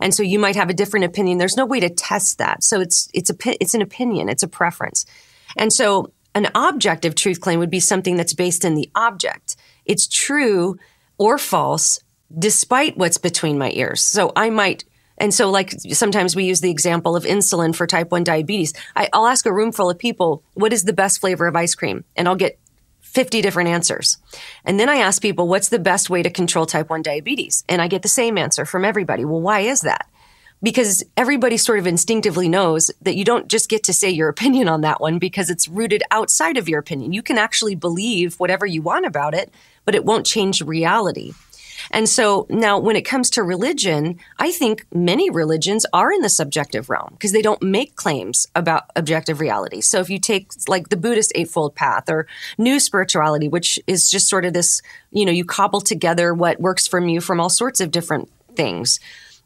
And 0.00 0.14
so 0.14 0.22
you 0.22 0.38
might 0.38 0.56
have 0.56 0.70
a 0.70 0.74
different 0.74 1.06
opinion. 1.06 1.38
There's 1.38 1.56
no 1.56 1.66
way 1.66 1.80
to 1.80 1.90
test 1.90 2.38
that. 2.38 2.62
So 2.62 2.80
it's, 2.80 3.08
it's 3.14 3.30
a, 3.30 3.34
it's 3.60 3.74
an 3.74 3.82
opinion. 3.82 4.28
It's 4.28 4.42
a 4.42 4.48
preference. 4.48 5.06
And 5.56 5.72
so 5.72 6.12
an 6.34 6.48
objective 6.54 7.14
truth 7.14 7.40
claim 7.40 7.58
would 7.58 7.70
be 7.70 7.80
something 7.80 8.16
that's 8.16 8.34
based 8.34 8.64
in 8.64 8.74
the 8.74 8.90
object. 8.94 9.56
It's 9.86 10.06
true 10.06 10.76
or 11.18 11.38
false 11.38 12.00
despite 12.36 12.96
what's 12.98 13.18
between 13.18 13.56
my 13.56 13.70
ears. 13.70 14.02
So 14.02 14.32
I 14.36 14.50
might, 14.50 14.84
and 15.16 15.32
so 15.32 15.50
like 15.50 15.70
sometimes 15.92 16.36
we 16.36 16.44
use 16.44 16.60
the 16.60 16.70
example 16.70 17.16
of 17.16 17.24
insulin 17.24 17.74
for 17.74 17.86
type 17.86 18.10
1 18.10 18.24
diabetes. 18.24 18.74
I, 18.94 19.08
will 19.14 19.26
ask 19.26 19.46
a 19.46 19.52
room 19.52 19.72
full 19.72 19.88
of 19.88 19.98
people, 19.98 20.42
what 20.54 20.72
is 20.72 20.84
the 20.84 20.92
best 20.92 21.20
flavor 21.20 21.46
of 21.46 21.56
ice 21.56 21.74
cream? 21.74 22.04
And 22.16 22.28
I'll 22.28 22.36
get 22.36 22.58
50 23.16 23.40
different 23.40 23.70
answers. 23.70 24.18
And 24.66 24.78
then 24.78 24.90
I 24.90 24.96
ask 24.96 25.22
people, 25.22 25.48
what's 25.48 25.70
the 25.70 25.78
best 25.78 26.10
way 26.10 26.22
to 26.22 26.28
control 26.28 26.66
type 26.66 26.90
1 26.90 27.00
diabetes? 27.00 27.64
And 27.66 27.80
I 27.80 27.88
get 27.88 28.02
the 28.02 28.08
same 28.08 28.36
answer 28.36 28.66
from 28.66 28.84
everybody. 28.84 29.24
Well, 29.24 29.40
why 29.40 29.60
is 29.60 29.80
that? 29.80 30.06
Because 30.62 31.02
everybody 31.16 31.56
sort 31.56 31.78
of 31.78 31.86
instinctively 31.86 32.46
knows 32.46 32.90
that 33.00 33.16
you 33.16 33.24
don't 33.24 33.48
just 33.48 33.70
get 33.70 33.84
to 33.84 33.94
say 33.94 34.10
your 34.10 34.28
opinion 34.28 34.68
on 34.68 34.82
that 34.82 35.00
one 35.00 35.18
because 35.18 35.48
it's 35.48 35.66
rooted 35.66 36.02
outside 36.10 36.58
of 36.58 36.68
your 36.68 36.78
opinion. 36.78 37.14
You 37.14 37.22
can 37.22 37.38
actually 37.38 37.74
believe 37.74 38.34
whatever 38.34 38.66
you 38.66 38.82
want 38.82 39.06
about 39.06 39.32
it, 39.32 39.50
but 39.86 39.94
it 39.94 40.04
won't 40.04 40.26
change 40.26 40.60
reality. 40.60 41.32
And 41.90 42.08
so 42.08 42.46
now 42.50 42.78
when 42.78 42.96
it 42.96 43.02
comes 43.02 43.30
to 43.30 43.42
religion, 43.42 44.18
I 44.38 44.52
think 44.52 44.86
many 44.92 45.30
religions 45.30 45.86
are 45.92 46.12
in 46.12 46.20
the 46.20 46.28
subjective 46.28 46.90
realm 46.90 47.10
because 47.12 47.32
they 47.32 47.42
don't 47.42 47.62
make 47.62 47.96
claims 47.96 48.46
about 48.54 48.90
objective 48.96 49.40
reality. 49.40 49.80
So 49.80 50.00
if 50.00 50.10
you 50.10 50.18
take 50.18 50.50
like 50.68 50.88
the 50.88 50.96
Buddhist 50.96 51.32
Eightfold 51.34 51.74
Path 51.74 52.08
or 52.08 52.26
New 52.58 52.80
Spirituality, 52.80 53.48
which 53.48 53.78
is 53.86 54.10
just 54.10 54.28
sort 54.28 54.44
of 54.44 54.52
this, 54.52 54.82
you 55.10 55.24
know, 55.24 55.32
you 55.32 55.44
cobble 55.44 55.80
together 55.80 56.34
what 56.34 56.60
works 56.60 56.86
from 56.86 57.08
you 57.08 57.20
from 57.20 57.40
all 57.40 57.50
sorts 57.50 57.80
of 57.80 57.90
different 57.90 58.28
things. 58.54 59.00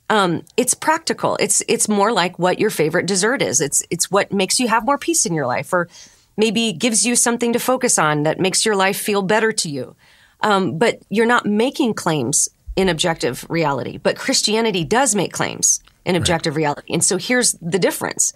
Um, 0.09 0.43
it's 0.57 0.75
practical. 0.75 1.37
It's 1.39 1.63
it's 1.69 1.89
more 1.89 2.13
like 2.13 2.39
what 2.39 2.59
your 2.59 2.71
favorite 2.71 3.07
dessert 3.07 3.43
is. 3.43 3.61
It's 3.61 3.83
it's 3.91 4.11
what 4.11 4.33
makes 4.33 4.59
you 4.59 4.67
have 4.67 4.85
more 4.85 4.99
peace 4.99 5.25
in 5.25 5.35
your 5.35 5.47
life, 5.47 5.73
or 5.73 5.89
maybe 6.37 6.73
gives 6.73 7.07
you 7.07 7.15
something 7.15 7.53
to 7.53 7.61
focus 7.61 7.99
on 7.99 8.25
that 8.25 8.41
makes 8.41 8.67
your 8.67 8.75
life 8.75 8.99
feel 8.99 9.23
better 9.23 9.53
to 9.53 9.69
you. 9.69 9.95
Um, 10.43 10.79
but 10.79 11.03
you're 11.11 11.27
not 11.27 11.47
making 11.47 11.95
claims 11.95 12.49
in 12.77 12.89
objective 12.89 13.45
reality. 13.49 13.99
But 13.99 14.17
Christianity 14.17 14.85
does 14.85 15.15
make 15.15 15.33
claims 15.33 15.81
in 16.05 16.17
objective 16.17 16.55
right. 16.55 16.63
reality. 16.63 16.93
And 16.93 17.05
so 17.05 17.17
here's 17.17 17.53
the 17.61 17.79
difference. 17.79 18.33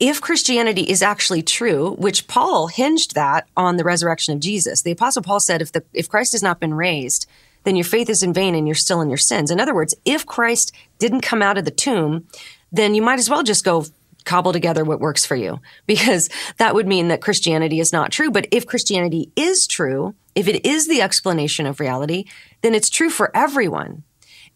If 0.00 0.20
Christianity 0.20 0.82
is 0.82 1.02
actually 1.02 1.42
true, 1.42 1.92
which 1.92 2.26
Paul 2.26 2.66
hinged 2.66 3.14
that 3.14 3.48
on 3.56 3.76
the 3.76 3.84
resurrection 3.84 4.34
of 4.34 4.40
Jesus, 4.40 4.82
the 4.82 4.90
apostle 4.90 5.22
Paul 5.22 5.40
said, 5.40 5.62
if 5.62 5.72
the, 5.72 5.84
if 5.92 6.08
Christ 6.08 6.32
has 6.32 6.42
not 6.42 6.60
been 6.60 6.74
raised, 6.74 7.26
then 7.62 7.76
your 7.76 7.84
faith 7.84 8.10
is 8.10 8.22
in 8.22 8.32
vain 8.32 8.54
and 8.54 8.66
you're 8.66 8.74
still 8.74 9.00
in 9.00 9.08
your 9.08 9.16
sins. 9.16 9.50
In 9.50 9.60
other 9.60 9.74
words, 9.74 9.94
if 10.04 10.26
Christ 10.26 10.72
didn't 10.98 11.22
come 11.22 11.42
out 11.42 11.56
of 11.56 11.64
the 11.64 11.70
tomb, 11.70 12.26
then 12.70 12.94
you 12.94 13.02
might 13.02 13.18
as 13.18 13.30
well 13.30 13.42
just 13.42 13.64
go 13.64 13.86
cobble 14.24 14.52
together 14.52 14.84
what 14.84 15.00
works 15.00 15.24
for 15.24 15.36
you 15.36 15.60
because 15.86 16.28
that 16.58 16.74
would 16.74 16.86
mean 16.86 17.08
that 17.08 17.20
Christianity 17.22 17.80
is 17.80 17.92
not 17.92 18.12
true. 18.12 18.30
But 18.30 18.48
if 18.50 18.66
Christianity 18.66 19.30
is 19.36 19.66
true, 19.66 20.14
if 20.34 20.48
it 20.48 20.66
is 20.66 20.88
the 20.88 21.00
explanation 21.00 21.66
of 21.66 21.80
reality, 21.80 22.24
then 22.62 22.74
it's 22.74 22.90
true 22.90 23.10
for 23.10 23.34
everyone. 23.36 24.02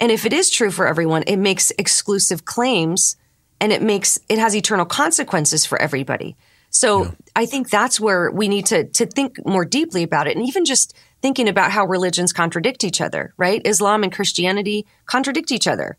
And 0.00 0.12
if 0.12 0.24
it 0.24 0.32
is 0.32 0.50
true 0.50 0.70
for 0.70 0.86
everyone, 0.86 1.24
it 1.26 1.36
makes 1.36 1.72
exclusive 1.72 2.44
claims 2.44 3.16
and 3.60 3.72
it 3.72 3.82
makes, 3.82 4.18
it 4.28 4.38
has 4.38 4.54
eternal 4.54 4.86
consequences 4.86 5.66
for 5.66 5.80
everybody. 5.80 6.36
So 6.70 7.04
yeah. 7.04 7.10
I 7.34 7.46
think 7.46 7.70
that's 7.70 7.98
where 7.98 8.30
we 8.30 8.48
need 8.48 8.66
to, 8.66 8.84
to 8.84 9.06
think 9.06 9.44
more 9.46 9.64
deeply 9.64 10.02
about 10.02 10.28
it. 10.28 10.36
And 10.36 10.46
even 10.46 10.64
just 10.64 10.94
thinking 11.22 11.48
about 11.48 11.72
how 11.72 11.86
religions 11.86 12.32
contradict 12.32 12.84
each 12.84 13.00
other, 13.00 13.32
right? 13.36 13.60
Islam 13.64 14.04
and 14.04 14.12
Christianity 14.12 14.86
contradict 15.06 15.50
each 15.50 15.66
other 15.66 15.96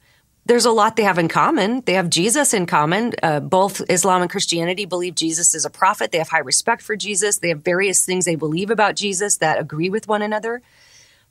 there's 0.49 0.65
a 0.65 0.71
lot 0.71 0.95
they 0.95 1.03
have 1.03 1.19
in 1.19 1.27
common. 1.27 1.81
They 1.81 1.93
have 1.93 2.09
Jesus 2.09 2.55
in 2.55 2.65
common. 2.65 3.13
Uh, 3.21 3.39
both 3.39 3.83
Islam 3.87 4.23
and 4.23 4.31
Christianity 4.31 4.85
believe 4.85 5.13
Jesus 5.13 5.53
is 5.53 5.63
a 5.63 5.69
prophet. 5.69 6.11
They 6.11 6.17
have 6.17 6.29
high 6.29 6.39
respect 6.39 6.81
for 6.81 6.95
Jesus. 6.95 7.37
They 7.37 7.49
have 7.49 7.61
various 7.61 8.03
things 8.03 8.25
they 8.25 8.35
believe 8.35 8.71
about 8.71 8.95
Jesus 8.95 9.37
that 9.37 9.59
agree 9.59 9.91
with 9.91 10.07
one 10.07 10.23
another. 10.23 10.63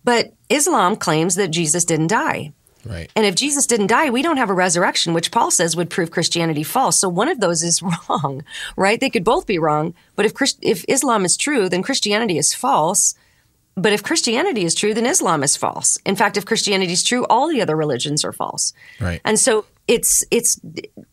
But 0.05 0.35
Islam 0.49 0.95
claims 0.95 1.35
that 1.35 1.49
Jesus 1.49 1.85
didn't 1.85 2.07
die. 2.07 2.53
Right. 2.85 3.11
And 3.17 3.27
if 3.27 3.35
Jesus 3.35 3.67
didn't 3.67 3.89
die, 3.89 4.09
we 4.11 4.23
don't 4.23 4.37
have 4.37 4.51
a 4.51 4.55
resurrection, 4.55 5.15
which 5.15 5.33
Paul 5.33 5.51
says 5.51 5.75
would 5.75 5.91
prove 5.91 6.13
Christianity 6.13 6.63
false. 6.63 6.97
So 7.01 7.09
one 7.09 7.29
of 7.29 7.41
those 7.41 7.65
is 7.65 7.83
wrong, 8.09 8.45
right? 8.77 9.01
They 9.01 9.11
could 9.11 9.25
both 9.25 9.49
be 9.49 9.59
wrong. 9.59 9.95
But 10.15 10.27
if 10.27 10.33
Christ- 10.33 10.61
if 10.63 10.85
Islam 10.87 11.25
is 11.25 11.37
true, 11.37 11.69
then 11.69 11.83
Christianity 11.83 12.39
is 12.39 12.55
false. 12.55 13.17
But 13.79 13.93
if 13.93 14.03
Christianity 14.03 14.65
is 14.65 14.75
true, 14.75 14.93
then 14.93 15.07
Islam 15.07 15.43
is 15.43 15.57
false. 15.57 15.99
In 16.05 16.17
fact, 16.17 16.37
if 16.37 16.45
Christianity 16.45 16.93
is 16.93 17.05
true, 17.05 17.25
all 17.27 17.49
the 17.49 17.63
other 17.63 17.77
religions 17.77 18.25
are 18.25 18.33
false. 18.33 18.73
Right. 19.01 19.21
And 19.25 19.39
so 19.39 19.67
it's 19.87 20.25
it's 20.31 20.61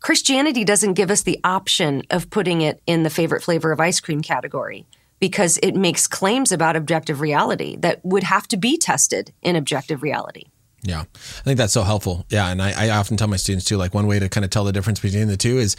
Christianity 0.01 0.63
doesn't 0.63 0.93
give 0.93 1.11
us 1.11 1.21
the 1.21 1.39
option 1.43 2.03
of 2.09 2.29
putting 2.29 2.61
it 2.61 2.81
in 2.87 3.03
the 3.03 3.09
favorite 3.09 3.43
flavor 3.43 3.71
of 3.71 3.79
ice 3.79 3.99
cream 3.99 4.21
category 4.21 4.85
because 5.19 5.57
it 5.63 5.75
makes 5.75 6.07
claims 6.07 6.51
about 6.51 6.75
objective 6.75 7.21
reality 7.21 7.77
that 7.77 8.03
would 8.03 8.23
have 8.23 8.47
to 8.49 8.57
be 8.57 8.77
tested 8.77 9.31
in 9.41 9.55
objective 9.55 10.01
reality. 10.01 10.45
Yeah, 10.81 11.01
I 11.01 11.41
think 11.41 11.57
that's 11.57 11.73
so 11.73 11.83
helpful. 11.83 12.25
Yeah, 12.29 12.49
and 12.49 12.61
I, 12.61 12.87
I, 12.87 12.89
often 12.91 13.17
tell 13.17 13.27
my 13.27 13.37
students 13.37 13.65
too, 13.65 13.75
like 13.75 13.95
one 13.95 14.05
way 14.05 14.19
to 14.19 14.29
kind 14.29 14.45
of 14.45 14.51
tell 14.51 14.63
the 14.63 14.71
difference 14.71 14.99
between 14.99 15.27
the 15.27 15.37
two 15.37 15.57
is, 15.57 15.75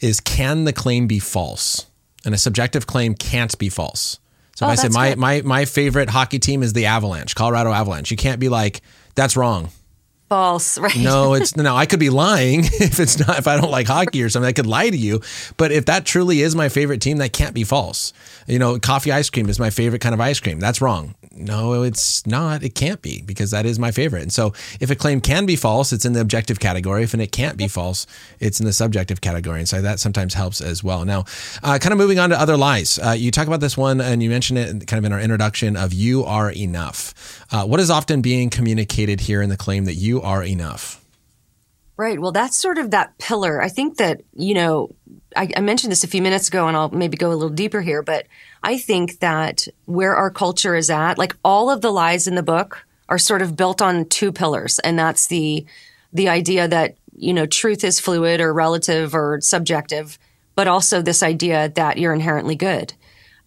is 0.00 0.20
can 0.20 0.64
the 0.64 0.74
claim 0.74 1.06
be 1.06 1.18
false? 1.18 1.86
And 2.26 2.34
a 2.34 2.38
subjective 2.38 2.86
claim 2.86 3.14
can't 3.14 3.56
be 3.58 3.70
false. 3.70 4.18
So 4.56 4.66
oh, 4.66 4.70
if 4.70 4.78
I 4.78 4.86
oh, 4.86 4.88
say 4.88 4.94
my, 4.94 5.14
my 5.14 5.42
my 5.42 5.64
favorite 5.64 6.10
hockey 6.10 6.38
team 6.38 6.62
is 6.62 6.72
the 6.72 6.86
Avalanche, 6.86 7.34
Colorado 7.34 7.72
Avalanche, 7.72 8.10
you 8.10 8.16
can't 8.16 8.40
be 8.40 8.48
like 8.48 8.82
that's 9.14 9.36
wrong. 9.36 9.70
False, 10.32 10.78
right? 10.86 10.96
No, 10.96 11.34
it's 11.34 11.56
no. 11.56 11.76
I 11.76 11.84
could 11.84 12.00
be 12.00 12.08
lying 12.08 12.60
if 12.64 12.98
it's 12.98 13.18
not. 13.18 13.38
If 13.38 13.46
I 13.46 13.60
don't 13.60 13.70
like 13.70 13.86
hockey 13.86 14.22
or 14.22 14.30
something, 14.30 14.48
I 14.48 14.52
could 14.52 14.66
lie 14.66 14.88
to 14.88 14.96
you. 14.96 15.20
But 15.58 15.72
if 15.72 15.84
that 15.86 16.06
truly 16.06 16.40
is 16.40 16.56
my 16.56 16.68
favorite 16.70 17.02
team, 17.02 17.18
that 17.18 17.32
can't 17.34 17.54
be 17.54 17.64
false. 17.64 18.12
You 18.46 18.58
know, 18.58 18.78
coffee 18.78 19.12
ice 19.12 19.28
cream 19.28 19.48
is 19.48 19.58
my 19.58 19.70
favorite 19.70 20.00
kind 20.00 20.14
of 20.14 20.20
ice 20.20 20.40
cream. 20.40 20.58
That's 20.58 20.80
wrong. 20.80 21.14
No, 21.34 21.82
it's 21.82 22.26
not. 22.26 22.62
It 22.62 22.74
can't 22.74 23.00
be 23.00 23.22
because 23.22 23.50
that 23.52 23.64
is 23.64 23.78
my 23.78 23.90
favorite. 23.90 24.22
And 24.22 24.32
so, 24.32 24.52
if 24.80 24.90
a 24.90 24.94
claim 24.94 25.20
can 25.20 25.46
be 25.46 25.56
false, 25.56 25.92
it's 25.92 26.04
in 26.04 26.12
the 26.12 26.20
objective 26.20 26.60
category. 26.60 27.02
If 27.02 27.14
it 27.14 27.32
can't 27.32 27.56
be 27.56 27.68
false, 27.68 28.06
it's 28.40 28.60
in 28.60 28.66
the 28.66 28.72
subjective 28.72 29.20
category. 29.20 29.60
And 29.60 29.68
so 29.68 29.80
that 29.82 30.00
sometimes 30.00 30.34
helps 30.34 30.60
as 30.60 30.82
well. 30.82 31.04
Now, 31.04 31.24
uh, 31.62 31.78
kind 31.78 31.92
of 31.92 31.98
moving 31.98 32.18
on 32.18 32.30
to 32.30 32.40
other 32.40 32.56
lies. 32.56 32.98
Uh, 32.98 33.10
you 33.10 33.30
talk 33.30 33.46
about 33.46 33.60
this 33.60 33.76
one, 33.76 34.00
and 34.00 34.22
you 34.22 34.30
mentioned 34.30 34.58
it 34.58 34.86
kind 34.86 34.98
of 34.98 35.04
in 35.04 35.12
our 35.12 35.20
introduction 35.20 35.76
of 35.76 35.92
"you 35.92 36.24
are 36.24 36.50
enough." 36.50 37.41
Uh, 37.52 37.66
what 37.66 37.80
is 37.80 37.90
often 37.90 38.22
being 38.22 38.48
communicated 38.48 39.20
here 39.20 39.42
in 39.42 39.50
the 39.50 39.58
claim 39.58 39.84
that 39.84 39.94
you 39.94 40.22
are 40.22 40.42
enough? 40.42 41.04
Right. 41.98 42.18
Well, 42.18 42.32
that's 42.32 42.56
sort 42.56 42.78
of 42.78 42.92
that 42.92 43.18
pillar. 43.18 43.60
I 43.60 43.68
think 43.68 43.98
that, 43.98 44.22
you 44.32 44.54
know, 44.54 44.94
I, 45.36 45.50
I, 45.54 45.60
mentioned 45.60 45.92
this 45.92 46.02
a 46.02 46.08
few 46.08 46.22
minutes 46.22 46.48
ago 46.48 46.66
and 46.66 46.74
I'll 46.74 46.88
maybe 46.88 47.18
go 47.18 47.28
a 47.28 47.34
little 47.34 47.50
deeper 47.50 47.82
here, 47.82 48.02
but 48.02 48.26
I 48.62 48.78
think 48.78 49.20
that 49.20 49.68
where 49.84 50.16
our 50.16 50.30
culture 50.30 50.74
is 50.74 50.88
at, 50.88 51.18
like 51.18 51.36
all 51.44 51.70
of 51.70 51.82
the 51.82 51.92
lies 51.92 52.26
in 52.26 52.34
the 52.34 52.42
book 52.42 52.86
are 53.10 53.18
sort 53.18 53.42
of 53.42 53.54
built 53.54 53.82
on 53.82 54.06
two 54.06 54.32
pillars. 54.32 54.78
And 54.78 54.98
that's 54.98 55.26
the, 55.26 55.66
the 56.12 56.30
idea 56.30 56.66
that, 56.66 56.96
you 57.14 57.34
know, 57.34 57.44
truth 57.44 57.84
is 57.84 58.00
fluid 58.00 58.40
or 58.40 58.54
relative 58.54 59.14
or 59.14 59.40
subjective, 59.42 60.18
but 60.54 60.66
also 60.66 61.02
this 61.02 61.22
idea 61.22 61.68
that 61.68 61.98
you're 61.98 62.14
inherently 62.14 62.56
good. 62.56 62.94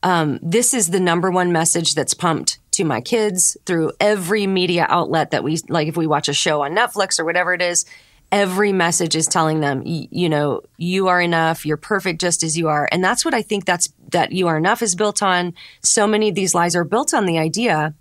Um, 0.04 0.40
this 0.44 0.76
is 0.76 0.92
the 0.92 1.00
number 1.00 1.32
one 1.32 1.52
message 1.52 1.96
that's 1.96 2.14
pumped 2.14 2.60
to 2.76 2.84
my 2.84 3.02
kids 3.02 3.58
through 3.66 3.92
every 4.00 4.48
media 4.48 4.86
outlet 4.90 5.32
that 5.32 5.44
we 5.44 5.58
like. 5.70 5.88
If 5.88 5.98
we 5.98 6.08
watch 6.08 6.28
a 6.30 6.34
show 6.34 6.64
on 6.64 6.76
Netflix 6.76 7.20
or 7.20 7.26
whatever 7.26 7.54
it 7.54 7.62
is, 7.62 7.86
every 8.32 8.74
message 8.74 9.16
is 9.16 9.28
telling 9.28 9.60
them, 9.60 9.84
you 9.86 10.30
know, 10.30 10.62
you 10.78 11.08
are 11.08 11.22
enough. 11.22 11.66
You're 11.66 11.78
perfect 11.78 12.22
just 12.22 12.44
as 12.44 12.58
you 12.58 12.68
are. 12.68 12.90
And 12.92 13.04
that's 13.04 13.24
what 13.24 13.34
I 13.34 13.42
think 13.42 13.66
that's 13.66 13.90
that 14.12 14.32
you 14.32 14.48
are 14.48 14.58
enough 14.58 14.82
is 14.82 14.96
built 14.96 15.22
on. 15.22 15.54
So 15.84 16.08
many 16.08 16.30
of 16.30 16.36
these 16.36 16.56
lies 16.56 16.76
are 16.76 16.84
built 16.84 17.14
on 17.14 17.26
the 17.26 17.38
idea 17.38 17.94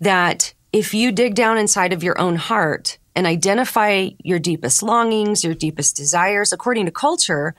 that 0.00 0.54
if 0.72 0.94
you 0.94 1.12
dig 1.12 1.34
down 1.34 1.58
inside 1.58 1.92
of 1.92 2.02
your 2.02 2.18
own 2.20 2.36
heart 2.36 2.98
and 3.14 3.26
identify 3.26 4.08
your 4.24 4.38
deepest 4.38 4.82
longings, 4.82 5.44
your 5.44 5.54
deepest 5.54 5.96
desires, 5.96 6.52
according 6.52 6.86
to 6.86 6.90
culture, 6.90 7.54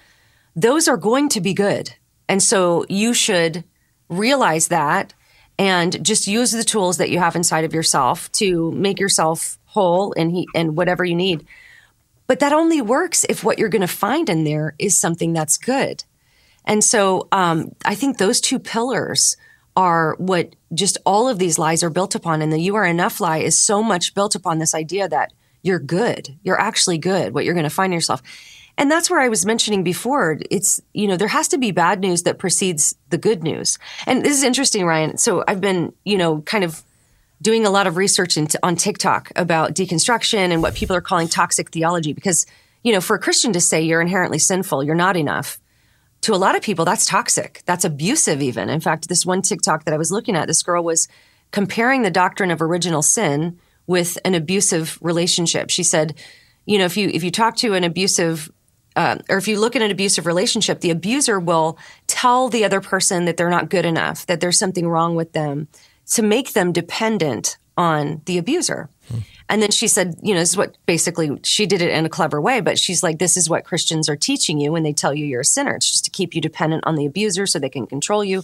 those 0.56 0.88
are 0.88 0.98
going 0.98 1.30
to 1.30 1.42
be 1.42 1.54
good. 1.54 1.94
And 2.28 2.42
so 2.42 2.86
you 2.90 3.14
should 3.14 3.64
realize 4.10 4.70
that 4.70 5.14
and 5.60 6.04
just 6.04 6.28
use 6.28 6.52
the 6.52 6.64
tools 6.64 6.98
that 6.98 7.10
you 7.10 7.20
have 7.20 7.36
inside 7.36 7.64
of 7.64 7.74
yourself 7.74 8.32
to 8.34 8.72
make 8.72 9.00
yourself 9.00 9.58
whole 9.66 10.14
and 10.18 10.32
he, 10.32 10.48
and 10.56 10.76
whatever 10.76 11.04
you 11.04 11.16
need. 11.16 11.46
But 12.28 12.40
that 12.40 12.54
only 12.54 12.82
works 12.82 13.26
if 13.28 13.44
what 13.44 13.60
you're 13.60 13.70
going 13.70 13.82
to 13.82 13.88
find 13.88 14.30
in 14.30 14.44
there 14.44 14.76
is 14.80 14.98
something 14.98 15.34
that's 15.34 15.58
good. 15.58 16.04
And 16.66 16.84
so 16.84 17.28
um, 17.32 17.76
I 17.86 17.96
think 17.96 18.18
those 18.18 18.40
two 18.40 18.60
pillars 18.60 19.36
are 19.76 20.16
what 20.18 20.56
just 20.74 20.98
all 21.06 21.28
of 21.28 21.40
these 21.40 21.60
lies 21.60 21.84
are 21.84 21.90
built 21.90 22.16
upon. 22.16 22.42
And 22.42 22.52
the 22.52 22.60
you 22.60 22.76
are 22.76 22.86
enough 22.86 23.20
lie 23.20 23.40
is 23.40 23.58
so 23.58 23.84
much 23.84 24.14
built 24.14 24.36
upon 24.36 24.60
this 24.60 24.74
idea 24.74 25.08
that 25.10 25.34
you're 25.62 25.80
good. 25.80 26.38
You're 26.44 26.60
actually 26.60 26.98
good, 26.98 27.34
what 27.34 27.46
you're 27.46 27.54
going 27.54 27.64
to 27.64 27.70
find 27.70 27.94
yourself. 27.94 28.22
And 28.78 28.90
that's 28.90 29.10
where 29.10 29.20
I 29.20 29.30
was 29.30 29.46
mentioning 29.46 29.84
before. 29.84 30.40
It's, 30.50 30.82
you 30.94 31.08
know, 31.08 31.16
there 31.16 31.28
has 31.28 31.48
to 31.50 31.58
be 31.58 31.72
bad 31.72 32.00
news 32.00 32.24
that 32.24 32.40
precedes 32.40 32.96
the 33.10 33.18
good 33.18 33.44
news. 33.44 33.78
And 34.08 34.24
this 34.26 34.36
is 34.36 34.44
interesting, 34.44 34.86
Ryan. 34.86 35.18
So 35.18 35.44
I've 35.48 35.62
been, 35.62 35.94
you 36.04 36.18
know, 36.18 36.42
kind 36.42 36.64
of 36.64 36.84
doing 37.42 37.66
a 37.66 37.70
lot 37.70 37.88
of 37.88 37.98
research 37.98 38.38
into, 38.38 38.58
on 38.64 38.76
TikTok 38.76 39.32
about 39.36 39.76
deconstruction 39.76 40.52
and 40.52 40.62
what 40.62 40.76
people 40.76 40.96
are 40.96 41.02
calling 41.02 41.28
toxic 41.28 41.70
theology 41.72 42.14
because, 42.14 42.46
you 42.84 42.94
know, 42.94 43.02
for 43.02 43.16
a 43.16 43.20
Christian 43.20 43.54
to 43.54 43.62
say 43.62 43.82
you're 43.82 44.02
inherently 44.02 44.40
sinful, 44.40 44.84
you're 44.84 44.96
not 44.96 45.18
enough. 45.18 45.60
To 46.22 46.34
a 46.34 46.38
lot 46.38 46.56
of 46.56 46.62
people, 46.62 46.86
that's 46.86 47.06
toxic. 47.06 47.62
That's 47.66 47.84
abusive, 47.84 48.42
even. 48.42 48.70
In 48.70 48.80
fact, 48.80 49.10
this 49.10 49.26
one 49.26 49.42
TikTok 49.42 49.84
that 49.84 49.94
I 49.94 49.98
was 49.98 50.12
looking 50.12 50.38
at, 50.38 50.48
this 50.48 50.64
girl 50.64 50.84
was 50.84 51.10
comparing 51.52 52.02
the 52.02 52.10
doctrine 52.10 52.50
of 52.50 52.62
original 52.62 53.02
sin 53.02 53.60
with 53.88 54.18
an 54.24 54.34
abusive 54.34 54.98
relationship. 55.02 55.70
She 55.70 55.84
said, 55.84 56.16
you 56.66 56.78
know, 56.78 56.86
if 56.86 56.96
you 56.96 57.10
if 57.10 57.26
you 57.26 57.32
talk 57.32 57.58
to 57.58 57.74
an 57.74 57.84
abusive 57.84 58.50
uh, 58.96 59.18
or 59.30 59.38
if 59.38 59.48
you 59.48 59.60
look 59.60 59.76
at 59.76 59.82
an 59.82 59.92
abusive 59.92 60.26
relationship, 60.26 60.82
the 60.82 60.92
abuser 60.92 61.40
will 61.40 61.78
tell 62.08 62.50
the 62.50 62.64
other 62.64 62.82
person 62.82 63.26
that 63.26 63.38
they're 63.38 63.50
not 63.50 63.70
good 63.70 63.86
enough, 63.86 64.26
that 64.28 64.40
there's 64.40 64.60
something 64.60 64.88
wrong 64.88 65.16
with 65.16 65.34
them, 65.34 65.68
to 66.14 66.22
make 66.22 66.54
them 66.54 66.72
dependent 66.72 67.58
on 67.78 68.22
the 68.26 68.38
abuser. 68.38 68.90
Hmm. 69.10 69.20
And 69.50 69.62
then 69.62 69.72
she 69.72 69.88
said, 69.88 70.16
you 70.22 70.34
know, 70.34 70.40
this 70.40 70.52
is 70.52 70.58
what 70.58 70.78
basically 70.86 71.38
she 71.44 71.66
did 71.66 71.82
it 71.82 71.92
in 71.92 72.06
a 72.06 72.10
clever 72.10 72.40
way, 72.40 72.62
but 72.62 72.80
she's 72.80 73.04
like, 73.04 73.20
this 73.20 73.36
is 73.36 73.50
what 73.50 73.66
Christians 73.66 74.08
are 74.10 74.16
teaching 74.16 74.60
you 74.60 74.72
when 74.72 74.84
they 74.84 74.94
tell 74.94 75.14
you 75.14 75.26
you're 75.26 75.42
a 75.42 75.46
sinner. 75.46 75.76
It's 75.76 75.92
just 75.92 76.06
to 76.06 76.12
keep 76.12 76.34
you 76.34 76.42
dependent 76.42 76.86
on 76.86 76.96
the 76.96 77.06
abuser 77.06 77.46
so 77.46 77.60
they 77.60 77.70
can 77.70 77.88
control 77.88 78.24
you. 78.24 78.44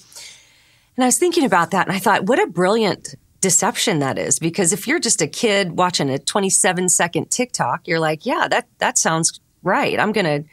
And 0.96 1.04
I 1.04 1.08
was 1.08 1.18
thinking 1.18 1.46
about 1.46 1.72
that 1.72 1.88
and 1.88 1.96
I 1.96 2.00
thought, 2.00 2.26
what 2.26 2.42
a 2.42 2.48
brilliant 2.48 3.16
deception 3.40 4.00
that 4.00 4.18
is. 4.18 4.40
Because 4.40 4.74
if 4.74 4.88
you're 4.88 5.00
just 5.00 5.22
a 5.22 5.28
kid 5.28 5.78
watching 5.78 6.10
a 6.10 6.20
27 6.20 6.90
second 6.90 7.32
TikTok, 7.32 7.88
you're 7.88 8.00
like, 8.00 8.26
yeah, 8.26 8.48
that, 8.50 8.68
that 8.80 8.98
sounds 8.98 9.40
right. 9.64 10.00
I'm 10.00 10.12
going 10.12 10.26
to 10.26 10.50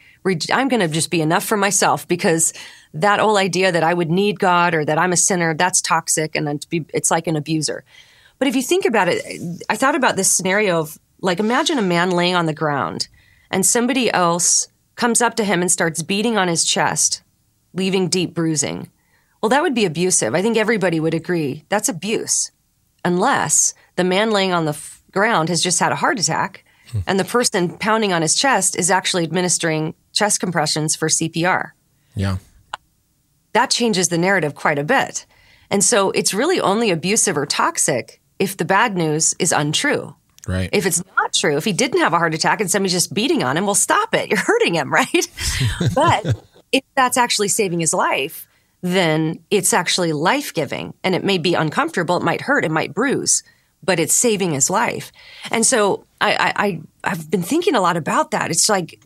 I'm 0.53 0.67
going 0.67 0.81
to 0.81 0.87
just 0.87 1.09
be 1.09 1.21
enough 1.21 1.45
for 1.45 1.57
myself 1.57 2.07
because 2.07 2.53
that 2.93 3.19
whole 3.19 3.37
idea 3.37 3.71
that 3.71 3.83
I 3.83 3.93
would 3.93 4.11
need 4.11 4.39
God 4.39 4.73
or 4.73 4.83
that 4.83 4.97
I'm 4.97 5.13
a 5.13 5.17
sinner, 5.17 5.53
that's 5.53 5.81
toxic 5.81 6.35
and 6.35 6.65
it's 6.93 7.11
like 7.11 7.27
an 7.27 7.35
abuser. 7.35 7.83
But 8.39 8.47
if 8.47 8.55
you 8.55 8.61
think 8.61 8.85
about 8.85 9.07
it, 9.07 9.63
I 9.69 9.75
thought 9.75 9.95
about 9.95 10.15
this 10.15 10.31
scenario 10.31 10.79
of 10.79 10.99
like 11.21 11.39
imagine 11.39 11.77
a 11.77 11.83
man 11.83 12.11
laying 12.11 12.35
on 12.35 12.45
the 12.45 12.53
ground 12.53 13.07
and 13.49 13.65
somebody 13.65 14.11
else 14.11 14.67
comes 14.95 15.21
up 15.21 15.35
to 15.35 15.43
him 15.43 15.61
and 15.61 15.71
starts 15.71 16.03
beating 16.03 16.37
on 16.37 16.47
his 16.47 16.65
chest, 16.65 17.21
leaving 17.73 18.09
deep 18.09 18.33
bruising. 18.33 18.91
Well, 19.41 19.49
that 19.49 19.61
would 19.61 19.75
be 19.75 19.85
abusive. 19.85 20.35
I 20.35 20.41
think 20.41 20.57
everybody 20.57 20.99
would 20.99 21.13
agree. 21.13 21.63
That's 21.69 21.89
abuse. 21.89 22.51
Unless 23.05 23.73
the 23.95 24.03
man 24.03 24.31
laying 24.31 24.51
on 24.51 24.65
the 24.65 24.71
f- 24.71 25.03
ground 25.11 25.49
has 25.49 25.63
just 25.63 25.79
had 25.79 25.91
a 25.91 25.95
heart 25.95 26.19
attack 26.19 26.65
and 27.05 27.19
the 27.19 27.25
person 27.25 27.77
pounding 27.77 28.13
on 28.13 28.21
his 28.21 28.35
chest 28.35 28.77
is 28.77 28.91
actually 28.91 29.23
administering 29.23 29.93
chest 30.13 30.39
compressions 30.39 30.95
for 30.95 31.07
CPR. 31.07 31.71
Yeah. 32.15 32.37
That 33.53 33.69
changes 33.69 34.09
the 34.09 34.17
narrative 34.17 34.55
quite 34.55 34.79
a 34.79 34.83
bit. 34.83 35.25
And 35.69 35.83
so 35.83 36.11
it's 36.11 36.33
really 36.33 36.59
only 36.59 36.91
abusive 36.91 37.37
or 37.37 37.45
toxic 37.45 38.21
if 38.39 38.57
the 38.57 38.65
bad 38.65 38.95
news 38.95 39.35
is 39.39 39.51
untrue. 39.51 40.15
Right. 40.47 40.69
If 40.71 40.85
it's 40.85 41.03
not 41.17 41.33
true, 41.33 41.57
if 41.57 41.65
he 41.65 41.73
didn't 41.73 41.99
have 41.99 42.13
a 42.13 42.17
heart 42.17 42.33
attack 42.33 42.61
and 42.61 42.71
somebody's 42.71 42.93
just 42.93 43.13
beating 43.13 43.43
on 43.43 43.57
him, 43.57 43.65
well, 43.65 43.75
stop 43.75 44.13
it. 44.13 44.29
You're 44.29 44.39
hurting 44.39 44.75
him, 44.75 44.93
right? 44.93 45.27
but 45.95 46.43
if 46.71 46.83
that's 46.95 47.17
actually 47.17 47.49
saving 47.49 47.79
his 47.79 47.93
life, 47.93 48.47
then 48.81 49.43
it's 49.51 49.73
actually 49.73 50.13
life 50.13 50.53
giving 50.53 50.93
and 51.03 51.15
it 51.15 51.23
may 51.23 51.37
be 51.37 51.53
uncomfortable. 51.53 52.17
It 52.17 52.23
might 52.23 52.41
hurt. 52.41 52.63
It 52.63 52.71
might 52.71 52.93
bruise 52.93 53.43
but 53.83 53.99
it's 53.99 54.13
saving 54.13 54.51
his 54.51 54.69
life. 54.69 55.11
And 55.51 55.65
so 55.65 56.05
I, 56.19 56.53
I, 56.55 56.81
I've 57.03 57.29
been 57.29 57.43
thinking 57.43 57.75
a 57.75 57.81
lot 57.81 57.97
about 57.97 58.31
that. 58.31 58.51
It's 58.51 58.69
like 58.69 58.99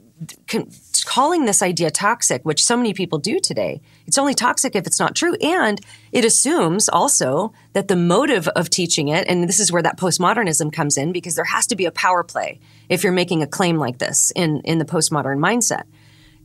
calling 1.06 1.46
this 1.46 1.64
idea 1.64 1.90
toxic, 1.90 2.44
which 2.44 2.64
so 2.64 2.78
many 2.78 2.94
people 2.94 3.18
do 3.18 3.40
today. 3.40 3.82
It's 4.06 4.20
only 4.20 4.36
toxic 4.36 4.76
if 4.76 4.86
it's 4.86 5.00
not 5.00 5.16
true. 5.16 5.34
And 5.36 5.82
it 6.12 6.24
assumes 6.24 6.88
also 6.88 7.54
that 7.74 7.88
the 7.88 7.96
motive 7.96 8.48
of 8.50 8.70
teaching 8.70 9.08
it, 9.08 9.28
and 9.28 9.50
this 9.50 9.60
is 9.60 9.72
where 9.72 9.82
that 9.82 9.98
postmodernism 9.98 10.72
comes 10.72 10.96
in, 10.96 11.12
because 11.12 11.36
there 11.36 11.46
has 11.46 11.66
to 11.68 11.76
be 11.76 11.86
a 11.86 11.92
power 11.92 12.24
play 12.24 12.60
if 12.88 13.04
you're 13.04 13.14
making 13.14 13.42
a 13.42 13.48
claim 13.48 13.78
like 13.78 13.98
this 13.98 14.32
in, 14.36 14.62
in 14.62 14.78
the 14.78 14.86
postmodern 14.86 15.40
mindset, 15.40 15.84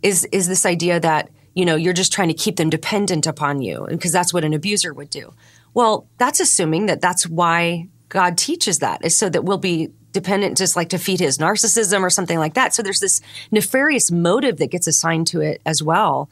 is, 0.03 0.25
is 0.33 0.49
this 0.49 0.65
idea 0.65 0.99
that, 0.99 1.29
you 1.55 1.67
know, 1.67 1.77
you're 1.77 1.93
just 1.93 2.13
trying 2.13 2.29
to 2.29 2.35
keep 2.35 2.57
them 2.57 2.71
dependent 2.71 3.27
upon 3.27 3.61
you, 3.61 3.87
because 3.91 4.13
that's 4.13 4.33
what 4.33 4.45
an 4.45 4.55
abuser 4.55 4.95
would 4.95 5.11
do. 5.11 5.35
Well, 5.75 6.09
that's 6.17 6.41
assuming 6.41 6.87
that 6.87 7.03
that's 7.03 7.27
why 7.27 7.89
God 8.09 8.39
teaches 8.39 8.81
that 8.81 9.05
is 9.05 9.17
so 9.17 9.29
that 9.29 9.45
we'll 9.45 9.59
be 9.59 9.91
dependent 10.13 10.57
just 10.57 10.77
like 10.77 10.89
to 10.91 10.99
feed 10.99 11.21
his 11.21 11.39
narcissism 11.39 12.03
or 12.03 12.11
something 12.11 12.39
like 12.39 12.55
that. 12.55 12.75
So 12.75 12.83
there's 12.83 13.01
this 13.01 13.21
nefarious 13.51 14.11
motive 14.11 14.59
that 14.59 14.71
gets 14.71 14.87
assigned 14.87 15.27
to 15.29 15.41
it 15.41 15.61
as 15.67 15.83
well. 15.83 16.31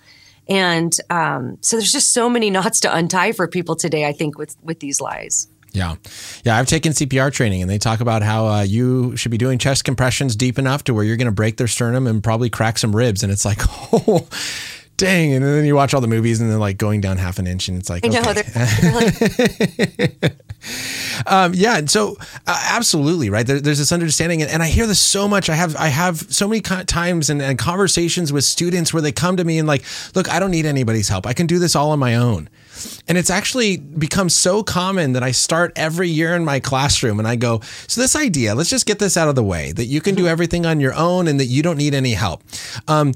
And 0.48 0.94
um, 1.10 1.58
so 1.60 1.76
there's 1.76 1.92
just 1.92 2.12
so 2.12 2.28
many 2.30 2.50
knots 2.56 2.80
to 2.80 2.94
untie 2.94 3.32
for 3.32 3.48
people 3.48 3.76
today, 3.76 4.06
I 4.06 4.12
think, 4.12 4.38
with 4.38 4.56
with 4.62 4.80
these 4.80 5.00
lies. 5.00 5.48
Yeah. 5.72 5.96
Yeah. 6.44 6.56
I've 6.56 6.68
taken 6.68 6.92
CPR 6.92 7.32
training 7.32 7.60
and 7.60 7.68
they 7.68 7.78
talk 7.78 8.00
about 8.00 8.22
how 8.22 8.46
uh, 8.46 8.62
you 8.62 9.16
should 9.16 9.32
be 9.32 9.38
doing 9.38 9.58
chest 9.58 9.84
compressions 9.84 10.36
deep 10.36 10.56
enough 10.56 10.84
to 10.84 10.94
where 10.94 11.02
you're 11.02 11.16
going 11.16 11.26
to 11.26 11.32
break 11.32 11.56
their 11.56 11.66
sternum 11.66 12.06
and 12.06 12.22
probably 12.22 12.48
crack 12.48 12.78
some 12.78 12.94
ribs. 12.94 13.24
And 13.24 13.32
it's 13.32 13.44
like, 13.44 13.58
oh, 13.92 14.28
Dang, 14.96 15.32
and 15.32 15.44
then 15.44 15.64
you 15.64 15.74
watch 15.74 15.92
all 15.92 16.00
the 16.00 16.06
movies 16.06 16.40
and 16.40 16.48
they're 16.50 16.56
like 16.58 16.78
going 16.78 17.00
down 17.00 17.16
half 17.18 17.38
an 17.40 17.46
inch, 17.48 17.66
and 17.68 17.76
it's 17.78 17.90
like, 17.90 18.04
I 18.06 18.08
know, 18.08 18.32
they're- 18.32 18.44
they're 18.80 18.94
like- 20.20 20.34
um, 21.26 21.52
yeah. 21.54 21.78
and 21.78 21.90
So 21.90 22.16
uh, 22.46 22.66
absolutely 22.70 23.28
right. 23.30 23.46
There, 23.46 23.60
there's 23.60 23.78
this 23.78 23.92
understanding, 23.92 24.40
and, 24.42 24.50
and 24.50 24.62
I 24.62 24.68
hear 24.68 24.86
this 24.86 25.00
so 25.00 25.26
much. 25.28 25.50
I 25.50 25.54
have 25.54 25.74
I 25.76 25.88
have 25.88 26.18
so 26.32 26.46
many 26.48 26.60
co- 26.60 26.84
times 26.84 27.28
and, 27.28 27.42
and 27.42 27.58
conversations 27.58 28.32
with 28.32 28.44
students 28.44 28.92
where 28.92 29.02
they 29.02 29.12
come 29.12 29.36
to 29.36 29.44
me 29.44 29.58
and 29.58 29.66
like, 29.66 29.84
look, 30.14 30.30
I 30.30 30.38
don't 30.38 30.50
need 30.52 30.66
anybody's 30.66 31.08
help. 31.08 31.26
I 31.26 31.32
can 31.32 31.46
do 31.46 31.58
this 31.58 31.74
all 31.74 31.90
on 31.90 31.98
my 31.98 32.14
own. 32.14 32.48
And 33.06 33.16
it's 33.16 33.30
actually 33.30 33.76
become 33.76 34.28
so 34.28 34.62
common 34.62 35.12
that 35.12 35.22
I 35.22 35.30
start 35.30 35.72
every 35.76 36.08
year 36.08 36.34
in 36.34 36.44
my 36.44 36.58
classroom 36.60 37.18
and 37.18 37.28
I 37.28 37.36
go, 37.36 37.60
so 37.86 38.00
this 38.00 38.16
idea, 38.16 38.54
let's 38.54 38.68
just 38.70 38.84
get 38.86 38.98
this 38.98 39.16
out 39.16 39.28
of 39.28 39.36
the 39.36 39.44
way 39.44 39.70
that 39.72 39.84
you 39.84 40.00
can 40.00 40.14
do 40.16 40.26
everything 40.26 40.66
on 40.66 40.80
your 40.80 40.92
own 40.94 41.28
and 41.28 41.38
that 41.38 41.46
you 41.46 41.62
don't 41.62 41.76
need 41.78 41.94
any 41.94 42.14
help. 42.14 42.42
Um, 42.88 43.12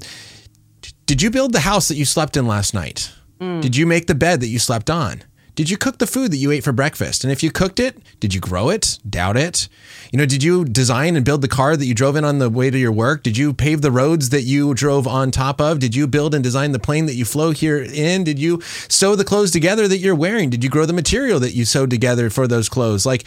did 1.09 1.23
you 1.23 1.31
build 1.31 1.53
the 1.53 1.61
house 1.61 1.87
that 1.87 1.95
you 1.95 2.05
slept 2.05 2.37
in 2.37 2.45
last 2.45 2.75
night? 2.75 3.11
Mm. 3.41 3.63
Did 3.63 3.75
you 3.75 3.87
make 3.87 4.05
the 4.05 4.13
bed 4.13 4.41
that 4.41 4.47
you 4.47 4.59
slept 4.59 4.91
on? 4.91 5.23
Did 5.59 5.69
you 5.69 5.75
cook 5.75 5.97
the 5.97 6.07
food 6.07 6.31
that 6.31 6.37
you 6.37 6.51
ate 6.51 6.63
for 6.63 6.71
breakfast? 6.71 7.25
And 7.25 7.33
if 7.33 7.43
you 7.43 7.51
cooked 7.51 7.81
it, 7.81 7.97
did 8.21 8.33
you 8.33 8.39
grow 8.39 8.69
it? 8.69 8.97
Doubt 9.09 9.35
it. 9.35 9.67
You 10.09 10.17
know, 10.17 10.25
did 10.25 10.41
you 10.41 10.63
design 10.63 11.17
and 11.17 11.25
build 11.25 11.41
the 11.41 11.49
car 11.49 11.75
that 11.75 11.85
you 11.85 11.93
drove 11.93 12.15
in 12.15 12.23
on 12.23 12.39
the 12.39 12.49
way 12.49 12.69
to 12.69 12.77
your 12.77 12.93
work? 12.93 13.23
Did 13.23 13.35
you 13.35 13.53
pave 13.53 13.81
the 13.81 13.91
roads 13.91 14.29
that 14.29 14.43
you 14.43 14.73
drove 14.73 15.05
on 15.05 15.31
top 15.31 15.59
of? 15.59 15.79
Did 15.79 15.93
you 15.93 16.07
build 16.07 16.33
and 16.33 16.41
design 16.41 16.71
the 16.71 16.79
plane 16.79 17.07
that 17.07 17.15
you 17.15 17.25
flew 17.25 17.51
here 17.51 17.77
in? 17.77 18.23
Did 18.23 18.39
you 18.39 18.61
sew 18.87 19.17
the 19.17 19.25
clothes 19.25 19.51
together 19.51 19.85
that 19.89 19.97
you're 19.97 20.15
wearing? 20.15 20.49
Did 20.49 20.63
you 20.63 20.69
grow 20.69 20.85
the 20.85 20.93
material 20.93 21.41
that 21.41 21.53
you 21.53 21.65
sewed 21.65 21.89
together 21.89 22.29
for 22.29 22.47
those 22.47 22.69
clothes? 22.69 23.05
Like, 23.05 23.25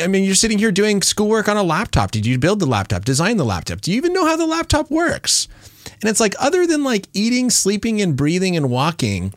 I 0.00 0.06
mean, 0.06 0.22
you're 0.22 0.36
sitting 0.36 0.60
here 0.60 0.70
doing 0.70 1.02
schoolwork 1.02 1.48
on 1.48 1.56
a 1.56 1.64
laptop. 1.64 2.12
Did 2.12 2.26
you 2.26 2.38
build 2.38 2.60
the 2.60 2.66
laptop, 2.66 3.04
design 3.04 3.38
the 3.38 3.44
laptop? 3.44 3.80
Do 3.80 3.90
you 3.90 3.96
even 3.96 4.12
know 4.12 4.24
how 4.24 4.36
the 4.36 4.46
laptop 4.46 4.88
works? 4.88 5.48
And 6.00 6.08
it's 6.08 6.20
like, 6.20 6.36
other 6.38 6.64
than 6.64 6.84
like 6.84 7.08
eating, 7.12 7.50
sleeping, 7.50 8.00
and 8.00 8.14
breathing 8.14 8.56
and 8.56 8.70
walking, 8.70 9.34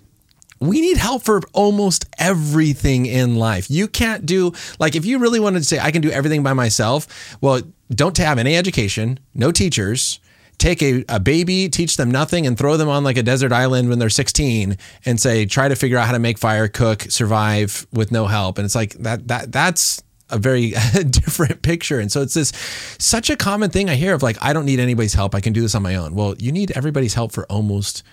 we 0.68 0.82
need 0.82 0.98
help 0.98 1.24
for 1.24 1.42
almost 1.54 2.06
everything 2.18 3.06
in 3.06 3.36
life. 3.36 3.70
You 3.70 3.88
can't 3.88 4.26
do, 4.26 4.54
like, 4.80 4.96
if 4.96 5.06
you 5.06 5.20
really 5.20 5.40
wanted 5.40 5.60
to 5.60 5.66
say, 5.66 5.80
I 5.80 5.92
can 5.92 6.02
do 6.02 6.12
everything 6.12 6.44
by 6.44 6.54
myself, 6.54 7.38
well, 7.42 7.62
don't 7.92 8.18
have 8.18 8.40
any 8.40 8.56
education, 8.56 9.20
no 9.34 9.52
teachers. 9.52 10.20
Take 10.60 10.82
a, 10.82 11.04
a 11.10 11.20
baby, 11.20 11.68
teach 11.68 11.98
them 11.98 12.12
nothing, 12.12 12.48
and 12.48 12.58
throw 12.58 12.78
them 12.78 12.88
on 12.88 13.04
like 13.04 13.18
a 13.18 13.24
desert 13.24 13.52
island 13.52 13.90
when 13.90 14.00
they're 14.00 14.10
16 14.10 14.78
and 15.06 15.20
say, 15.20 15.46
try 15.46 15.68
to 15.68 15.76
figure 15.76 15.98
out 15.98 16.06
how 16.06 16.14
to 16.14 16.20
make 16.20 16.38
fire, 16.38 16.68
cook, 16.68 17.02
survive 17.04 17.86
with 17.92 18.12
no 18.12 18.28
help. 18.28 18.58
And 18.58 18.66
it's 18.66 18.76
like 18.76 18.94
that, 19.00 19.28
that, 19.28 19.52
that's 19.52 20.02
a 20.30 20.38
very 20.38 20.70
different 21.10 21.62
picture. 21.64 22.00
And 22.00 22.12
so 22.12 22.22
it's 22.22 22.36
this 22.36 22.52
such 23.00 23.30
a 23.30 23.36
common 23.36 23.72
thing 23.72 23.90
I 23.90 23.96
hear 23.96 24.14
of 24.14 24.24
like, 24.24 24.38
I 24.42 24.54
don't 24.54 24.66
need 24.66 24.80
anybody's 24.80 25.14
help. 25.14 25.36
I 25.36 25.42
can 25.42 25.54
do 25.54 25.62
this 25.62 25.76
on 25.76 25.82
my 25.82 25.96
own. 25.96 26.16
Well, 26.16 26.36
you 26.38 26.52
need 26.52 26.72
everybody's 26.72 27.16
help 27.16 27.32
for 27.32 27.46
almost 27.46 28.04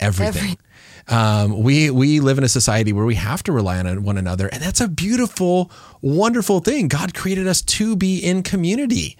everything. 0.00 0.56
Um, 1.08 1.62
we 1.62 1.90
we 1.90 2.20
live 2.20 2.36
in 2.38 2.44
a 2.44 2.48
society 2.48 2.92
where 2.92 3.06
we 3.06 3.14
have 3.14 3.42
to 3.44 3.52
rely 3.52 3.78
on 3.78 4.02
one 4.02 4.18
another, 4.18 4.46
and 4.48 4.62
that's 4.62 4.80
a 4.80 4.88
beautiful, 4.88 5.70
wonderful 6.02 6.60
thing. 6.60 6.88
God 6.88 7.14
created 7.14 7.46
us 7.46 7.62
to 7.62 7.96
be 7.96 8.18
in 8.18 8.42
community, 8.42 9.16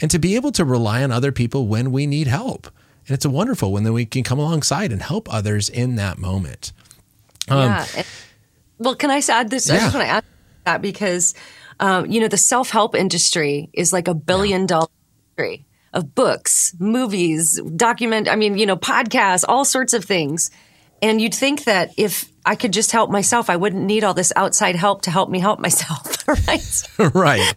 and 0.00 0.10
to 0.10 0.18
be 0.18 0.36
able 0.36 0.52
to 0.52 0.64
rely 0.64 1.02
on 1.02 1.10
other 1.10 1.32
people 1.32 1.66
when 1.66 1.92
we 1.92 2.06
need 2.06 2.26
help. 2.26 2.66
And 3.06 3.14
it's 3.14 3.24
a 3.24 3.30
wonderful 3.30 3.72
when 3.72 3.84
then 3.84 3.94
we 3.94 4.04
can 4.04 4.22
come 4.22 4.38
alongside 4.38 4.92
and 4.92 5.00
help 5.02 5.32
others 5.32 5.68
in 5.68 5.96
that 5.96 6.18
moment. 6.18 6.72
yeah. 7.48 7.86
And- 7.96 8.06
well, 8.78 8.94
can 8.94 9.10
I 9.10 9.20
add 9.28 9.50
this? 9.50 9.68
I 9.68 9.74
Yeah. 9.74 9.80
just 9.80 9.94
want 9.94 10.06
to 10.06 10.10
add 10.10 10.24
that 10.64 10.80
because, 10.82 11.34
um, 11.80 12.06
you 12.06 12.20
know, 12.20 12.28
the 12.28 12.36
self 12.38 12.70
help 12.70 12.94
industry 12.94 13.68
is 13.72 13.92
like 13.92 14.08
a 14.08 14.14
billion 14.14 14.64
dollar 14.66 14.88
industry 15.36 15.66
of 15.92 16.14
books, 16.14 16.74
movies, 16.78 17.60
document, 17.76 18.28
I 18.28 18.36
mean, 18.36 18.56
you 18.56 18.64
know, 18.66 18.76
podcasts, 18.76 19.44
all 19.48 19.64
sorts 19.64 19.92
of 19.92 20.04
things. 20.04 20.50
And 21.02 21.20
you'd 21.20 21.34
think 21.34 21.64
that 21.64 21.92
if 21.96 22.30
I 22.44 22.56
could 22.56 22.72
just 22.72 22.92
help 22.92 23.10
myself, 23.10 23.50
I 23.50 23.56
wouldn't 23.56 23.84
need 23.84 24.04
all 24.04 24.14
this 24.14 24.32
outside 24.36 24.76
help 24.76 25.02
to 25.02 25.10
help 25.10 25.30
me 25.30 25.38
help 25.38 25.58
myself, 25.58 26.28
right? 26.48 27.14
right. 27.14 27.54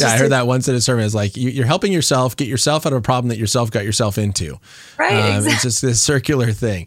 Yeah, 0.00 0.08
I 0.08 0.16
heard 0.18 0.26
a- 0.26 0.28
that 0.30 0.46
once 0.46 0.68
in 0.68 0.74
a 0.74 0.80
sermon. 0.80 1.04
It's 1.04 1.14
like 1.14 1.36
you- 1.36 1.50
you're 1.50 1.66
helping 1.66 1.92
yourself 1.92 2.36
get 2.36 2.48
yourself 2.48 2.86
out 2.86 2.92
of 2.92 2.98
a 2.98 3.02
problem 3.02 3.28
that 3.28 3.38
yourself 3.38 3.70
got 3.70 3.84
yourself 3.84 4.18
into. 4.18 4.58
Right, 4.98 5.12
Um, 5.12 5.18
exactly. 5.36 5.52
It's 5.52 5.62
just 5.62 5.82
this 5.82 6.00
circular 6.00 6.52
thing. 6.52 6.86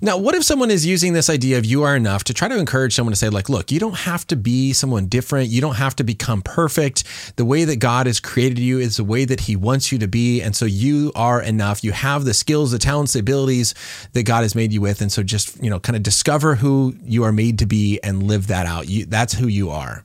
Now, 0.00 0.16
what 0.18 0.34
if 0.34 0.44
someone 0.44 0.70
is 0.70 0.84
using 0.86 1.12
this 1.12 1.28
idea 1.30 1.58
of 1.58 1.64
you 1.66 1.82
are 1.82 1.96
enough 1.96 2.24
to 2.24 2.34
try 2.34 2.48
to 2.48 2.58
encourage 2.58 2.94
someone 2.94 3.12
to 3.12 3.16
say, 3.18 3.28
like, 3.28 3.48
look, 3.48 3.70
you 3.70 3.78
don't 3.80 3.96
have 3.98 4.26
to 4.28 4.36
be 4.36 4.72
someone 4.72 5.06
different. 5.06 5.48
You 5.50 5.60
don't 5.60 5.76
have 5.76 5.96
to 5.96 6.04
become 6.04 6.42
perfect. 6.42 7.04
The 7.36 7.44
way 7.44 7.64
that 7.64 7.76
God 7.76 8.06
has 8.06 8.20
created 8.20 8.58
you 8.58 8.78
is 8.78 8.96
the 8.96 9.04
way 9.04 9.24
that 9.24 9.40
He 9.40 9.56
wants 9.56 9.90
you 9.92 9.98
to 9.98 10.08
be. 10.08 10.40
And 10.42 10.54
so 10.56 10.64
you 10.66 11.12
are 11.14 11.40
enough. 11.42 11.82
You 11.84 11.92
have 11.92 12.24
the 12.24 12.34
skills, 12.34 12.70
the 12.72 12.78
talents, 12.78 13.12
the 13.14 13.20
abilities 13.20 13.74
that 14.12 14.22
God 14.24 14.42
has 14.42 14.54
made 14.54 14.72
you 14.72 14.80
with. 14.80 15.00
And 15.00 15.10
so 15.12 15.22
just, 15.22 15.62
you 15.62 15.70
know, 15.70 15.78
kind 15.80 15.96
of 15.96 16.02
discover 16.02 16.56
who 16.56 16.94
you 17.04 17.22
are 17.24 17.32
made 17.32 17.58
to 17.60 17.66
be 17.66 17.98
and 18.02 18.22
live 18.22 18.46
that 18.48 18.66
out. 18.66 18.88
You, 18.88 19.06
that's 19.06 19.34
who 19.34 19.46
you 19.46 19.70
are. 19.70 20.04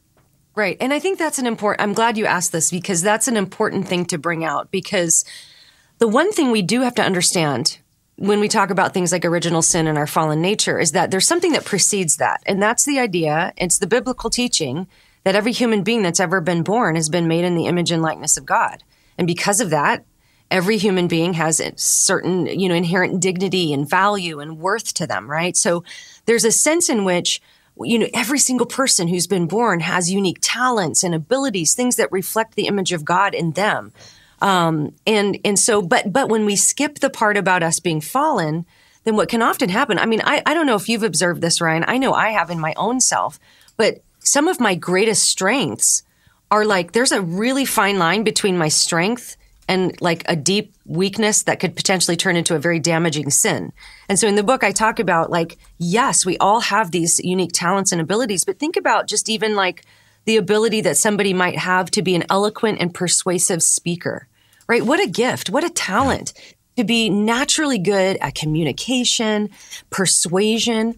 Right. 0.53 0.75
And 0.81 0.93
I 0.93 0.99
think 0.99 1.17
that's 1.17 1.39
an 1.39 1.47
important, 1.47 1.81
I'm 1.81 1.93
glad 1.93 2.17
you 2.17 2.25
asked 2.25 2.51
this 2.51 2.71
because 2.71 3.01
that's 3.01 3.27
an 3.27 3.37
important 3.37 3.87
thing 3.87 4.05
to 4.07 4.17
bring 4.17 4.43
out 4.43 4.69
because 4.69 5.23
the 5.99 6.07
one 6.07 6.31
thing 6.31 6.51
we 6.51 6.61
do 6.61 6.81
have 6.81 6.95
to 6.95 7.03
understand 7.03 7.79
when 8.17 8.39
we 8.39 8.47
talk 8.47 8.69
about 8.69 8.93
things 8.93 9.11
like 9.11 9.23
original 9.23 9.61
sin 9.61 9.87
and 9.87 9.97
our 9.97 10.07
fallen 10.07 10.41
nature 10.41 10.77
is 10.77 10.91
that 10.91 11.09
there's 11.09 11.27
something 11.27 11.53
that 11.53 11.65
precedes 11.65 12.17
that. 12.17 12.43
And 12.45 12.61
that's 12.61 12.85
the 12.85 12.99
idea, 12.99 13.53
it's 13.57 13.79
the 13.79 13.87
biblical 13.87 14.29
teaching 14.29 14.87
that 15.23 15.35
every 15.35 15.51
human 15.51 15.83
being 15.83 16.01
that's 16.01 16.19
ever 16.19 16.41
been 16.41 16.63
born 16.63 16.95
has 16.95 17.09
been 17.09 17.27
made 17.27 17.45
in 17.45 17.55
the 17.55 17.67
image 17.67 17.91
and 17.91 18.01
likeness 18.01 18.37
of 18.37 18.45
God. 18.45 18.83
And 19.17 19.27
because 19.27 19.61
of 19.61 19.69
that, 19.69 20.03
every 20.49 20.77
human 20.77 21.07
being 21.07 21.33
has 21.33 21.59
a 21.59 21.75
certain, 21.77 22.45
you 22.45 22.67
know, 22.67 22.75
inherent 22.75 23.21
dignity 23.21 23.73
and 23.73 23.89
value 23.89 24.39
and 24.39 24.59
worth 24.59 24.93
to 24.95 25.07
them, 25.07 25.29
right? 25.29 25.55
So 25.55 25.83
there's 26.25 26.45
a 26.45 26.51
sense 26.51 26.89
in 26.89 27.05
which 27.05 27.41
you 27.86 27.99
know, 27.99 28.07
every 28.13 28.39
single 28.39 28.65
person 28.65 29.07
who's 29.07 29.27
been 29.27 29.47
born 29.47 29.79
has 29.82 30.11
unique 30.11 30.39
talents 30.41 31.03
and 31.03 31.13
abilities, 31.13 31.73
things 31.73 31.95
that 31.97 32.11
reflect 32.11 32.55
the 32.55 32.67
image 32.67 32.91
of 32.93 33.05
God 33.05 33.34
in 33.34 33.51
them. 33.51 33.93
Um, 34.41 34.95
and 35.05 35.38
and 35.45 35.57
so, 35.57 35.82
but 35.82 36.11
but 36.11 36.29
when 36.29 36.45
we 36.45 36.55
skip 36.55 36.99
the 36.99 37.09
part 37.09 37.38
about 37.38 37.63
us 37.63 37.79
being 37.79 38.01
fallen, 38.01 38.65
then 39.03 39.15
what 39.15 39.29
can 39.29 39.41
often 39.41 39.69
happen? 39.69 39.99
I 39.99 40.05
mean, 40.05 40.21
I, 40.23 40.41
I 40.45 40.53
don't 40.53 40.65
know 40.65 40.75
if 40.75 40.89
you've 40.89 41.03
observed 41.03 41.41
this, 41.41 41.61
Ryan. 41.61 41.86
I 41.88 41.97
know 41.97 42.13
I 42.13 42.29
have 42.29 42.49
in 42.49 42.59
my 42.59 42.73
own 42.75 42.99
self, 43.01 43.39
but 43.77 44.01
some 44.19 44.47
of 44.47 44.59
my 44.59 44.75
greatest 44.75 45.23
strengths 45.23 46.03
are 46.49 46.65
like 46.65 46.91
there's 46.91 47.11
a 47.11 47.21
really 47.21 47.65
fine 47.65 47.97
line 47.97 48.23
between 48.23 48.57
my 48.57 48.67
strength 48.67 49.38
and 49.72 49.99
like 50.01 50.24
a 50.28 50.36
deep 50.36 50.74
weakness 50.86 51.43
that 51.43 51.61
could 51.61 51.78
potentially 51.78 52.17
turn 52.17 52.36
into 52.36 52.55
a 52.55 52.59
very 52.59 52.78
damaging 52.78 53.30
sin. 53.30 53.72
And 54.09 54.19
so 54.19 54.28
in 54.28 54.36
the 54.36 54.43
book, 54.43 54.65
I 54.65 54.74
talk 54.74 54.99
about 54.99 55.32
like, 55.32 55.57
yes, 55.78 56.26
we 56.26 56.38
all 56.39 56.59
have 56.59 56.91
these 56.91 57.19
unique 57.19 57.53
talents 57.53 57.93
and 57.93 58.01
abilities, 58.01 58.43
but 58.43 58.59
think 58.59 58.76
about 58.76 59.07
just 59.07 59.30
even 59.30 59.55
like 59.55 59.86
the 60.26 60.36
ability 60.36 60.82
that 60.82 60.97
somebody 60.97 61.34
might 61.34 61.57
have 61.57 61.89
to 61.91 62.01
be 62.01 62.15
an 62.15 62.26
eloquent 62.30 62.82
and 62.82 62.93
persuasive 62.93 63.63
speaker, 63.63 64.28
right? 64.67 64.86
What 64.86 64.99
a 64.99 65.07
gift, 65.07 65.49
what 65.49 65.63
a 65.63 65.69
talent 65.69 66.34
to 66.76 66.84
be 66.84 67.09
naturally 67.09 67.80
good 67.80 68.17
at 68.17 68.36
communication, 68.36 69.49
persuasion. 69.89 70.95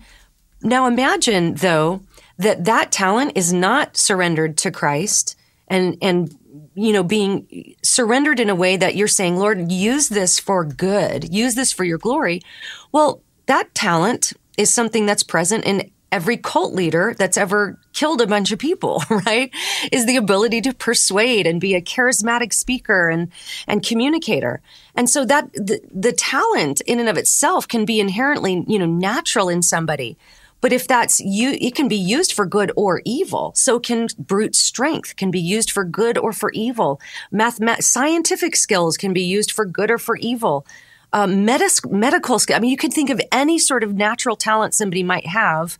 Now 0.63 0.87
imagine 0.87 1.53
though 1.53 2.01
that 2.39 2.65
that 2.65 2.91
talent 2.91 3.33
is 3.35 3.53
not 3.53 3.97
surrendered 3.97 4.57
to 4.57 4.71
Christ 4.71 5.35
and 5.67 5.95
and 6.01 6.35
you 6.75 6.93
know 6.93 7.03
being 7.03 7.75
surrendered 7.83 8.39
in 8.39 8.49
a 8.49 8.55
way 8.55 8.77
that 8.77 8.95
you're 8.95 9.07
saying 9.07 9.37
lord 9.37 9.71
use 9.71 10.09
this 10.09 10.39
for 10.39 10.65
good. 10.65 11.33
Use 11.33 11.55
this 11.55 11.71
for 11.71 11.83
your 11.83 11.97
glory. 11.97 12.41
Well 12.91 13.21
that 13.45 13.73
talent 13.73 14.33
is 14.57 14.73
something 14.73 15.05
that's 15.05 15.23
present 15.23 15.65
in 15.65 15.91
every 16.11 16.37
cult 16.37 16.73
leader 16.73 17.15
that's 17.17 17.37
ever 17.37 17.79
killed 17.91 18.21
a 18.21 18.27
bunch 18.27 18.51
of 18.51 18.59
people 18.59 19.03
right? 19.25 19.51
Is 19.91 20.05
the 20.05 20.15
ability 20.15 20.61
to 20.61 20.73
persuade 20.73 21.47
and 21.47 21.59
be 21.59 21.73
a 21.73 21.81
charismatic 21.81 22.53
speaker 22.53 23.09
and 23.09 23.31
and 23.67 23.83
communicator. 23.83 24.61
And 24.95 25.09
so 25.09 25.25
that 25.25 25.51
the, 25.53 25.81
the 25.91 26.13
talent 26.13 26.81
in 26.81 26.99
and 26.99 27.09
of 27.09 27.17
itself 27.17 27.67
can 27.67 27.85
be 27.85 27.99
inherently 27.99 28.63
you 28.67 28.77
know 28.77 28.85
natural 28.85 29.49
in 29.49 29.61
somebody 29.63 30.17
but 30.63 30.71
if 30.71 30.87
that's 30.87 31.19
you, 31.19 31.57
it 31.59 31.75
can 31.75 31.89
be 31.89 31.97
used 31.97 32.31
for 32.31 32.45
good 32.45 32.71
or 32.77 33.01
evil. 33.03 33.51
So 33.53 33.81
can 33.81 34.07
brute 34.17 34.55
strength 34.55 35.17
can 35.17 35.29
be 35.29 35.41
used 35.41 35.69
for 35.69 35.83
good 35.83 36.17
or 36.17 36.31
for 36.31 36.51
evil. 36.51 37.01
Math, 37.31 37.59
scientific 37.83 38.55
skills 38.55 38.95
can 38.95 39.11
be 39.11 39.23
used 39.23 39.51
for 39.51 39.65
good 39.65 39.91
or 39.91 39.97
for 39.97 40.15
evil. 40.15 40.65
Um, 41.11 41.45
medis- 41.45 41.91
medical 41.91 42.39
skill. 42.39 42.55
I 42.55 42.59
mean, 42.61 42.71
you 42.71 42.77
could 42.77 42.93
think 42.93 43.09
of 43.09 43.19
any 43.29 43.59
sort 43.59 43.83
of 43.83 43.93
natural 43.93 44.37
talent 44.37 44.73
somebody 44.73 45.03
might 45.03 45.27
have 45.27 45.77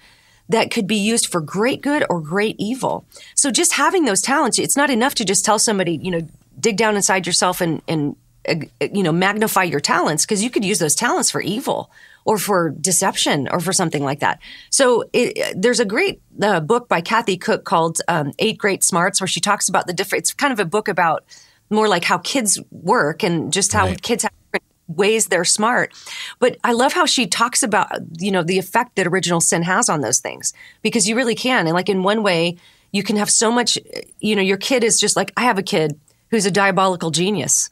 that 0.49 0.69
could 0.69 0.85
be 0.85 0.97
used 0.97 1.27
for 1.27 1.39
great 1.39 1.79
good 1.79 2.03
or 2.09 2.19
great 2.19 2.57
evil. 2.59 3.05
So 3.35 3.51
just 3.51 3.71
having 3.71 4.03
those 4.03 4.21
talents, 4.21 4.59
it's 4.59 4.75
not 4.75 4.89
enough 4.89 5.15
to 5.15 5.23
just 5.23 5.45
tell 5.45 5.59
somebody, 5.59 5.95
you 5.95 6.11
know, 6.11 6.27
dig 6.59 6.75
down 6.75 6.97
inside 6.97 7.25
yourself 7.25 7.61
and, 7.61 7.81
and 7.87 8.17
uh, 8.49 8.55
you 8.91 9.01
know, 9.01 9.13
magnify 9.13 9.63
your 9.63 9.79
talents 9.79 10.25
because 10.25 10.43
you 10.43 10.49
could 10.49 10.65
use 10.65 10.79
those 10.79 10.93
talents 10.93 11.31
for 11.31 11.39
evil 11.39 11.89
or 12.25 12.37
for 12.37 12.69
deception 12.79 13.47
or 13.51 13.59
for 13.59 13.73
something 13.73 14.03
like 14.03 14.19
that. 14.19 14.39
So 14.69 15.03
it, 15.13 15.55
there's 15.55 15.79
a 15.79 15.85
great 15.85 16.21
uh, 16.41 16.59
book 16.59 16.87
by 16.87 17.01
Kathy 17.01 17.37
Koch 17.37 17.63
called 17.63 17.99
um, 18.07 18.31
Eight 18.39 18.57
Great 18.57 18.83
Smarts, 18.83 19.19
where 19.19 19.27
she 19.27 19.39
talks 19.39 19.69
about 19.69 19.87
the 19.87 19.93
different. 19.93 20.23
It's 20.23 20.33
kind 20.33 20.53
of 20.53 20.59
a 20.59 20.65
book 20.65 20.87
about 20.87 21.23
more 21.69 21.87
like 21.87 22.03
how 22.03 22.17
kids 22.19 22.59
work 22.71 23.23
and 23.23 23.51
just 23.51 23.73
how 23.73 23.87
Right. 23.87 24.01
kids 24.01 24.23
have 24.23 24.31
different 24.51 24.63
ways 24.87 25.27
they're 25.27 25.45
smart. 25.45 25.93
But 26.39 26.57
I 26.63 26.73
love 26.73 26.93
how 26.93 27.05
she 27.05 27.25
talks 27.25 27.63
about, 27.63 27.89
you 28.19 28.31
know, 28.31 28.43
the 28.43 28.59
effect 28.59 28.95
that 28.95 29.07
original 29.07 29.41
sin 29.41 29.63
has 29.63 29.89
on 29.89 30.01
those 30.01 30.19
things 30.19 30.53
because 30.81 31.07
you 31.07 31.15
really 31.15 31.35
can. 31.35 31.65
And 31.67 31.73
like 31.73 31.89
in 31.89 32.03
one 32.03 32.21
way, 32.21 32.57
you 32.91 33.01
can 33.01 33.15
have 33.15 33.29
so 33.29 33.51
much, 33.51 33.77
you 34.19 34.35
know, 34.35 34.41
your 34.41 34.57
kid 34.57 34.83
is 34.83 34.99
just 34.99 35.15
like, 35.15 35.31
I 35.35 35.43
have 35.43 35.57
a 35.57 35.63
kid 35.63 35.99
who's 36.29 36.45
a 36.45 36.51
diabolical 36.51 37.11
genius. 37.11 37.69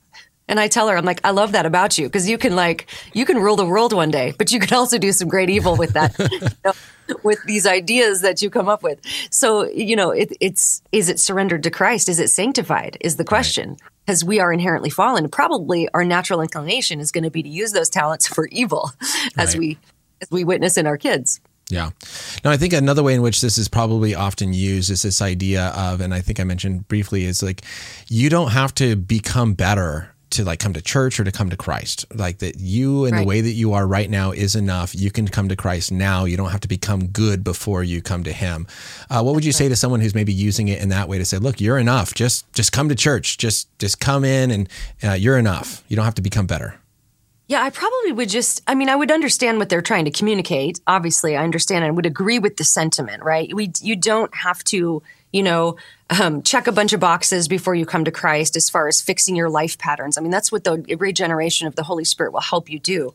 And 0.52 0.60
I 0.60 0.68
tell 0.68 0.90
her, 0.90 0.98
I'm 0.98 1.06
like, 1.06 1.22
I 1.24 1.32
love 1.32 1.54
that 1.54 1.66
about 1.66 1.98
you 1.98 2.08
because 2.08 2.30
you 2.30 2.38
can 2.38 2.58
like, 2.58 2.88
you 3.14 3.24
can 3.24 3.38
rule 3.38 3.56
the 3.56 3.66
world 3.66 3.94
one 3.94 4.12
day, 4.12 4.34
but 4.38 4.52
you 4.52 4.60
can 4.60 4.78
also 4.78 4.98
do 4.98 5.14
some 5.14 5.30
great 5.30 5.50
evil 5.50 5.78
with 5.78 5.94
that, 5.94 6.14
you 6.32 6.50
know, 6.66 6.74
with 7.24 7.42
these 7.46 7.66
ideas 7.66 8.20
that 8.20 8.42
you 8.42 8.50
come 8.50 8.68
up 8.68 8.84
with. 8.84 9.00
So, 9.30 9.72
you 9.72 9.96
know, 9.96 10.12
it, 10.12 10.36
it's, 10.42 10.84
is 10.92 11.08
it 11.08 11.22
surrendered 11.22 11.64
to 11.64 11.72
Christ? 11.72 12.10
Is 12.10 12.20
it 12.20 12.30
sanctified? 12.30 12.98
Is 13.00 13.16
the 13.16 13.24
question. 13.24 13.78
Because 14.06 14.26
right. 14.26 14.28
we 14.28 14.40
are 14.42 14.52
inherently 14.52 14.90
fallen. 14.90 15.30
Probably 15.30 15.88
our 15.94 16.04
natural 16.04 16.42
inclination 16.42 17.00
is 17.00 17.14
going 17.14 17.24
to 17.24 17.32
be 17.32 17.42
to 17.42 17.50
use 17.50 17.72
those 17.72 17.88
talents 17.90 18.28
for 18.28 18.48
evil 18.48 18.92
as 19.38 19.54
right. 19.54 19.60
we, 19.60 19.78
as 20.22 20.30
we 20.32 20.44
witness 20.44 20.76
in 20.76 20.86
our 20.86 20.98
kids. 20.98 21.40
Yeah. 21.70 21.92
Now, 22.44 22.52
I 22.52 22.58
think 22.58 22.74
another 22.74 23.04
way 23.04 23.14
in 23.14 23.22
which 23.22 23.40
this 23.40 23.58
is 23.58 23.70
probably 23.70 24.16
often 24.16 24.52
used 24.52 24.90
is 24.92 25.04
this 25.04 25.22
idea 25.22 25.68
of, 25.68 26.02
and 26.02 26.14
I 26.14 26.20
think 26.20 26.42
I 26.42 26.44
mentioned 26.44 26.90
briefly, 26.90 27.24
is 27.24 27.42
like 27.42 27.62
you 28.10 28.30
don't 28.30 28.52
have 28.52 28.76
to 28.76 28.98
become 28.98 29.54
better 29.54 30.14
to 30.32 30.44
like 30.44 30.60
come 30.60 30.74
to 30.74 30.82
church 30.82 31.20
or 31.20 31.24
to 31.24 31.32
come 31.32 31.50
to 31.50 31.58
Christ. 31.58 32.06
Like 32.14 32.40
that 32.40 32.60
you 32.60 33.06
and 33.06 33.14
right. 33.14 33.22
the 33.22 33.28
way 33.28 33.42
that 33.42 33.52
you 33.52 33.74
are 33.74 33.88
right 33.88 34.10
now 34.10 34.32
is 34.32 34.56
enough. 34.56 34.94
You 34.96 35.12
can 35.12 35.28
come 35.28 35.50
to 35.50 35.56
Christ 35.56 35.92
now. 35.92 36.26
You 36.26 36.38
don't 36.38 36.50
have 36.50 36.62
to 36.62 36.68
become 36.68 37.08
good 37.08 37.44
before 37.44 37.84
you 37.84 38.02
come 38.02 38.24
to 38.24 38.32
Him. 38.32 38.68
Uh, 39.10 39.22
what 39.22 39.36
would 39.36 39.46
you 39.46 39.52
say 39.52 39.70
to 39.70 39.76
someone 39.76 40.02
who's 40.02 40.16
maybe 40.16 40.34
using 40.34 40.68
it 40.68 40.82
in 40.82 40.90
that 40.90 41.08
way 41.08 41.18
to 41.18 41.26
say, 41.26 41.38
look, 41.38 41.62
you're 41.62 41.78
enough. 41.78 42.14
Just 42.14 42.52
just 42.54 42.72
come 42.72 42.90
to 42.90 42.96
church. 42.96 43.38
Just 43.38 43.68
just 43.80 44.00
come 44.00 44.24
in 44.24 44.52
and 44.52 44.70
uh, 45.04 45.14
you're 45.14 45.38
enough. 45.38 45.84
You 45.88 45.96
don't 45.96 46.06
have 46.06 46.16
to 46.16 46.22
become 46.22 46.48
better. 46.48 46.76
Yeah, 47.48 47.64
I 47.64 47.70
probably 47.70 48.14
would 48.14 48.30
just, 48.30 48.62
I 48.66 48.76
mean, 48.76 48.88
I 48.88 48.96
would 48.96 49.12
understand 49.12 49.58
what 49.58 49.68
they're 49.68 49.82
trying 49.82 50.06
to 50.06 50.12
communicate. 50.12 50.80
Obviously, 50.88 51.36
I 51.36 51.44
understand 51.44 51.84
and 51.84 51.98
would 51.98 52.06
agree 52.06 52.40
with 52.40 52.56
the 52.56 52.64
sentiment, 52.64 53.24
right? 53.24 53.54
We, 53.54 53.74
you 53.82 53.98
don't 53.98 54.34
have 54.34 54.64
to, 54.66 55.04
you 55.32 55.44
know, 55.44 55.78
um, 56.10 56.44
check 56.44 56.68
a 56.68 56.72
bunch 56.72 56.94
of 56.94 57.00
boxes 57.00 57.48
before 57.48 57.76
you 57.76 57.86
come 57.86 58.06
to 58.06 58.12
Christ 58.12 58.56
as 58.56 58.70
far 58.70 58.88
as 58.88 59.02
fixing 59.02 59.36
your 59.36 59.50
life 59.50 59.78
patterns. 59.78 60.18
I 60.18 60.22
mean, 60.22 60.32
that's 60.32 60.52
what 60.52 60.64
the 60.64 60.84
regeneration 61.00 61.68
of 61.68 61.76
the 61.76 61.84
Holy 61.84 62.04
Spirit 62.04 62.34
will 62.34 62.42
help 62.42 62.70
you 62.70 62.80
do. 62.80 63.14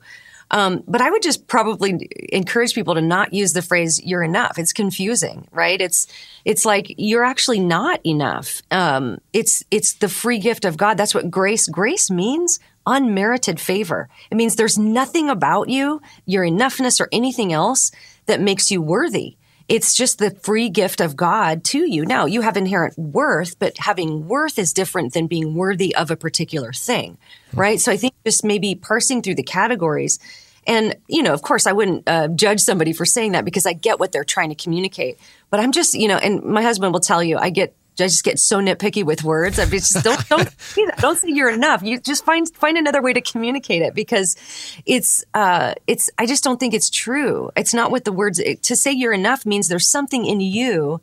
Um, 0.51 0.85
but 0.87 1.01
I 1.01 1.11
would 1.11 1.23
just 1.23 1.49
probably 1.49 2.09
encourage 2.29 2.75
people 2.75 2.95
to 2.95 3.01
not 3.01 3.33
use 3.33 3.53
the 3.53 3.62
phrase 3.62 4.01
"you're 4.05 4.23
enough." 4.23 4.59
It's 4.59 4.73
confusing, 4.73 5.49
right? 5.51 5.81
It's 5.81 6.07
it's 6.45 6.64
like 6.64 6.95
you're 6.97 7.25
actually 7.25 7.59
not 7.59 8.01
enough. 8.07 8.62
Um, 8.71 9.19
it's 9.33 9.64
it's 9.71 9.95
the 9.95 10.09
free 10.09 10.39
gift 10.39 10.64
of 10.64 10.77
God. 10.77 10.97
That's 10.97 11.14
what 11.14 11.31
grace 11.31 11.69
grace 11.69 12.11
means 12.11 12.61
unmerited 12.87 13.59
favor. 13.59 14.09
It 14.31 14.37
means 14.37 14.55
there's 14.55 14.79
nothing 14.79 15.29
about 15.29 15.69
you, 15.69 16.01
your 16.25 16.45
enoughness, 16.45 17.01
or 17.01 17.09
anything 17.11 17.53
else 17.53 17.91
that 18.27 18.41
makes 18.41 18.71
you 18.71 18.81
worthy. 18.81 19.37
It's 19.69 19.95
just 19.95 20.19
the 20.19 20.31
free 20.31 20.69
gift 20.69 21.01
of 21.01 21.17
God 21.17 21.64
to 21.64 21.79
you. 21.79 22.05
Now, 22.05 22.27
you 22.27 22.41
have 22.41 22.57
inherent 22.57 22.97
worth, 22.97 23.59
but 23.59 23.77
having 23.79 24.29
worth 24.29 24.59
is 24.59 24.73
different 24.73 25.12
than 25.12 25.27
being 25.27 25.55
worthy 25.55 25.95
of 25.95 26.11
a 26.11 26.17
particular 26.17 26.73
thing, 26.73 27.19
right? 27.53 27.81
So 27.81 27.91
I 27.91 27.97
think 27.97 28.14
just 28.25 28.45
maybe 28.45 28.75
parsing 28.77 29.23
through 29.23 29.35
the 29.35 29.43
categories. 29.43 30.21
And, 30.69 30.97
you 31.09 31.23
know, 31.23 31.33
of 31.33 31.43
course, 31.43 31.67
I 31.67 31.73
wouldn't 31.73 32.09
uh, 32.09 32.29
judge 32.29 32.61
somebody 32.61 32.93
for 32.93 33.05
saying 33.05 33.33
that 33.33 33.45
because 33.45 33.67
I 33.67 33.73
get 33.73 34.01
what 34.01 34.12
they're 34.12 34.25
trying 34.25 34.49
to 34.49 34.57
communicate. 34.57 35.19
But 35.51 35.61
I'm 35.61 35.73
just, 35.73 35.95
you 35.95 36.09
know, 36.09 36.17
and 36.17 36.43
my 36.43 36.62
husband 36.62 36.93
will 36.93 37.01
tell 37.01 37.23
you, 37.23 37.37
I 37.37 37.51
get 37.51 37.76
I 38.01 38.09
just 38.09 38.25
get 38.25 38.39
so 38.39 38.61
nitpicky 38.61 39.05
with 39.05 39.25
words. 39.25 39.59
I 39.59 39.67
just 39.67 40.03
don't 40.05 40.29
don't 40.29 40.49
don't 40.99 41.17
say 41.17 41.29
you're 41.29 41.51
enough. 41.51 41.83
You 41.83 41.99
just 41.99 42.25
find 42.25 42.49
find 42.55 42.77
another 42.77 43.03
way 43.03 43.13
to 43.13 43.21
communicate 43.21 43.83
it 43.83 43.95
because 43.95 44.37
it's 44.85 45.25
uh 45.35 45.75
it's 45.87 46.11
I 46.19 46.27
just 46.27 46.45
don't 46.45 46.61
think 46.61 46.75
it's 46.75 46.91
true. 46.91 47.51
It's 47.57 47.75
not 47.75 47.91
what 47.91 48.05
the 48.05 48.13
words 48.13 48.39
it, 48.39 48.63
to 48.65 48.77
say 48.77 48.93
you're 48.93 49.13
enough 49.13 49.47
means 49.47 49.69
there's 49.69 49.91
something 49.91 50.27
in 50.27 50.41
you 50.41 51.01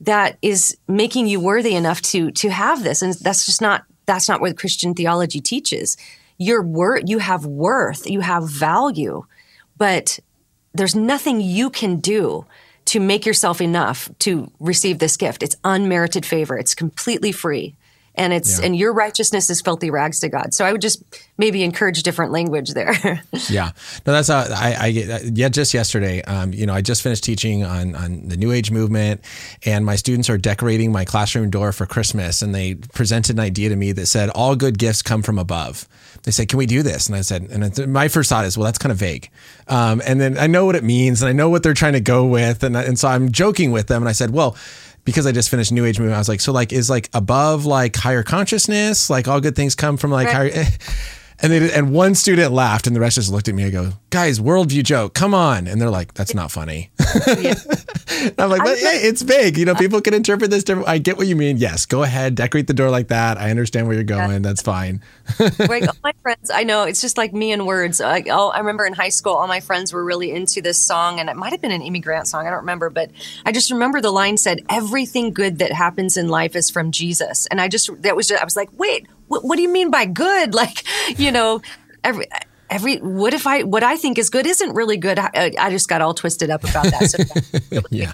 that 0.00 0.36
is 0.42 0.76
making 0.86 1.26
you 1.26 1.40
worthy 1.40 1.74
enough 1.74 2.02
to 2.02 2.30
to 2.32 2.50
have 2.50 2.82
this, 2.82 3.02
and 3.02 3.14
that's 3.14 3.46
just 3.46 3.60
not 3.60 3.84
that's 4.04 4.28
not 4.28 4.40
what 4.40 4.58
Christian 4.58 4.94
theology 4.94 5.40
teaches. 5.40 5.96
Your 6.38 6.62
worth, 6.62 7.04
you 7.06 7.18
have 7.18 7.46
worth, 7.46 8.06
you 8.06 8.20
have 8.20 8.48
value, 8.48 9.24
but 9.78 10.18
there's 10.74 10.94
nothing 10.94 11.40
you 11.40 11.70
can 11.70 11.96
do 11.96 12.44
to 12.86 13.00
make 13.00 13.26
yourself 13.26 13.60
enough 13.60 14.08
to 14.20 14.50
receive 14.58 14.98
this 14.98 15.16
gift. 15.16 15.42
It's 15.42 15.56
unmerited 15.64 16.24
favor. 16.24 16.56
It's 16.58 16.74
completely 16.74 17.32
free. 17.32 17.74
And 18.16 18.32
it's 18.32 18.58
yeah. 18.58 18.66
and 18.66 18.76
your 18.76 18.92
righteousness 18.92 19.50
is 19.50 19.60
filthy 19.60 19.90
rags 19.90 20.20
to 20.20 20.28
God. 20.28 20.54
So 20.54 20.64
I 20.64 20.72
would 20.72 20.80
just 20.80 21.02
maybe 21.36 21.62
encourage 21.62 22.02
different 22.02 22.32
language 22.32 22.70
there. 22.70 22.94
yeah, 23.50 23.72
no, 24.06 24.12
that's 24.12 24.30
uh, 24.30 24.48
I, 24.56 24.76
I 24.80 24.86
yeah. 24.86 25.48
Just 25.48 25.74
yesterday, 25.74 26.22
um, 26.22 26.52
you 26.52 26.66
know, 26.66 26.74
I 26.74 26.80
just 26.80 27.02
finished 27.02 27.24
teaching 27.24 27.64
on 27.64 27.94
on 27.94 28.28
the 28.28 28.36
New 28.36 28.52
Age 28.52 28.70
movement, 28.70 29.20
and 29.64 29.84
my 29.84 29.96
students 29.96 30.30
are 30.30 30.38
decorating 30.38 30.92
my 30.92 31.04
classroom 31.04 31.50
door 31.50 31.72
for 31.72 31.84
Christmas, 31.84 32.42
and 32.42 32.54
they 32.54 32.74
presented 32.74 33.36
an 33.36 33.40
idea 33.40 33.68
to 33.68 33.76
me 33.76 33.92
that 33.92 34.06
said 34.06 34.30
all 34.30 34.56
good 34.56 34.78
gifts 34.78 35.02
come 35.02 35.22
from 35.22 35.38
above 35.38 35.86
they 36.26 36.32
said, 36.32 36.48
"Can 36.48 36.58
we 36.58 36.66
do 36.66 36.82
this?" 36.82 37.06
And 37.06 37.14
I 37.14 37.20
said, 37.20 37.48
and 37.50 37.92
my 37.92 38.08
first 38.08 38.28
thought 38.28 38.44
is, 38.44 38.58
well, 38.58 38.64
that's 38.64 38.78
kind 38.78 38.90
of 38.90 38.98
vague. 38.98 39.30
Um, 39.68 40.02
and 40.04 40.20
then 40.20 40.36
I 40.36 40.48
know 40.48 40.66
what 40.66 40.74
it 40.74 40.82
means, 40.82 41.22
and 41.22 41.28
I 41.28 41.32
know 41.32 41.48
what 41.48 41.62
they're 41.62 41.72
trying 41.72 41.92
to 41.92 42.00
go 42.00 42.26
with, 42.26 42.64
and 42.64 42.76
and 42.76 42.98
so 42.98 43.06
I'm 43.06 43.30
joking 43.30 43.70
with 43.70 43.86
them, 43.86 44.02
and 44.02 44.08
I 44.08 44.12
said, 44.12 44.30
well. 44.30 44.56
Because 45.06 45.26
I 45.26 45.32
just 45.32 45.48
finished 45.48 45.72
New 45.72 45.86
Age 45.86 45.98
movement, 45.98 46.16
I 46.16 46.18
was 46.18 46.28
like, 46.28 46.40
so 46.40 46.52
like 46.52 46.72
is 46.72 46.90
like 46.90 47.08
above 47.14 47.64
like 47.64 47.96
higher 47.96 48.22
consciousness, 48.22 49.08
like 49.08 49.26
all 49.26 49.40
good 49.40 49.56
things 49.56 49.74
come 49.74 49.96
from 49.96 50.10
like 50.10 50.26
right. 50.26 50.52
higher. 50.52 50.64
And 51.38 51.52
they 51.52 51.70
and 51.70 51.92
one 51.92 52.14
student 52.14 52.50
laughed, 52.50 52.86
and 52.86 52.96
the 52.96 53.00
rest 53.00 53.16
just 53.16 53.30
looked 53.30 53.46
at 53.46 53.54
me 53.54 53.64
and 53.64 53.72
go, 53.72 53.92
"Guys, 54.16 54.40
worldview 54.40 54.82
joke, 54.82 55.12
come 55.12 55.34
on!" 55.34 55.66
And 55.66 55.78
they're 55.78 55.90
like, 55.90 56.14
"That's 56.14 56.34
not 56.34 56.50
funny." 56.50 56.90
I'm 58.38 58.48
like, 58.48 58.62
but 58.64 58.78
hey, 58.78 59.00
it's 59.02 59.22
big. 59.22 59.58
You 59.58 59.66
know, 59.66 59.74
people 59.74 60.00
can 60.00 60.14
interpret 60.14 60.50
this 60.50 60.64
different. 60.64 60.88
I 60.88 60.96
get 60.96 61.18
what 61.18 61.26
you 61.26 61.36
mean. 61.36 61.58
Yes, 61.58 61.84
go 61.84 62.02
ahead, 62.02 62.34
decorate 62.34 62.66
the 62.66 62.72
door 62.72 62.88
like 62.88 63.08
that. 63.08 63.36
I 63.36 63.50
understand 63.50 63.86
where 63.86 63.94
you're 63.94 64.04
going. 64.04 64.30
Yeah. 64.30 64.38
That's 64.38 64.62
fine. 64.62 65.02
like 65.58 65.86
all 65.86 65.96
my 66.02 66.14
friends, 66.22 66.50
I 66.50 66.62
know 66.64 66.84
it's 66.84 67.02
just 67.02 67.18
like 67.18 67.34
me 67.34 67.52
and 67.52 67.66
words. 67.66 68.00
I, 68.00 68.24
I 68.30 68.58
remember 68.58 68.86
in 68.86 68.94
high 68.94 69.10
school, 69.10 69.34
all 69.34 69.46
my 69.46 69.60
friends 69.60 69.92
were 69.92 70.02
really 70.02 70.30
into 70.30 70.62
this 70.62 70.80
song, 70.80 71.20
and 71.20 71.28
it 71.28 71.36
might 71.36 71.52
have 71.52 71.60
been 71.60 71.72
an 71.72 71.82
Amy 71.82 72.00
Grant 72.00 72.26
song. 72.26 72.46
I 72.46 72.50
don't 72.50 72.60
remember, 72.60 72.88
but 72.88 73.10
I 73.44 73.52
just 73.52 73.70
remember 73.70 74.00
the 74.00 74.10
line 74.10 74.38
said, 74.38 74.62
"Everything 74.70 75.32
good 75.32 75.58
that 75.58 75.72
happens 75.72 76.16
in 76.16 76.28
life 76.28 76.56
is 76.56 76.70
from 76.70 76.90
Jesus," 76.90 77.46
and 77.48 77.60
I 77.60 77.68
just 77.68 77.90
that 78.02 78.16
was 78.16 78.28
just, 78.28 78.40
I 78.40 78.44
was 78.46 78.56
like, 78.56 78.70
wait 78.78 79.06
what, 79.28 79.44
what 79.44 79.56
do 79.56 79.62
you 79.62 79.68
mean 79.68 79.90
by 79.90 80.04
good? 80.06 80.54
Like, 80.56 80.84
you 81.18 81.30
know, 81.30 81.60
every 82.02 82.26
every 82.70 82.96
what 82.96 83.34
if 83.34 83.46
I 83.46 83.62
what 83.62 83.82
I 83.82 83.96
think 83.96 84.18
is 84.18 84.30
good 84.30 84.46
isn't 84.46 84.74
really 84.74 84.96
good. 84.96 85.18
I, 85.18 85.52
I 85.58 85.70
just 85.70 85.88
got 85.88 86.00
all 86.00 86.14
twisted 86.14 86.50
up 86.50 86.64
about 86.64 86.84
that. 86.84 87.10
So 87.10 87.80
yeah. 87.90 88.12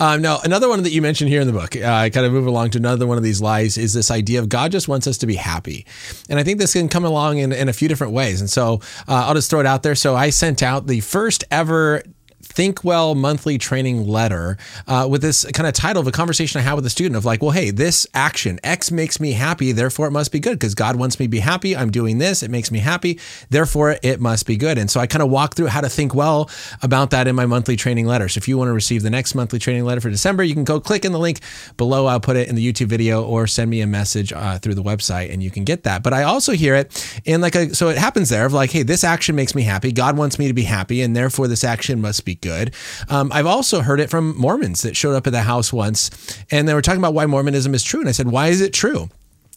Um, 0.00 0.22
now, 0.22 0.38
another 0.44 0.68
one 0.68 0.82
that 0.82 0.92
you 0.92 1.02
mentioned 1.02 1.28
here 1.30 1.40
in 1.40 1.46
the 1.46 1.52
book, 1.52 1.76
uh, 1.76 1.84
I 1.84 2.10
kind 2.10 2.24
of 2.24 2.32
move 2.32 2.46
along 2.46 2.70
to 2.70 2.78
another 2.78 3.06
one 3.06 3.16
of 3.16 3.22
these 3.22 3.40
lies 3.40 3.76
is 3.76 3.92
this 3.92 4.10
idea 4.10 4.40
of 4.40 4.48
God 4.48 4.72
just 4.72 4.88
wants 4.88 5.06
us 5.06 5.18
to 5.18 5.26
be 5.26 5.34
happy. 5.34 5.86
And 6.28 6.38
I 6.38 6.42
think 6.42 6.58
this 6.58 6.72
can 6.72 6.88
come 6.88 7.04
along 7.04 7.38
in, 7.38 7.52
in 7.52 7.68
a 7.68 7.72
few 7.72 7.88
different 7.88 8.12
ways. 8.12 8.40
And 8.40 8.48
so 8.48 8.80
uh, 9.08 9.26
I'll 9.26 9.34
just 9.34 9.50
throw 9.50 9.60
it 9.60 9.66
out 9.66 9.82
there. 9.82 9.94
So 9.94 10.14
I 10.14 10.30
sent 10.30 10.62
out 10.62 10.86
the 10.86 11.00
first 11.00 11.44
ever 11.50 12.02
Think 12.44 12.84
Well 12.84 13.14
monthly 13.14 13.58
training 13.58 14.06
letter 14.06 14.56
uh, 14.86 15.08
with 15.10 15.22
this 15.22 15.44
kind 15.52 15.66
of 15.66 15.72
title 15.74 16.00
of 16.00 16.06
a 16.06 16.12
conversation 16.12 16.60
I 16.60 16.62
had 16.62 16.74
with 16.74 16.86
a 16.86 16.90
student 16.90 17.16
of 17.16 17.24
like, 17.24 17.42
well, 17.42 17.50
hey, 17.50 17.70
this 17.70 18.06
action, 18.14 18.60
X 18.62 18.90
makes 18.90 19.18
me 19.18 19.32
happy, 19.32 19.72
therefore 19.72 20.06
it 20.06 20.10
must 20.12 20.30
be 20.30 20.40
good 20.40 20.58
because 20.58 20.74
God 20.74 20.96
wants 20.96 21.18
me 21.18 21.26
to 21.26 21.30
be 21.30 21.40
happy. 21.40 21.76
I'm 21.76 21.90
doing 21.90 22.18
this, 22.18 22.42
it 22.42 22.50
makes 22.50 22.70
me 22.70 22.78
happy, 22.78 23.18
therefore 23.50 23.96
it 24.02 24.20
must 24.20 24.46
be 24.46 24.56
good. 24.56 24.78
And 24.78 24.90
so 24.90 25.00
I 25.00 25.06
kind 25.06 25.22
of 25.22 25.30
walk 25.30 25.54
through 25.54 25.66
how 25.66 25.80
to 25.80 25.88
think 25.88 26.14
well 26.14 26.50
about 26.82 27.10
that 27.10 27.26
in 27.26 27.34
my 27.34 27.46
monthly 27.46 27.76
training 27.76 28.06
letter. 28.06 28.28
So 28.28 28.38
if 28.38 28.46
you 28.46 28.58
want 28.58 28.68
to 28.68 28.72
receive 28.72 29.02
the 29.02 29.10
next 29.10 29.34
monthly 29.34 29.58
training 29.58 29.84
letter 29.84 30.00
for 30.00 30.10
December, 30.10 30.44
you 30.44 30.54
can 30.54 30.64
go 30.64 30.80
click 30.80 31.04
in 31.04 31.12
the 31.12 31.18
link 31.18 31.40
below. 31.76 32.06
I'll 32.06 32.20
put 32.20 32.36
it 32.36 32.48
in 32.48 32.54
the 32.54 32.72
YouTube 32.72 32.86
video 32.86 33.24
or 33.24 33.46
send 33.46 33.70
me 33.70 33.80
a 33.80 33.86
message 33.86 34.32
uh, 34.32 34.58
through 34.58 34.74
the 34.74 34.82
website 34.82 35.32
and 35.32 35.42
you 35.42 35.50
can 35.50 35.64
get 35.64 35.84
that. 35.84 36.02
But 36.02 36.12
I 36.12 36.24
also 36.24 36.52
hear 36.52 36.74
it 36.74 37.20
in 37.24 37.40
like 37.40 37.54
a, 37.54 37.74
so 37.74 37.88
it 37.88 37.98
happens 37.98 38.28
there 38.28 38.46
of 38.46 38.52
like, 38.52 38.70
hey, 38.70 38.82
this 38.82 39.04
action 39.04 39.34
makes 39.34 39.54
me 39.54 39.62
happy. 39.62 39.92
God 39.92 40.16
wants 40.16 40.38
me 40.38 40.48
to 40.48 40.54
be 40.54 40.64
happy 40.64 41.02
and 41.02 41.16
therefore 41.16 41.48
this 41.48 41.64
action 41.64 42.00
must 42.00 42.24
be 42.24 42.33
good. 42.36 42.74
Um, 43.08 43.30
I've 43.32 43.46
also 43.46 43.80
heard 43.80 44.00
it 44.00 44.10
from 44.10 44.36
Mormons 44.36 44.82
that 44.82 44.96
showed 44.96 45.14
up 45.14 45.26
at 45.26 45.32
the 45.32 45.42
house 45.42 45.72
once 45.72 46.10
and 46.50 46.68
they 46.68 46.74
were 46.74 46.82
talking 46.82 47.00
about 47.00 47.14
why 47.14 47.26
Mormonism 47.26 47.74
is 47.74 47.82
true. 47.82 48.00
And 48.00 48.08
I 48.08 48.12
said, 48.12 48.28
why 48.28 48.48
is 48.48 48.60
it 48.60 48.72
true? 48.72 49.08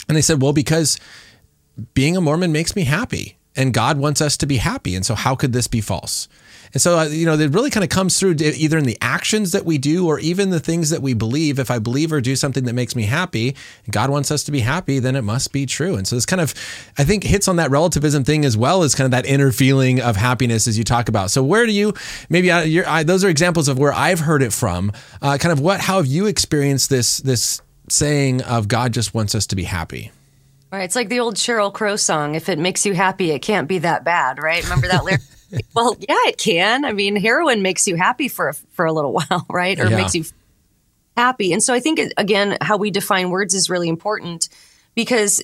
And 0.08 0.16
they 0.16 0.22
said, 0.22 0.42
well, 0.42 0.54
because 0.54 1.00
being 1.94 2.18
a 2.18 2.22
Mormon 2.22 2.52
makes 2.52 2.76
me 2.76 2.84
happy 2.84 3.38
and 3.56 3.74
God 3.74 3.98
wants 3.98 4.22
us 4.22 4.38
to 4.38 4.46
be 4.46 4.58
happy. 4.58 4.96
And 4.96 5.06
so 5.06 5.16
how 5.16 5.36
could 5.36 5.54
this 5.54 5.68
be 5.68 5.82
false? 5.82 6.28
And 6.74 6.82
so, 6.82 7.00
uh, 7.00 7.06
you 7.06 7.26
know, 7.26 7.34
it 7.34 7.54
really 7.54 7.70
kind 7.70 7.84
of 7.84 7.90
comes 7.90 8.20
through 8.20 8.36
either 8.40 8.78
in 8.78 8.86
the 8.86 8.98
actions 9.02 9.52
that 9.52 9.66
we 9.66 9.78
do 9.78 10.08
or 10.08 10.20
even 10.20 10.50
the 10.50 10.60
things 10.60 10.90
that 10.90 11.02
we 11.02 11.14
believe. 11.14 11.60
If 11.60 11.72
I 11.72 11.80
believe 11.80 12.12
or 12.12 12.22
do 12.22 12.36
something 12.36 12.66
that 12.66 12.74
makes 12.74 12.96
me 12.96 13.04
happy, 13.04 13.56
God 13.90 14.10
wants 14.10 14.32
us 14.32 14.44
to 14.46 14.52
be 14.52 14.62
happy, 14.62 15.00
then 15.00 15.16
it 15.16 15.24
must 15.24 15.52
be 15.52 15.66
true. 15.66 15.96
And 15.96 16.08
so 16.08 16.16
this 16.16 16.26
kind 16.26 16.42
of, 16.42 16.54
I 16.98 17.04
think, 17.04 17.24
hits 17.24 17.48
on 17.48 17.56
that 17.58 17.72
relativism 17.72 18.24
thing 18.24 18.46
as 18.46 18.58
well 18.58 18.84
as 18.84 18.96
kind 18.96 19.06
of 19.06 19.12
that 19.12 19.26
inner 19.26 19.52
feeling 19.52 20.02
of 20.02 20.16
happiness 20.16 20.68
as 20.68 20.78
you 20.78 20.84
talk 20.84 21.10
about. 21.10 21.32
So 21.32 21.44
where 21.44 21.66
do 21.66 21.72
you, 21.72 21.94
maybe 22.30 22.52
I, 22.52 23.04
those 23.04 23.24
are 23.24 23.30
examples 23.30 23.68
of 23.68 23.80
where 23.80 23.94
I've 23.94 24.20
heard 24.20 24.42
it 24.42 24.54
from. 24.54 24.92
Uh, 25.22 25.38
kind 25.40 25.52
of 25.52 25.60
what, 25.60 25.82
how 25.82 25.98
have 25.98 26.08
you 26.08 26.26
experienced 26.26 26.90
this, 26.90 27.18
this 27.20 27.62
saying 27.90 28.42
of 28.44 28.68
God 28.68 28.94
just 28.94 29.14
wants 29.14 29.36
us 29.36 29.48
to 29.48 29.56
be 29.56 29.64
happy? 29.64 30.12
Right. 30.72 30.84
It's 30.84 30.96
like 30.96 31.08
the 31.08 31.22
old 31.22 31.36
Sheryl 31.36 31.74
Crow 31.74 31.96
song, 31.96 32.36
if 32.36 32.50
it 32.50 32.60
makes 32.60 32.86
you 32.86 32.94
happy, 32.94 33.32
it 33.32 33.40
can't 33.40 33.70
be 33.70 33.80
that 33.80 34.04
bad, 34.04 34.38
right? 34.38 34.62
Remember 34.64 34.88
that 34.88 35.06
lyric? 35.06 35.22
Well, 35.74 35.96
yeah, 36.00 36.16
it 36.28 36.38
can. 36.38 36.86
I 36.86 36.94
mean, 36.94 37.16
heroin 37.16 37.62
makes 37.62 37.88
you 37.88 37.96
happy 37.96 38.28
for 38.28 38.54
for 38.72 38.86
a 38.86 38.94
little 38.94 39.14
while, 39.30 39.46
right? 39.50 39.80
Or 39.80 39.90
yeah. 39.90 39.98
makes 39.98 40.16
you 40.16 40.26
happy. 41.16 41.54
And 41.54 41.64
so 41.64 41.74
I 41.74 41.80
think 41.80 42.00
again 42.18 42.58
how 42.62 42.78
we 42.78 42.92
define 42.92 43.30
words 43.30 43.54
is 43.54 43.70
really 43.70 43.90
important 43.90 44.50
because 44.96 45.44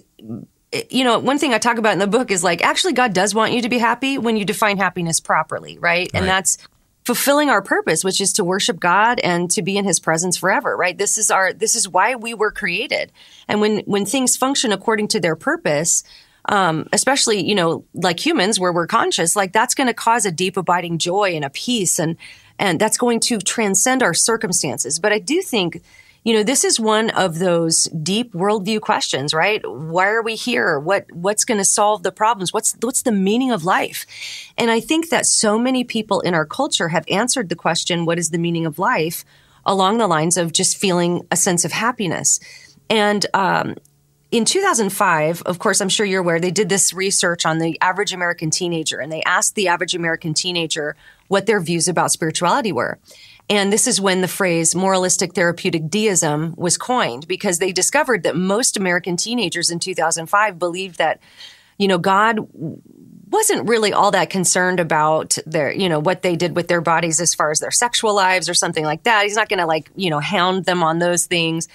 you 0.89 1.04
know, 1.04 1.20
one 1.20 1.38
thing 1.38 1.54
I 1.54 1.60
talk 1.60 1.78
about 1.78 1.93
in 1.93 1.99
the 1.99 2.08
book 2.08 2.32
is 2.32 2.43
like 2.43 2.64
actually 2.64 2.93
God 2.93 3.14
does 3.14 3.36
want 3.36 3.54
you 3.54 3.62
to 3.62 3.70
be 3.70 3.78
happy 3.78 4.18
when 4.18 4.38
you 4.38 4.45
define 4.45 4.78
happiness 4.78 5.20
properly, 5.20 5.78
right? 5.78 5.82
right. 5.82 6.10
And 6.14 6.28
that's 6.28 6.58
fulfilling 7.06 7.49
our 7.49 7.62
purpose, 7.62 8.04
which 8.04 8.22
is 8.22 8.34
to 8.34 8.43
worship 8.43 8.80
God 8.80 9.20
and 9.20 9.51
to 9.51 9.62
be 9.62 9.78
in 9.78 9.86
his 9.86 9.99
presence 9.99 10.38
forever, 10.38 10.76
right? 10.76 10.97
This 10.97 11.18
is 11.18 11.30
our 11.30 11.54
this 11.54 11.76
is 11.76 11.88
why 11.88 12.16
we 12.16 12.34
were 12.34 12.51
created. 12.51 13.12
And 13.47 13.62
when 13.62 13.80
when 13.80 14.06
things 14.06 14.38
function 14.38 14.72
according 14.72 15.10
to 15.10 15.20
their 15.20 15.36
purpose, 15.36 16.04
um, 16.50 16.88
especially, 16.91 17.44
you 17.44 17.56
know, 17.56 17.86
like 17.94 18.24
humans 18.24 18.60
where 18.60 18.74
we're 18.74 18.88
conscious, 18.88 19.36
like 19.36 19.54
that's 19.54 19.76
going 19.76 19.88
to 19.88 19.94
cause 19.94 20.26
a 20.26 20.32
deep 20.32 20.58
abiding 20.58 20.98
joy 20.98 21.36
and 21.36 21.46
a 21.46 21.50
peace 21.50 22.00
and 22.00 22.18
and 22.60 22.80
that's 22.80 22.98
going 22.98 23.20
to 23.20 23.39
transcend 23.39 24.04
our 24.04 24.14
circumstances. 24.14 25.00
But 25.00 25.12
I 25.12 25.20
do 25.20 25.41
think 25.41 25.82
you 26.26 26.34
know, 26.34 26.44
this 26.44 26.64
is 26.64 26.80
one 26.80 27.10
of 27.10 27.39
those 27.39 27.84
deep 28.02 28.32
worldview 28.32 28.80
questions, 28.80 29.34
right? 29.34 29.62
Why 29.70 30.08
are 30.08 30.22
we 30.22 30.36
here? 30.36 30.80
What 30.80 31.12
what's 31.12 31.44
going 31.44 31.58
to 31.58 31.66
solve 31.66 32.04
the 32.04 32.14
problems? 32.14 32.54
What's 32.54 32.78
what's 32.82 33.02
the 33.02 33.12
meaning 33.12 33.52
of 33.52 33.66
life? 33.66 34.06
And 34.58 34.72
I 34.72 34.80
think 34.80 35.10
that 35.10 35.26
so 35.26 35.60
many 35.60 35.84
people 35.84 36.22
in 36.22 36.34
our 36.34 36.46
culture 36.46 36.88
have 36.88 37.04
answered 37.10 37.50
the 37.50 37.58
question, 37.58 38.06
what 38.06 38.18
is 38.18 38.30
the 38.30 38.38
meaning 38.38 38.66
of 38.66 38.80
life? 38.80 39.26
along 39.66 39.98
the 39.98 40.08
lines 40.08 40.38
of 40.38 40.54
just 40.54 40.78
feeling 40.78 41.26
a 41.32 41.36
sense 41.36 41.66
of 41.66 41.72
happiness. 41.72 42.39
And 42.89 43.26
um, 43.34 43.76
in 44.34 44.45
2005, 44.45 45.43
of 45.43 45.59
course, 45.59 45.79
I'm 45.79 45.89
sure 45.89 46.07
you're 46.07 46.21
aware, 46.21 46.39
they 46.39 46.49
did 46.49 46.67
this 46.67 46.91
research 46.91 47.45
on 47.45 47.59
the 47.59 47.79
average 47.81 48.13
American 48.13 48.49
teenager, 48.49 48.99
and 48.99 49.11
they 49.11 49.21
asked 49.27 49.53
the 49.53 49.67
average 49.67 49.93
American 49.93 50.34
teenager 50.34 50.95
what 51.27 51.45
their 51.45 51.59
views 51.59 51.88
about 51.88 52.11
spirituality 52.11 52.71
were. 52.71 52.97
And 53.47 53.71
this 53.71 53.86
is 53.86 54.01
when 54.01 54.21
the 54.21 54.27
phrase 54.27 54.73
moralistic 54.73 55.36
therapeutic 55.36 55.88
deism 55.88 56.55
was 56.57 56.79
coined 56.79 57.27
because 57.27 57.59
they 57.59 57.71
discovered 57.71 58.23
that 58.23 58.36
most 58.36 58.75
American 58.75 59.17
teenagers 59.17 59.69
in 59.69 59.77
2005 59.77 60.57
believed 60.57 60.97
that, 60.97 61.19
you 61.84 61.89
know, 61.89 61.97
God 61.97 62.39
wasn't 63.29 63.67
really 63.67 63.91
all 63.91 64.11
that 64.11 64.29
concerned 64.29 64.79
about 64.79 65.38
their, 65.45 65.69
you 65.69 65.89
know, 65.89 65.99
what 65.99 66.21
they 66.21 66.38
did 66.38 66.55
with 66.55 66.69
their 66.69 66.79
bodies 66.79 67.19
as 67.19 67.36
far 67.36 67.51
as 67.51 67.59
their 67.59 67.71
sexual 67.71 68.15
lives 68.15 68.47
or 68.47 68.53
something 68.53 68.86
like 68.86 69.03
that. 69.03 69.23
He's 69.23 69.36
not 69.36 69.49
going 69.49 69.59
to 69.59 69.65
like, 69.65 69.91
you 69.97 70.09
know, 70.09 70.21
hound 70.21 70.63
them 70.63 70.81
on 70.81 70.99
those 70.99 71.25
things. 71.25 71.67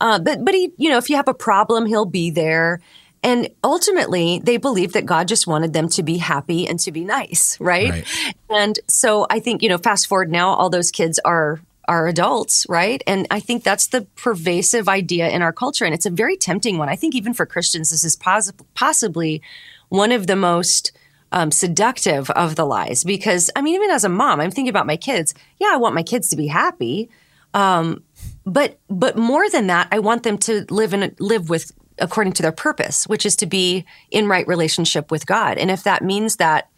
Uh, 0.00 0.18
but, 0.18 0.42
but 0.46 0.54
he, 0.54 0.72
you 0.78 0.88
know, 0.88 0.96
if 0.96 1.10
you 1.10 1.16
have 1.16 1.28
a 1.28 1.34
problem, 1.34 1.84
he'll 1.84 2.06
be 2.06 2.30
there. 2.30 2.80
And 3.22 3.50
ultimately, 3.62 4.40
they 4.42 4.56
believed 4.56 4.94
that 4.94 5.04
God 5.04 5.28
just 5.28 5.46
wanted 5.46 5.74
them 5.74 5.90
to 5.90 6.02
be 6.02 6.16
happy 6.16 6.66
and 6.66 6.80
to 6.80 6.90
be 6.90 7.04
nice, 7.04 7.60
right? 7.60 7.90
right? 7.90 8.34
And 8.48 8.80
so 8.88 9.26
I 9.28 9.40
think, 9.40 9.62
you 9.62 9.68
know, 9.68 9.76
fast 9.76 10.06
forward 10.06 10.30
now, 10.30 10.54
all 10.54 10.70
those 10.70 10.90
kids 10.90 11.20
are 11.22 11.60
are 11.90 12.06
adults, 12.06 12.64
right? 12.68 13.02
And 13.04 13.26
I 13.32 13.40
think 13.40 13.64
that's 13.64 13.88
the 13.88 14.02
pervasive 14.14 14.88
idea 14.88 15.28
in 15.28 15.42
our 15.42 15.52
culture. 15.52 15.84
And 15.84 15.92
it's 15.92 16.06
a 16.06 16.10
very 16.10 16.36
tempting 16.36 16.78
one. 16.78 16.88
I 16.88 16.94
think 16.94 17.16
even 17.16 17.34
for 17.34 17.46
Christians, 17.46 17.90
this 17.90 18.04
is 18.04 18.14
pos- 18.14 18.52
possibly 18.74 19.42
one 19.88 20.12
of 20.12 20.28
the 20.28 20.36
most 20.36 20.92
um, 21.32 21.50
seductive 21.50 22.30
of 22.30 22.54
the 22.54 22.64
lies. 22.64 23.02
Because, 23.02 23.50
I 23.56 23.60
mean, 23.60 23.74
even 23.74 23.90
as 23.90 24.04
a 24.04 24.08
mom, 24.08 24.40
I'm 24.40 24.52
thinking 24.52 24.70
about 24.70 24.86
my 24.86 24.96
kids. 24.96 25.34
Yeah, 25.58 25.70
I 25.72 25.78
want 25.78 25.96
my 25.96 26.04
kids 26.04 26.28
to 26.28 26.36
be 26.36 26.46
happy. 26.46 27.10
Um, 27.54 28.04
but 28.46 28.78
but 28.88 29.16
more 29.16 29.50
than 29.50 29.66
that, 29.66 29.88
I 29.90 29.98
want 29.98 30.22
them 30.22 30.38
to 30.38 30.64
live 30.70 30.94
in 30.94 31.16
live 31.18 31.50
with 31.50 31.72
according 31.98 32.34
to 32.34 32.42
their 32.42 32.52
purpose, 32.52 33.08
which 33.08 33.26
is 33.26 33.34
to 33.36 33.46
be 33.46 33.84
in 34.12 34.28
right 34.28 34.46
relationship 34.46 35.10
with 35.10 35.26
God. 35.26 35.58
And 35.58 35.72
if 35.72 35.82
that 35.82 36.04
means 36.04 36.36
that 36.36 36.69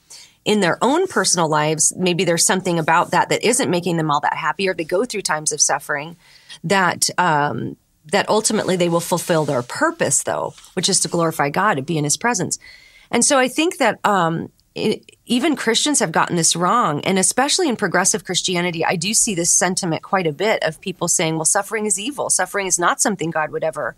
in 0.44 0.60
their 0.60 0.78
own 0.82 1.06
personal 1.06 1.48
lives, 1.48 1.92
maybe 1.96 2.24
there's 2.24 2.44
something 2.44 2.78
about 2.78 3.12
that 3.12 3.28
that 3.28 3.46
isn't 3.46 3.70
making 3.70 3.96
them 3.96 4.10
all 4.10 4.20
that 4.20 4.34
happy, 4.34 4.68
or 4.68 4.74
they 4.74 4.84
go 4.84 5.04
through 5.04 5.22
times 5.22 5.52
of 5.52 5.60
suffering, 5.60 6.16
that 6.64 7.08
um, 7.18 7.76
that 8.06 8.28
ultimately 8.28 8.76
they 8.76 8.88
will 8.88 9.00
fulfill 9.00 9.44
their 9.44 9.62
purpose, 9.62 10.24
though, 10.24 10.54
which 10.74 10.88
is 10.88 10.98
to 11.00 11.08
glorify 11.08 11.48
God 11.48 11.78
and 11.78 11.86
be 11.86 11.98
in 11.98 12.04
His 12.04 12.16
presence. 12.16 12.58
And 13.10 13.24
so 13.24 13.38
I 13.38 13.46
think 13.46 13.78
that 13.78 14.00
um, 14.04 14.50
it, 14.74 15.08
even 15.26 15.54
Christians 15.54 16.00
have 16.00 16.10
gotten 16.10 16.34
this 16.34 16.56
wrong, 16.56 17.00
and 17.04 17.18
especially 17.18 17.68
in 17.68 17.76
progressive 17.76 18.24
Christianity, 18.24 18.84
I 18.84 18.96
do 18.96 19.14
see 19.14 19.34
this 19.34 19.56
sentiment 19.56 20.02
quite 20.02 20.26
a 20.26 20.32
bit 20.32 20.64
of 20.64 20.80
people 20.80 21.06
saying, 21.06 21.36
"Well, 21.36 21.44
suffering 21.44 21.86
is 21.86 22.00
evil. 22.00 22.30
Suffering 22.30 22.66
is 22.66 22.78
not 22.78 23.00
something 23.00 23.30
God 23.30 23.50
would 23.50 23.64
ever." 23.64 23.94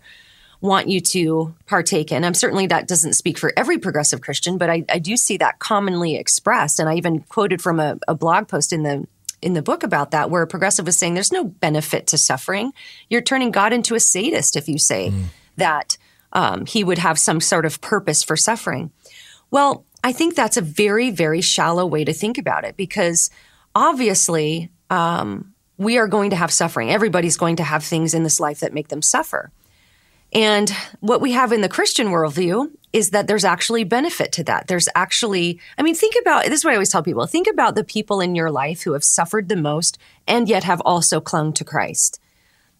Want 0.65 0.87
you 0.87 0.99
to 0.99 1.55
partake 1.65 2.11
in. 2.11 2.23
I'm 2.23 2.33
certainly 2.33 2.67
that 2.67 2.87
doesn't 2.87 3.13
speak 3.13 3.37
for 3.37 3.53
every 3.55 3.77
progressive 3.77 4.21
Christian, 4.21 4.57
but 4.57 4.69
I, 4.69 4.83
I 4.89 4.99
do 4.99 5.15
see 5.17 5.37
that 5.37 5.59
commonly 5.59 6.15
expressed. 6.15 6.79
And 6.79 6.89
I 6.89 6.95
even 6.95 7.21
quoted 7.21 7.61
from 7.61 7.79
a, 7.79 7.97
a 8.07 8.15
blog 8.15 8.47
post 8.47 8.73
in 8.73 8.83
the 8.83 9.07
in 9.41 9.53
the 9.53 9.61
book 9.61 9.83
about 9.83 10.11
that, 10.11 10.31
where 10.31 10.41
a 10.41 10.47
progressive 10.47 10.87
was 10.87 10.97
saying 10.97 11.13
there's 11.13 11.31
no 11.31 11.43
benefit 11.43 12.07
to 12.07 12.17
suffering. 12.17 12.73
You're 13.09 13.21
turning 13.21 13.51
God 13.51 13.73
into 13.73 13.93
a 13.93 13.99
sadist 13.99 14.55
if 14.55 14.67
you 14.67 14.79
say 14.79 15.11
mm. 15.11 15.25
that 15.57 15.97
um, 16.33 16.65
he 16.65 16.83
would 16.83 16.97
have 16.97 17.19
some 17.19 17.39
sort 17.39 17.65
of 17.65 17.79
purpose 17.79 18.23
for 18.23 18.35
suffering. 18.35 18.91
Well, 19.51 19.85
I 20.03 20.11
think 20.13 20.35
that's 20.35 20.57
a 20.57 20.61
very, 20.61 21.11
very 21.11 21.41
shallow 21.41 21.85
way 21.85 22.03
to 22.05 22.13
think 22.13 22.37
about 22.37 22.65
it 22.65 22.75
because 22.75 23.29
obviously 23.73 24.71
um, 24.89 25.53
we 25.77 25.97
are 25.97 26.07
going 26.07 26.29
to 26.31 26.35
have 26.35 26.51
suffering. 26.51 26.91
Everybody's 26.91 27.37
going 27.37 27.57
to 27.57 27.63
have 27.63 27.83
things 27.83 28.13
in 28.13 28.23
this 28.23 28.39
life 28.39 28.59
that 28.61 28.73
make 28.73 28.87
them 28.87 29.01
suffer. 29.01 29.51
And 30.35 30.69
what 30.99 31.21
we 31.21 31.31
have 31.31 31.53
in 31.53 31.61
the 31.61 31.69
Christian 31.69 32.07
worldview 32.07 32.69
is 32.91 33.11
that 33.11 33.25
there's 33.25 33.45
actually 33.45 33.85
benefit 33.85 34.33
to 34.33 34.43
that. 34.43 34.67
There's 34.67 34.89
actually, 34.93 35.61
I 35.77 35.81
mean, 35.81 35.95
think 35.95 36.13
about 36.21 36.43
this 36.43 36.59
is 36.59 36.65
what 36.65 36.71
I 36.71 36.75
always 36.75 36.91
tell 36.91 37.01
people 37.01 37.25
think 37.25 37.47
about 37.47 37.75
the 37.75 37.85
people 37.85 38.19
in 38.19 38.35
your 38.35 38.51
life 38.51 38.81
who 38.81 38.91
have 38.93 39.03
suffered 39.03 39.47
the 39.47 39.55
most 39.55 39.97
and 40.27 40.49
yet 40.49 40.65
have 40.65 40.81
also 40.81 41.21
clung 41.21 41.53
to 41.53 41.63
Christ. 41.63 42.19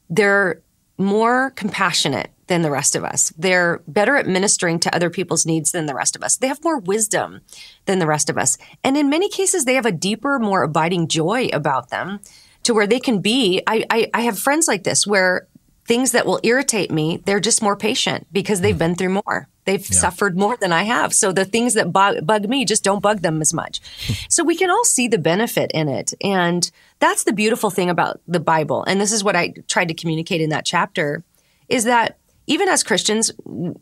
They're 0.09 0.61
more 0.97 1.51
compassionate 1.51 2.31
than 2.47 2.61
the 2.61 2.71
rest 2.71 2.93
of 2.95 3.05
us. 3.05 3.33
They're 3.37 3.81
better 3.87 4.17
at 4.17 4.27
ministering 4.27 4.79
to 4.81 4.93
other 4.93 5.09
people's 5.09 5.45
needs 5.45 5.71
than 5.71 5.85
the 5.85 5.95
rest 5.95 6.15
of 6.15 6.23
us. 6.23 6.35
They 6.35 6.47
have 6.47 6.63
more 6.63 6.79
wisdom 6.79 7.41
than 7.85 7.99
the 7.99 8.07
rest 8.07 8.29
of 8.29 8.37
us. 8.37 8.57
And 8.83 8.97
in 8.97 9.09
many 9.09 9.29
cases, 9.29 9.63
they 9.63 9.75
have 9.75 9.85
a 9.85 9.91
deeper, 9.91 10.39
more 10.39 10.63
abiding 10.63 11.07
joy 11.07 11.49
about 11.53 11.89
them 11.89 12.19
to 12.63 12.73
where 12.73 12.87
they 12.87 12.99
can 12.99 13.19
be. 13.19 13.61
I, 13.65 13.85
I, 13.89 14.09
I 14.13 14.21
have 14.21 14.37
friends 14.37 14.67
like 14.67 14.83
this 14.83 15.07
where 15.07 15.47
things 15.85 16.11
that 16.11 16.25
will 16.25 16.39
irritate 16.43 16.91
me, 16.91 17.21
they're 17.25 17.39
just 17.39 17.61
more 17.61 17.75
patient 17.75 18.27
because 18.31 18.61
they've 18.61 18.75
mm. 18.75 18.79
been 18.79 18.95
through 18.95 19.21
more. 19.25 19.47
They've 19.65 19.87
yeah. 19.87 19.99
suffered 19.99 20.37
more 20.37 20.57
than 20.57 20.71
I 20.71 20.83
have. 20.83 21.13
So 21.13 21.31
the 21.31 21.45
things 21.45 21.73
that 21.75 21.91
bug, 21.91 22.25
bug 22.25 22.47
me 22.47 22.65
just 22.65 22.83
don't 22.83 23.01
bug 23.01 23.21
them 23.21 23.41
as 23.41 23.53
much. 23.53 23.81
Hmm. 24.05 24.13
so 24.29 24.43
we 24.43 24.55
can 24.55 24.69
all 24.69 24.85
see 24.85 25.07
the 25.07 25.17
benefit 25.17 25.71
in 25.73 25.89
it. 25.89 26.13
And 26.21 26.69
that's 26.99 27.23
the 27.23 27.33
beautiful 27.33 27.69
thing 27.69 27.89
about 27.89 28.21
the 28.27 28.39
Bible. 28.39 28.83
And 28.83 28.99
this 28.99 29.11
is 29.11 29.23
what 29.23 29.35
I 29.35 29.53
tried 29.67 29.87
to 29.87 29.93
communicate 29.93 30.41
in 30.41 30.49
that 30.51 30.65
chapter 30.65 31.23
is 31.67 31.85
that 31.85 32.17
even 32.47 32.69
as 32.69 32.83
Christians, 32.83 33.31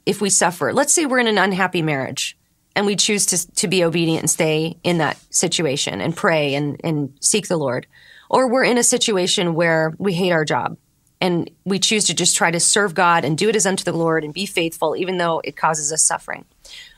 if 0.05 0.21
we 0.21 0.29
suffer, 0.29 0.73
let's 0.73 0.95
say 0.95 1.05
we're 1.05 1.19
in 1.19 1.27
an 1.27 1.37
unhappy 1.37 1.81
marriage 1.81 2.37
and 2.75 2.85
we 2.85 2.95
choose 2.95 3.25
to, 3.27 3.55
to 3.55 3.67
be 3.67 3.83
obedient 3.83 4.21
and 4.21 4.29
stay 4.29 4.77
in 4.83 4.99
that 4.99 5.17
situation 5.29 5.99
and 5.99 6.15
pray 6.15 6.55
and, 6.55 6.79
and 6.83 7.13
seek 7.19 7.47
the 7.47 7.57
Lord, 7.57 7.87
or 8.29 8.49
we're 8.49 8.63
in 8.63 8.77
a 8.77 8.83
situation 8.83 9.53
where 9.53 9.93
we 9.99 10.13
hate 10.13 10.31
our 10.31 10.45
job 10.45 10.77
and 11.23 11.49
we 11.63 11.79
choose 11.79 12.03
to 12.03 12.13
just 12.13 12.35
try 12.35 12.51
to 12.51 12.59
serve 12.59 12.93
God 12.93 13.23
and 13.23 13.37
do 13.37 13.47
it 13.47 13.55
as 13.55 13.65
unto 13.65 13.85
the 13.85 13.93
Lord 13.93 14.25
and 14.25 14.33
be 14.33 14.45
faithful, 14.45 14.93
even 14.93 15.19
though 15.19 15.39
it 15.45 15.55
causes 15.55 15.89
us 15.89 16.05
suffering. 16.05 16.43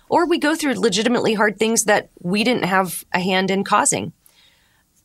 Or 0.10 0.26
we 0.26 0.40
go 0.40 0.56
through 0.56 0.74
legitimately 0.74 1.36
hard 1.36 1.60
things 1.60 1.84
that 1.84 2.10
we 2.20 2.44
didn't 2.44 2.66
have 2.66 3.04
a 3.14 3.20
hand 3.20 3.52
in 3.52 3.64
causing. 3.64 4.14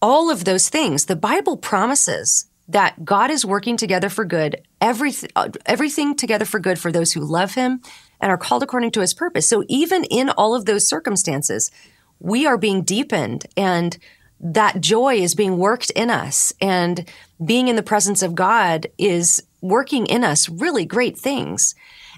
All 0.01 0.31
of 0.31 0.47
those 0.47 0.71
things, 0.71 1.05
the 1.05 1.17
Bible 1.17 1.59
promises 1.59 2.47
that 2.67 3.05
God 3.05 3.31
is 3.31 3.45
working 3.45 3.77
together 3.77 4.09
for 4.09 4.25
good, 4.25 4.63
everything, 4.81 5.29
everything 5.67 6.17
together 6.17 6.47
for 6.47 6.59
good 6.59 6.79
for 6.79 6.91
those 6.91 7.13
who 7.13 7.21
love 7.21 7.53
Him 7.53 7.83
and 8.23 8.33
are 8.33 8.39
called 8.39 8.63
according 8.63 8.93
to 8.93 9.03
His 9.03 9.13
purpose. 9.13 9.47
So 9.47 9.65
even 9.69 10.05
in 10.05 10.31
all 10.31 10.55
of 10.55 10.65
those 10.65 10.89
circumstances, 10.89 11.71
we 12.21 12.47
are 12.47 12.57
being 12.57 12.85
deepened 12.85 13.45
and 13.55 13.99
that 14.41 14.81
joy 14.81 15.17
is 15.17 15.35
being 15.35 15.59
worked 15.59 15.91
in 15.91 16.11
us 16.11 16.53
and 16.61 17.09
being 17.45 17.69
in 17.69 17.77
the 17.77 17.83
presence 17.83 18.23
of 18.23 18.35
God 18.35 18.87
is 18.99 19.43
working 19.61 20.07
in 20.07 20.25
us 20.25 20.49
really 20.49 20.85
great 20.87 21.19
things. 21.19 21.75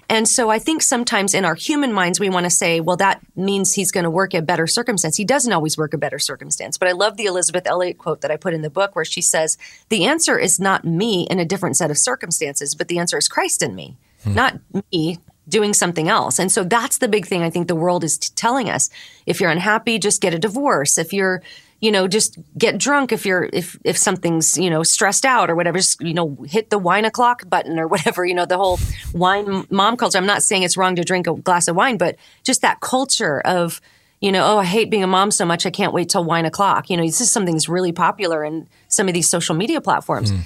And 0.09 0.27
so 0.27 0.49
I 0.49 0.59
think 0.59 0.81
sometimes 0.81 1.33
in 1.33 1.45
our 1.45 1.55
human 1.55 1.93
minds, 1.93 2.19
we 2.19 2.29
want 2.29 2.45
to 2.45 2.49
say, 2.49 2.79
well, 2.79 2.97
that 2.97 3.21
means 3.35 3.73
he's 3.73 3.91
going 3.91 4.03
to 4.03 4.09
work 4.09 4.33
a 4.33 4.41
better 4.41 4.67
circumstance. 4.67 5.15
He 5.15 5.25
doesn't 5.25 5.51
always 5.51 5.77
work 5.77 5.93
a 5.93 5.97
better 5.97 6.19
circumstance. 6.19 6.77
But 6.77 6.89
I 6.89 6.91
love 6.91 7.15
the 7.15 7.25
Elisabeth 7.25 7.65
Elliot 7.65 7.97
quote 7.97 8.21
that 8.21 8.31
I 8.31 8.37
put 8.37 8.53
in 8.53 8.61
the 8.61 8.69
book 8.69 8.95
where 8.95 9.05
she 9.05 9.21
says, 9.21 9.57
the 9.89 10.05
answer 10.05 10.37
is 10.37 10.59
not 10.59 10.85
me 10.85 11.25
in 11.29 11.39
a 11.39 11.45
different 11.45 11.77
set 11.77 11.89
of 11.89 11.97
circumstances, 11.97 12.75
but 12.75 12.89
the 12.89 12.99
answer 12.99 13.17
is 13.17 13.29
Christ 13.29 13.61
in 13.61 13.75
me, 13.75 13.97
hmm. 14.23 14.33
not 14.33 14.59
me 14.91 15.19
doing 15.47 15.73
something 15.73 16.09
else. 16.09 16.39
And 16.39 16.51
so 16.51 16.63
that's 16.63 16.99
the 16.99 17.07
big 17.07 17.25
thing 17.25 17.41
I 17.41 17.49
think 17.49 17.67
the 17.67 17.75
world 17.75 18.03
is 18.03 18.17
t- 18.17 18.29
telling 18.35 18.69
us. 18.69 18.89
If 19.25 19.41
you're 19.41 19.49
unhappy, 19.51 19.99
just 19.99 20.21
get 20.21 20.33
a 20.33 20.39
divorce. 20.39 20.97
If 20.97 21.11
you're 21.11 21.41
you 21.83 21.91
know, 21.91 22.07
just 22.07 22.37
get 22.57 22.77
drunk 22.77 23.11
if 23.11 23.25
you're 23.25 23.49
if 23.51 23.77
if 23.83 23.97
something's 23.97 24.57
you 24.57 24.69
know 24.69 24.83
stressed 24.83 25.25
out 25.25 25.49
or 25.49 25.55
whatever. 25.55 25.79
Just 25.79 25.99
you 25.99 26.13
know, 26.13 26.37
hit 26.47 26.69
the 26.69 26.79
wine 26.79 27.03
o'clock 27.03 27.43
button 27.49 27.77
or 27.77 27.87
whatever. 27.93 28.23
You 28.23 28.33
know, 28.33 28.45
the 28.45 28.55
whole 28.55 28.79
wine 29.13 29.65
mom 29.69 29.97
culture. 29.97 30.17
I'm 30.17 30.25
not 30.25 30.43
saying 30.43 30.63
it's 30.63 30.77
wrong 30.77 30.95
to 30.95 31.03
drink 31.03 31.27
a 31.27 31.33
glass 31.33 31.67
of 31.67 31.75
wine, 31.75 31.97
but 31.97 32.15
just 32.43 32.61
that 32.61 32.79
culture 32.79 33.41
of 33.41 33.81
you 34.21 34.31
know, 34.31 34.45
oh, 34.45 34.59
I 34.59 34.63
hate 34.63 34.89
being 34.89 35.03
a 35.03 35.07
mom 35.07 35.29
so 35.29 35.43
much. 35.43 35.65
I 35.65 35.71
can't 35.71 35.91
wait 35.91 36.07
till 36.07 36.23
wine 36.23 36.45
o'clock. 36.45 36.89
You 36.89 36.95
know, 36.95 37.05
this 37.05 37.19
is 37.19 37.29
something 37.29 37.53
that's 37.53 37.67
really 37.67 37.91
popular 37.91 38.45
in 38.45 38.69
some 38.87 39.09
of 39.09 39.13
these 39.13 39.27
social 39.27 39.53
media 39.53 39.81
platforms, 39.81 40.31
mm. 40.31 40.39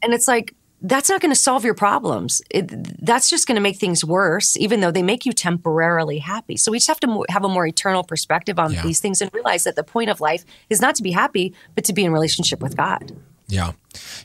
and 0.00 0.14
it's 0.14 0.28
like 0.28 0.54
that's 0.82 1.08
not 1.08 1.20
going 1.20 1.30
to 1.32 1.40
solve 1.40 1.64
your 1.64 1.74
problems. 1.74 2.42
It, 2.50 2.68
that's 3.04 3.30
just 3.30 3.46
going 3.46 3.56
to 3.56 3.60
make 3.60 3.76
things 3.76 4.04
worse, 4.04 4.56
even 4.56 4.80
though 4.80 4.90
they 4.90 5.02
make 5.02 5.24
you 5.24 5.32
temporarily 5.32 6.18
happy. 6.18 6.56
So 6.56 6.70
we 6.70 6.78
just 6.78 6.88
have 6.88 7.00
to 7.00 7.24
have 7.28 7.44
a 7.44 7.48
more 7.48 7.66
eternal 7.66 8.04
perspective 8.04 8.58
on 8.58 8.72
yeah. 8.72 8.82
these 8.82 9.00
things 9.00 9.20
and 9.20 9.32
realize 9.32 9.64
that 9.64 9.76
the 9.76 9.84
point 9.84 10.10
of 10.10 10.20
life 10.20 10.44
is 10.68 10.80
not 10.80 10.94
to 10.96 11.02
be 11.02 11.12
happy, 11.12 11.54
but 11.74 11.84
to 11.84 11.92
be 11.92 12.04
in 12.04 12.12
relationship 12.12 12.60
with 12.60 12.76
God. 12.76 13.12
Yeah. 13.46 13.72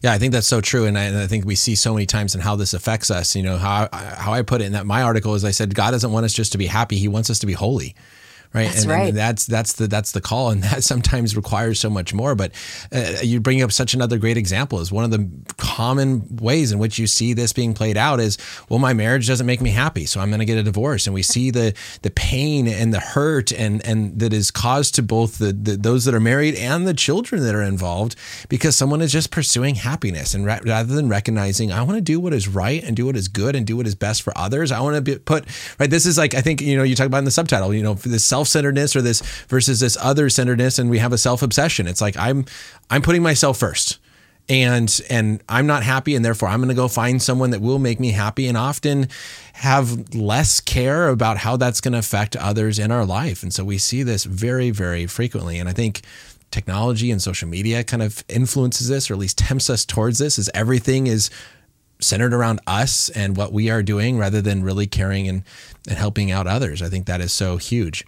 Yeah, 0.01 0.13
I 0.13 0.17
think 0.17 0.33
that's 0.33 0.47
so 0.47 0.61
true. 0.61 0.85
And 0.85 0.97
I, 0.97 1.03
and 1.03 1.17
I, 1.17 1.27
think 1.27 1.45
we 1.45 1.55
see 1.55 1.75
so 1.75 1.93
many 1.93 2.05
times 2.05 2.35
in 2.35 2.41
how 2.41 2.55
this 2.55 2.73
affects 2.73 3.11
us. 3.11 3.35
You 3.35 3.43
know, 3.43 3.57
how, 3.57 3.89
how 3.91 4.33
I 4.33 4.41
put 4.41 4.61
it 4.61 4.65
in 4.65 4.71
that 4.73 4.85
my 4.85 5.01
article 5.01 5.35
is 5.35 5.43
I 5.43 5.51
said, 5.51 5.75
God 5.75 5.91
doesn't 5.91 6.11
want 6.11 6.25
us 6.25 6.33
just 6.33 6.53
to 6.53 6.57
be 6.57 6.67
happy. 6.67 6.97
He 6.97 7.07
wants 7.07 7.29
us 7.29 7.39
to 7.39 7.45
be 7.45 7.53
holy 7.53 7.95
right? 8.53 8.67
That's 8.67 8.81
and, 8.83 8.91
right. 8.91 9.09
and 9.09 9.17
that's 9.17 9.45
that's 9.45 9.73
the 9.73 9.87
that's 9.87 10.11
the 10.11 10.21
call, 10.21 10.49
and 10.51 10.63
that 10.69 10.83
sometimes 10.83 11.35
requires 11.35 11.79
so 11.79 11.89
much 11.89 12.13
more. 12.13 12.35
But 12.35 12.51
uh, 12.91 13.15
you 13.21 13.39
bring 13.39 13.61
up 13.61 13.71
such 13.71 13.93
another 13.93 14.17
great 14.17 14.37
example 14.37 14.79
is 14.79 14.91
one 14.91 15.03
of 15.03 15.11
the 15.11 15.29
common 15.57 16.37
ways 16.37 16.71
in 16.71 16.79
which 16.79 16.99
you 16.99 17.07
see 17.07 17.33
this 17.33 17.53
being 17.53 17.73
played 17.73 17.97
out 17.97 18.19
is, 18.19 18.37
well, 18.69 18.79
my 18.79 18.93
marriage 18.93 19.27
doesn't 19.27 19.45
make 19.45 19.61
me 19.61 19.71
happy, 19.71 20.05
so 20.05 20.19
I'm 20.19 20.29
going 20.29 20.39
to 20.39 20.45
get 20.45 20.57
a 20.57 20.63
divorce, 20.63 21.07
and 21.07 21.13
we 21.13 21.23
see 21.23 21.51
the 21.51 21.73
the 22.01 22.11
pain 22.11 22.67
and 22.67 22.93
the 22.93 22.99
hurt 22.99 23.51
and 23.51 23.85
and 23.85 24.19
that 24.19 24.33
is 24.33 24.51
caused 24.51 24.95
to 24.95 25.03
both 25.03 25.37
the, 25.37 25.53
the 25.53 25.77
those 25.77 26.05
that 26.05 26.13
are 26.13 26.19
married 26.19 26.55
and 26.55 26.87
the 26.87 26.93
children 26.93 27.43
that 27.43 27.55
are 27.55 27.63
involved 27.63 28.15
because 28.49 28.75
someone 28.75 29.01
is 29.01 29.11
just 29.11 29.31
pursuing 29.31 29.75
happiness 29.75 30.33
and 30.33 30.45
ra- 30.45 30.59
rather 30.65 30.95
than 30.95 31.09
recognizing 31.09 31.71
I 31.71 31.81
want 31.83 31.97
to 31.97 32.01
do 32.01 32.19
what 32.19 32.33
is 32.33 32.47
right 32.47 32.83
and 32.83 32.95
do 32.95 33.05
what 33.05 33.15
is 33.15 33.27
good 33.27 33.55
and 33.55 33.65
do 33.65 33.77
what 33.77 33.87
is 33.87 33.95
best 33.95 34.21
for 34.21 34.35
others, 34.37 34.71
I 34.71 34.79
want 34.81 34.95
to 34.95 35.01
be 35.01 35.17
put 35.17 35.45
right. 35.79 35.89
This 35.89 36.05
is 36.05 36.17
like 36.17 36.33
I 36.33 36.41
think 36.41 36.61
you 36.61 36.75
know 36.75 36.83
you 36.83 36.95
talk 36.95 37.07
about 37.07 37.19
in 37.19 37.25
the 37.25 37.31
subtitle, 37.31 37.73
you 37.73 37.83
know, 37.83 37.93
this 37.93 38.25
self 38.25 38.38
self-centeredness 38.39 38.95
or 38.95 39.01
this 39.01 39.21
versus 39.47 39.81
this 39.81 39.97
other-centeredness 39.99 40.79
and 40.79 40.89
we 40.89 40.99
have 40.99 41.11
a 41.11 41.17
self-obsession. 41.17 41.87
It's 41.87 41.99
like 41.99 42.15
I'm 42.15 42.45
I'm 42.89 43.01
putting 43.01 43.21
myself 43.21 43.57
first 43.57 43.99
and 44.47 45.01
and 45.09 45.43
I'm 45.49 45.67
not 45.67 45.83
happy 45.83 46.15
and 46.15 46.23
therefore 46.23 46.47
I'm 46.47 46.59
going 46.59 46.69
to 46.69 46.75
go 46.75 46.87
find 46.87 47.21
someone 47.21 47.49
that 47.49 47.59
will 47.61 47.79
make 47.79 47.99
me 47.99 48.11
happy 48.11 48.47
and 48.47 48.57
often 48.57 49.09
have 49.53 50.15
less 50.15 50.61
care 50.61 51.09
about 51.09 51.37
how 51.37 51.57
that's 51.57 51.81
going 51.81 51.91
to 51.91 51.99
affect 51.99 52.37
others 52.37 52.79
in 52.79 52.91
our 52.91 53.05
life 53.05 53.43
and 53.43 53.53
so 53.53 53.65
we 53.65 53.77
see 53.77 54.03
this 54.03 54.23
very 54.23 54.71
very 54.71 55.05
frequently 55.05 55.59
and 55.59 55.67
I 55.67 55.73
think 55.73 56.01
technology 56.49 57.11
and 57.11 57.21
social 57.21 57.49
media 57.49 57.83
kind 57.83 58.01
of 58.01 58.23
influences 58.29 58.87
this 58.87 59.11
or 59.11 59.15
at 59.15 59.19
least 59.19 59.37
tempts 59.37 59.69
us 59.69 59.83
towards 59.85 60.17
this 60.17 60.39
as 60.39 60.49
everything 60.53 61.07
is 61.07 61.29
centered 61.99 62.33
around 62.33 62.61
us 62.65 63.09
and 63.09 63.35
what 63.35 63.51
we 63.51 63.69
are 63.69 63.83
doing 63.83 64.17
rather 64.17 64.41
than 64.41 64.63
really 64.63 64.87
caring 64.87 65.27
and, 65.27 65.43
and 65.87 65.97
helping 65.97 66.31
out 66.31 66.47
others. 66.47 66.81
I 66.81 66.87
think 66.87 67.05
that 67.07 67.21
is 67.21 67.33
so 67.33 67.57
huge. 67.57 68.05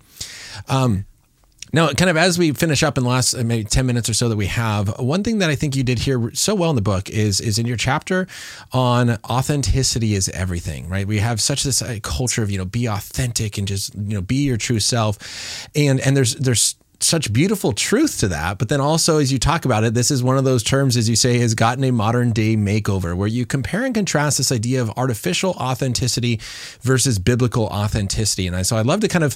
Um, 0.67 1.05
now, 1.73 1.87
kind 1.93 2.09
of 2.09 2.17
as 2.17 2.37
we 2.37 2.51
finish 2.51 2.83
up 2.83 2.97
in 2.97 3.03
the 3.03 3.09
last 3.09 3.33
uh, 3.33 3.43
maybe 3.43 3.63
10 3.63 3.85
minutes 3.85 4.09
or 4.09 4.13
so 4.13 4.27
that 4.27 4.35
we 4.35 4.47
have, 4.47 4.99
one 4.99 5.23
thing 5.23 5.37
that 5.37 5.49
I 5.49 5.55
think 5.55 5.75
you 5.75 5.83
did 5.83 5.99
here 5.99 6.31
so 6.33 6.53
well 6.53 6.69
in 6.69 6.75
the 6.75 6.81
book 6.81 7.09
is 7.09 7.39
is 7.39 7.57
in 7.57 7.65
your 7.65 7.77
chapter 7.77 8.27
on 8.73 9.17
authenticity 9.29 10.13
is 10.13 10.27
everything, 10.29 10.89
right? 10.89 11.07
We 11.07 11.19
have 11.19 11.39
such 11.39 11.63
this 11.63 11.81
uh, 11.81 11.99
culture 12.03 12.43
of, 12.43 12.51
you 12.51 12.57
know, 12.57 12.65
be 12.65 12.87
authentic 12.87 13.57
and 13.57 13.67
just, 13.67 13.95
you 13.95 14.15
know, 14.15 14.21
be 14.21 14.43
your 14.43 14.57
true 14.57 14.79
self. 14.79 15.69
And 15.73 16.01
and 16.01 16.17
there's 16.17 16.35
there's 16.35 16.75
such 16.99 17.33
beautiful 17.33 17.71
truth 17.71 18.19
to 18.19 18.27
that. 18.27 18.57
But 18.57 18.69
then 18.69 18.81
also, 18.81 19.19
as 19.19 19.31
you 19.31 19.39
talk 19.39 19.65
about 19.65 19.83
it, 19.83 19.93
this 19.93 20.11
is 20.11 20.21
one 20.21 20.37
of 20.37 20.43
those 20.43 20.63
terms, 20.63 20.97
as 20.97 21.09
you 21.09 21.15
say, 21.15 21.39
has 21.39 21.55
gotten 21.55 21.83
a 21.83 21.91
modern 21.91 22.31
day 22.31 22.55
makeover 22.55 23.15
where 23.15 23.27
you 23.27 23.45
compare 23.45 23.85
and 23.85 23.95
contrast 23.95 24.37
this 24.37 24.51
idea 24.51 24.81
of 24.81 24.91
artificial 24.97 25.51
authenticity 25.51 26.39
versus 26.81 27.17
biblical 27.17 27.65
authenticity. 27.67 28.47
And 28.47 28.67
so 28.67 28.77
I'd 28.77 28.85
love 28.85 28.99
to 28.99 29.07
kind 29.07 29.23
of 29.23 29.35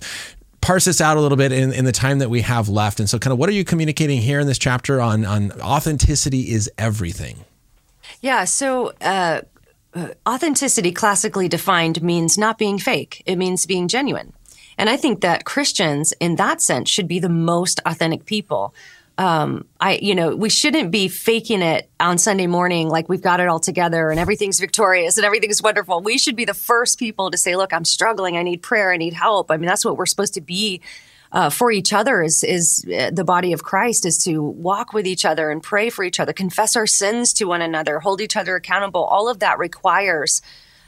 parse 0.66 0.86
this 0.86 1.00
out 1.00 1.16
a 1.16 1.22
little 1.22 1.38
bit 1.38 1.52
in, 1.52 1.72
in 1.72 1.86
the 1.86 1.92
time 1.92 2.20
that 2.20 2.30
we 2.30 2.42
have 2.42 2.68
left. 2.68 3.00
And 3.00 3.10
so, 3.10 3.20
kind 3.20 3.32
of, 3.32 3.38
what 3.38 3.50
are 3.50 3.54
you 3.54 3.64
communicating 3.64 4.20
here 4.20 4.40
in 4.40 4.48
this 4.48 4.58
chapter 4.58 5.00
on 5.00 5.24
on 5.26 5.52
authenticity 5.62 6.52
is 6.52 6.70
everything? 6.78 7.46
Yeah. 8.22 8.46
So. 8.46 8.94
Uh, 9.02 9.42
authenticity, 10.28 10.92
classically 10.92 11.48
defined, 11.48 12.04
means 12.04 12.38
not 12.38 12.58
being 12.58 12.78
fake. 12.78 13.24
It 13.26 13.38
means 13.38 13.66
being 13.66 13.88
genuine. 13.88 14.34
And 14.78 14.90
I 14.90 14.98
think 14.98 15.22
that 15.22 15.46
Christians, 15.46 16.14
in 16.20 16.36
that 16.36 16.62
sense, 16.62 16.90
should 16.90 17.08
be 17.08 17.20
the 17.20 17.30
most 17.30 17.80
authentic 17.86 18.26
people 18.26 18.74
um, 19.18 19.66
I, 19.80 19.98
you 20.02 20.14
know, 20.14 20.36
we 20.36 20.50
shouldn't 20.50 20.92
be 20.92 21.08
faking 21.08 21.62
it 21.62 21.90
on 22.00 22.18
Sunday 22.18 22.48
morning 22.48 22.90
like 22.90 23.08
we've 23.08 23.22
got 23.22 23.40
it 23.40 23.48
all 23.48 23.60
together 23.60 24.10
and 24.10 24.20
everything's 24.20 24.60
victorious 24.60 25.18
and 25.18 25.26
everything's 25.26 25.62
wonderful. 25.62 26.02
We 26.02 26.18
should 26.18 26.36
be 26.36 26.46
the 26.46 26.54
first 26.54 27.00
people 27.00 27.32
to 27.32 27.38
say, 27.38 27.56
look, 27.56 27.72
I'm 27.72 27.86
struggling. 27.86 28.36
I 28.36 28.44
need 28.44 28.62
prayer. 28.62 28.92
I 28.92 28.98
need 28.98 29.14
help. 29.14 29.52
I 29.52 29.58
mean, 29.58 29.68
that's 29.68 29.86
what 29.86 29.98
we're 29.98 30.06
supposed 30.06 30.34
to 30.34 30.42
be 30.42 30.82
uh, 31.32 31.50
for 31.50 31.72
each 31.72 31.94
other 31.94 32.22
is, 32.22 32.44
is 32.44 32.86
uh, 32.86 33.12
the 33.12 33.24
body 33.24 33.54
of 33.54 33.64
Christ 33.64 34.06
is 34.06 34.18
to 34.26 34.42
walk 34.42 34.94
with 34.94 35.08
each 35.08 35.26
other 35.26 35.50
and 35.50 35.62
pray 35.64 35.90
for 35.90 36.04
each 36.04 36.20
other, 36.20 36.34
confess 36.34 36.76
our 36.76 36.88
sins 36.88 37.34
to 37.34 37.46
one 37.46 37.62
another, 37.62 38.00
hold 38.00 38.22
each 38.22 38.36
other 38.36 38.56
accountable. 38.56 39.04
All 39.04 39.28
of 39.30 39.40
that 39.40 39.60
requires 39.60 40.42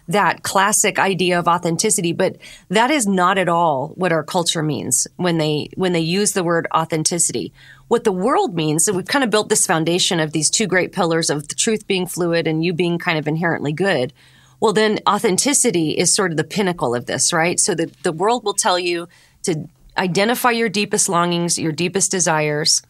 that 0.08 0.44
classic 0.44 1.00
idea 1.00 1.38
of 1.38 1.48
authenticity, 1.48 2.14
but 2.14 2.38
that 2.70 2.92
is 2.92 3.06
not 3.06 3.38
at 3.38 3.50
all 3.50 3.90
what 3.96 4.12
our 4.12 4.24
culture 4.24 4.64
means 4.64 5.08
when 5.18 5.38
they 5.38 5.70
when 5.76 5.94
they 5.94 6.00
use 6.00 6.32
the 6.32 6.44
word 6.44 6.68
authenticity. 6.74 7.54
What 7.88 8.04
the 8.04 8.12
world 8.12 8.56
means, 8.56 8.86
so 8.86 8.94
we've 8.94 9.06
kind 9.06 9.24
of 9.24 9.30
built 9.30 9.50
this 9.50 9.66
foundation 9.66 10.20
of 10.20 10.32
these 10.32 10.50
two 10.50 10.68
great 10.68 10.92
pillars 10.92 11.30
of 11.30 11.48
the 11.48 11.56
truth 11.56 11.88
being 11.88 12.06
fluid 12.06 12.48
and 12.48 12.64
you 12.64 12.74
being 12.74 13.00
kind 13.00 13.18
of 13.18 13.28
inherently 13.28 13.74
good. 13.74 14.14
Well, 14.60 14.74
then 14.74 15.00
authenticity 15.08 15.92
is 15.92 16.14
sort 16.14 16.32
of 16.32 16.38
the 16.38 16.44
pinnacle 16.44 16.96
of 16.96 17.06
this, 17.06 17.32
right? 17.32 17.60
So 17.60 17.76
the, 17.76 17.92
the 18.04 18.12
world 18.12 18.44
will 18.44 18.56
tell 18.56 18.80
you 18.80 19.08
to 19.44 19.68
identify 19.98 20.52
your 20.52 20.70
deepest 20.70 21.10
longings, 21.10 21.60
your 21.60 21.72
deepest 21.72 22.12
desires, 22.12 22.82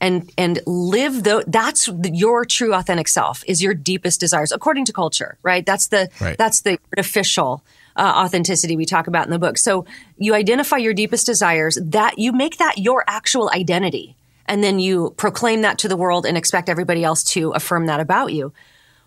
and 0.00 0.30
and 0.36 0.60
live 0.66 1.24
though 1.24 1.42
that's 1.46 1.88
your 2.04 2.44
true 2.44 2.74
authentic 2.74 3.08
self 3.08 3.42
is 3.46 3.62
your 3.62 3.74
deepest 3.74 4.20
desires 4.20 4.52
according 4.52 4.84
to 4.84 4.92
culture 4.92 5.38
right? 5.42 5.64
That's 5.64 5.88
the 5.88 6.08
right. 6.20 6.36
that's 6.36 6.62
the 6.62 6.78
artificial 6.92 7.62
uh, 7.96 8.12
authenticity 8.16 8.76
we 8.76 8.84
talk 8.84 9.06
about 9.06 9.24
in 9.24 9.30
the 9.30 9.38
book. 9.38 9.56
So 9.56 9.86
you 10.18 10.34
identify 10.34 10.76
your 10.76 10.92
deepest 10.92 11.24
desires 11.24 11.78
that 11.82 12.18
you 12.18 12.32
make 12.32 12.58
that 12.58 12.78
your 12.78 13.04
actual 13.06 13.50
identity 13.54 14.16
and 14.46 14.62
then 14.62 14.78
you 14.78 15.14
proclaim 15.16 15.62
that 15.62 15.78
to 15.78 15.88
the 15.88 15.96
world 15.96 16.26
and 16.26 16.36
expect 16.36 16.68
everybody 16.68 17.02
else 17.02 17.24
to 17.24 17.52
affirm 17.52 17.86
that 17.86 18.00
about 18.00 18.32
you. 18.32 18.52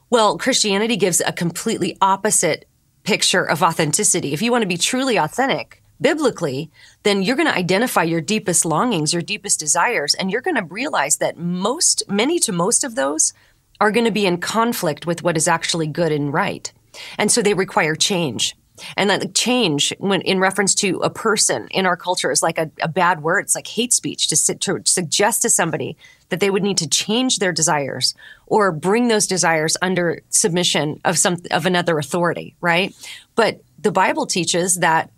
Well 0.09 0.37
christianity 0.37 0.97
gives 0.97 1.21
a 1.21 1.31
completely 1.31 1.97
opposite 2.01 2.67
picture 3.03 3.43
of 3.43 3.63
authenticity. 3.63 4.33
If 4.33 4.41
you 4.41 4.51
want 4.51 4.63
to 4.63 4.67
be 4.67 4.77
truly 4.77 5.17
authentic 5.17 5.83
biblically, 6.01 6.69
then 7.03 7.21
you're 7.21 7.35
going 7.35 7.47
to 7.47 7.55
identify 7.55 8.03
your 8.03 8.21
deepest 8.21 8.65
longings, 8.65 9.13
your 9.13 9.21
deepest 9.21 9.59
desires, 9.59 10.13
and 10.15 10.31
you're 10.31 10.41
going 10.41 10.55
to 10.55 10.65
realize 10.65 11.17
that 11.17 11.37
most, 11.37 12.03
many 12.07 12.39
to 12.39 12.51
most 12.51 12.83
of 12.83 12.95
those 12.95 13.33
are 13.81 13.91
going 13.91 14.05
to 14.05 14.11
be 14.11 14.25
in 14.25 14.39
conflict 14.39 15.05
with 15.05 15.23
what 15.23 15.37
is 15.37 15.47
actually 15.47 15.87
good 15.87 16.11
and 16.11 16.33
right. 16.33 16.71
And 17.17 17.31
so 17.31 17.41
they 17.41 17.53
require 17.53 17.95
change. 17.95 18.55
And 18.95 19.09
that 19.09 19.35
change, 19.35 19.93
when 19.99 20.21
in 20.21 20.39
reference 20.39 20.73
to 20.75 20.99
a 20.99 21.09
person 21.09 21.67
in 21.69 21.85
our 21.85 21.97
culture, 21.97 22.31
is 22.31 22.41
like 22.41 22.57
a, 22.57 22.71
a 22.81 22.87
bad 22.87 23.21
word. 23.21 23.41
It's 23.41 23.55
like 23.55 23.67
hate 23.67 23.93
speech 23.93 24.27
to, 24.29 24.35
sit, 24.35 24.61
to 24.61 24.81
suggest 24.85 25.41
to 25.41 25.49
somebody 25.49 25.97
that 26.29 26.39
they 26.39 26.49
would 26.49 26.63
need 26.63 26.77
to 26.77 26.87
change 26.87 27.39
their 27.39 27.51
desires 27.51 28.13
or 28.47 28.71
bring 28.71 29.07
those 29.07 29.27
desires 29.27 29.75
under 29.81 30.21
submission 30.29 30.99
of 31.03 31.17
some 31.17 31.37
of 31.51 31.65
another 31.65 31.97
authority, 31.97 32.55
right? 32.61 32.95
But 33.35 33.61
the 33.77 33.91
Bible 33.91 34.25
teaches 34.25 34.75
that 34.75 35.09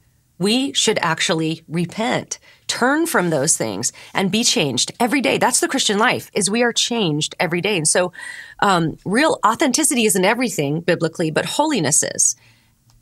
we 0.41 0.73
should 0.73 0.97
actually 1.03 1.63
repent, 1.67 2.39
turn 2.65 3.05
from 3.05 3.29
those 3.29 3.55
things 3.55 3.93
and 4.13 4.31
be 4.31 4.43
changed 4.43 4.91
every 4.99 5.21
day. 5.21 5.37
That's 5.37 5.59
the 5.59 5.67
Christian 5.67 5.99
life 5.99 6.31
is 6.33 6.49
we 6.49 6.63
are 6.63 6.73
changed 6.73 7.35
every 7.39 7.61
day. 7.61 7.77
And 7.77 7.87
so, 7.87 8.11
um, 8.59 8.97
real 9.05 9.39
authenticity 9.45 10.05
isn't 10.05 10.25
everything 10.25 10.81
biblically, 10.81 11.29
but 11.29 11.45
holiness 11.45 12.01
is 12.01 12.35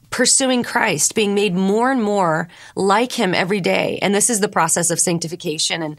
pursuing 0.10 0.64
Christ, 0.64 1.16
being 1.16 1.34
made 1.34 1.56
more 1.56 1.92
and 1.92 2.04
more 2.04 2.50
like 2.76 3.14
him 3.14 3.34
every 3.34 3.62
day. 3.62 4.00
And 4.02 4.14
this 4.14 4.30
is 4.30 4.42
the 4.42 4.50
process 4.50 4.90
of 4.90 5.00
sanctification. 5.00 5.82
And 5.82 5.98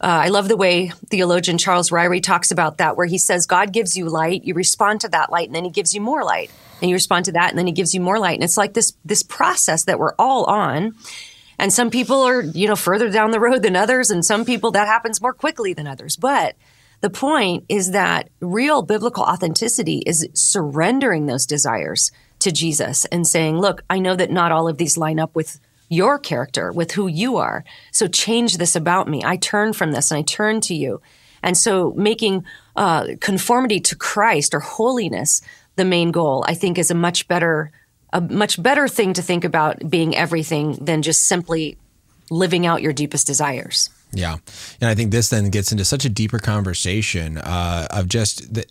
uh, 0.00 0.06
I 0.06 0.28
love 0.28 0.48
the 0.48 0.56
way 0.56 0.92
theologian 1.08 1.58
Charles 1.58 1.90
Ryrie 1.90 2.22
talks 2.22 2.50
about 2.50 2.78
that, 2.78 2.96
where 2.96 3.06
he 3.06 3.18
says, 3.18 3.46
God 3.46 3.72
gives 3.72 3.96
you 3.96 4.08
light, 4.08 4.44
you 4.44 4.54
respond 4.54 5.00
to 5.00 5.08
that 5.08 5.30
light, 5.30 5.48
and 5.48 5.54
then 5.54 5.64
he 5.64 5.70
gives 5.70 5.92
you 5.94 6.00
more 6.00 6.22
light. 6.22 6.50
And 6.80 6.88
you 6.88 6.94
respond 6.94 7.24
to 7.26 7.32
that 7.32 7.50
and 7.50 7.58
then 7.58 7.66
he 7.66 7.72
gives 7.72 7.94
you 7.94 8.00
more 8.00 8.18
light. 8.18 8.34
And 8.34 8.44
it's 8.44 8.56
like 8.56 8.74
this 8.74 8.92
this 9.04 9.22
process 9.22 9.84
that 9.84 9.98
we're 9.98 10.14
all 10.18 10.44
on. 10.44 10.94
And 11.58 11.72
some 11.72 11.90
people 11.90 12.22
are 12.22 12.42
you 12.42 12.68
know 12.68 12.76
further 12.76 13.10
down 13.10 13.30
the 13.30 13.40
road 13.40 13.62
than 13.62 13.76
others 13.76 14.10
and 14.10 14.24
some 14.24 14.44
people 14.44 14.70
that 14.72 14.86
happens 14.86 15.20
more 15.20 15.32
quickly 15.32 15.72
than 15.72 15.86
others. 15.86 16.16
But 16.16 16.56
the 17.00 17.10
point 17.10 17.64
is 17.68 17.92
that 17.92 18.28
real 18.40 18.82
biblical 18.82 19.24
authenticity 19.24 20.02
is 20.06 20.28
surrendering 20.34 21.26
those 21.26 21.46
desires 21.46 22.10
to 22.40 22.52
Jesus 22.52 23.04
and 23.06 23.26
saying 23.26 23.58
look 23.58 23.82
I 23.90 23.98
know 23.98 24.14
that 24.14 24.30
not 24.30 24.52
all 24.52 24.68
of 24.68 24.78
these 24.78 24.96
line 24.96 25.18
up 25.18 25.34
with 25.34 25.58
your 25.88 26.18
character, 26.18 26.72
with 26.72 26.92
who 26.92 27.06
you 27.06 27.36
are. 27.36 27.64
So 27.92 28.08
change 28.08 28.58
this 28.58 28.76
about 28.76 29.08
me. 29.08 29.22
I 29.24 29.36
turn 29.36 29.72
from 29.72 29.92
this 29.92 30.10
and 30.10 30.18
I 30.18 30.22
turn 30.22 30.60
to 30.62 30.74
you. 30.74 31.00
And 31.42 31.56
so 31.56 31.92
making 31.96 32.44
uh, 32.76 33.08
conformity 33.20 33.80
to 33.80 33.96
Christ 33.96 34.54
or 34.54 34.60
holiness 34.60 35.40
the 35.76 35.84
main 35.84 36.10
goal, 36.10 36.44
I 36.46 36.54
think, 36.54 36.78
is 36.78 36.90
a 36.90 36.94
much 36.94 37.28
better 37.28 37.72
a 38.10 38.20
much 38.22 38.62
better 38.62 38.88
thing 38.88 39.12
to 39.12 39.22
think 39.22 39.44
about 39.44 39.90
being 39.90 40.16
everything 40.16 40.72
than 40.80 41.02
just 41.02 41.26
simply 41.26 41.76
living 42.30 42.66
out 42.66 42.80
your 42.80 42.92
deepest 42.92 43.26
desires. 43.26 43.90
Yeah. 44.12 44.36
And 44.80 44.88
I 44.88 44.94
think 44.94 45.10
this 45.10 45.28
then 45.28 45.50
gets 45.50 45.70
into 45.70 45.84
such 45.84 46.06
a 46.06 46.08
deeper 46.08 46.38
conversation 46.38 47.36
uh, 47.38 47.88
of 47.90 48.08
just 48.08 48.54
the, 48.54 48.64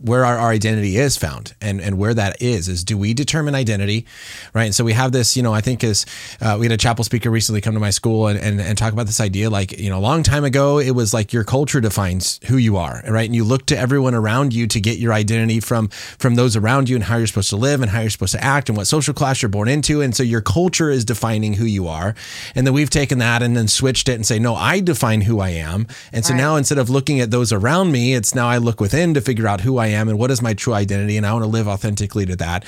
where 0.00 0.24
our, 0.24 0.36
our, 0.36 0.50
identity 0.50 0.96
is 0.96 1.16
found 1.16 1.54
and, 1.60 1.80
and 1.80 1.96
where 1.96 2.12
that 2.12 2.42
is, 2.42 2.66
is 2.66 2.82
do 2.82 2.98
we 2.98 3.14
determine 3.14 3.54
identity? 3.54 4.04
Right. 4.52 4.64
And 4.64 4.74
so 4.74 4.82
we 4.82 4.92
have 4.94 5.12
this, 5.12 5.36
you 5.36 5.44
know, 5.44 5.54
I 5.54 5.60
think 5.60 5.84
is 5.84 6.06
uh, 6.40 6.56
we 6.58 6.66
had 6.66 6.72
a 6.72 6.76
chapel 6.76 7.04
speaker 7.04 7.30
recently 7.30 7.60
come 7.60 7.74
to 7.74 7.80
my 7.80 7.90
school 7.90 8.26
and, 8.26 8.36
and, 8.38 8.60
and 8.60 8.76
talk 8.76 8.92
about 8.92 9.06
this 9.06 9.20
idea. 9.20 9.48
Like, 9.48 9.78
you 9.78 9.90
know, 9.90 9.98
a 9.98 10.00
long 10.00 10.24
time 10.24 10.42
ago, 10.42 10.80
it 10.80 10.90
was 10.90 11.14
like 11.14 11.32
your 11.32 11.44
culture 11.44 11.80
defines 11.80 12.40
who 12.46 12.56
you 12.56 12.76
are. 12.76 13.00
Right. 13.08 13.26
And 13.26 13.36
you 13.36 13.44
look 13.44 13.66
to 13.66 13.78
everyone 13.78 14.16
around 14.16 14.52
you 14.52 14.66
to 14.66 14.80
get 14.80 14.98
your 14.98 15.12
identity 15.12 15.60
from, 15.60 15.88
from 15.88 16.34
those 16.34 16.56
around 16.56 16.88
you 16.88 16.96
and 16.96 17.04
how 17.04 17.16
you're 17.16 17.28
supposed 17.28 17.50
to 17.50 17.56
live 17.56 17.80
and 17.80 17.92
how 17.92 18.00
you're 18.00 18.10
supposed 18.10 18.34
to 18.34 18.42
act 18.42 18.68
and 18.68 18.76
what 18.76 18.88
social 18.88 19.14
class 19.14 19.40
you're 19.40 19.50
born 19.50 19.68
into. 19.68 20.00
And 20.00 20.16
so 20.16 20.24
your 20.24 20.40
culture 20.40 20.90
is 20.90 21.04
defining 21.04 21.54
who 21.54 21.64
you 21.64 21.86
are. 21.86 22.16
And 22.56 22.66
then 22.66 22.74
we've 22.74 22.90
taken 22.90 23.18
that 23.18 23.40
and 23.40 23.56
then 23.56 23.68
switched 23.68 24.08
it 24.08 24.14
and 24.14 24.26
say, 24.26 24.40
no, 24.40 24.56
I 24.56 24.79
define 24.80 25.22
who 25.22 25.40
I 25.40 25.50
am. 25.50 25.86
And 26.12 26.24
so 26.24 26.32
right. 26.32 26.38
now 26.38 26.56
instead 26.56 26.78
of 26.78 26.90
looking 26.90 27.20
at 27.20 27.30
those 27.30 27.52
around 27.52 27.92
me, 27.92 28.14
it's 28.14 28.34
now 28.34 28.48
I 28.48 28.58
look 28.58 28.80
within 28.80 29.14
to 29.14 29.20
figure 29.20 29.46
out 29.46 29.60
who 29.60 29.78
I 29.78 29.88
am 29.88 30.08
and 30.08 30.18
what 30.18 30.30
is 30.30 30.42
my 30.42 30.54
true 30.54 30.74
identity. 30.74 31.16
And 31.16 31.26
I 31.26 31.32
want 31.32 31.44
to 31.44 31.50
live 31.50 31.68
authentically 31.68 32.26
to 32.26 32.36
that. 32.36 32.64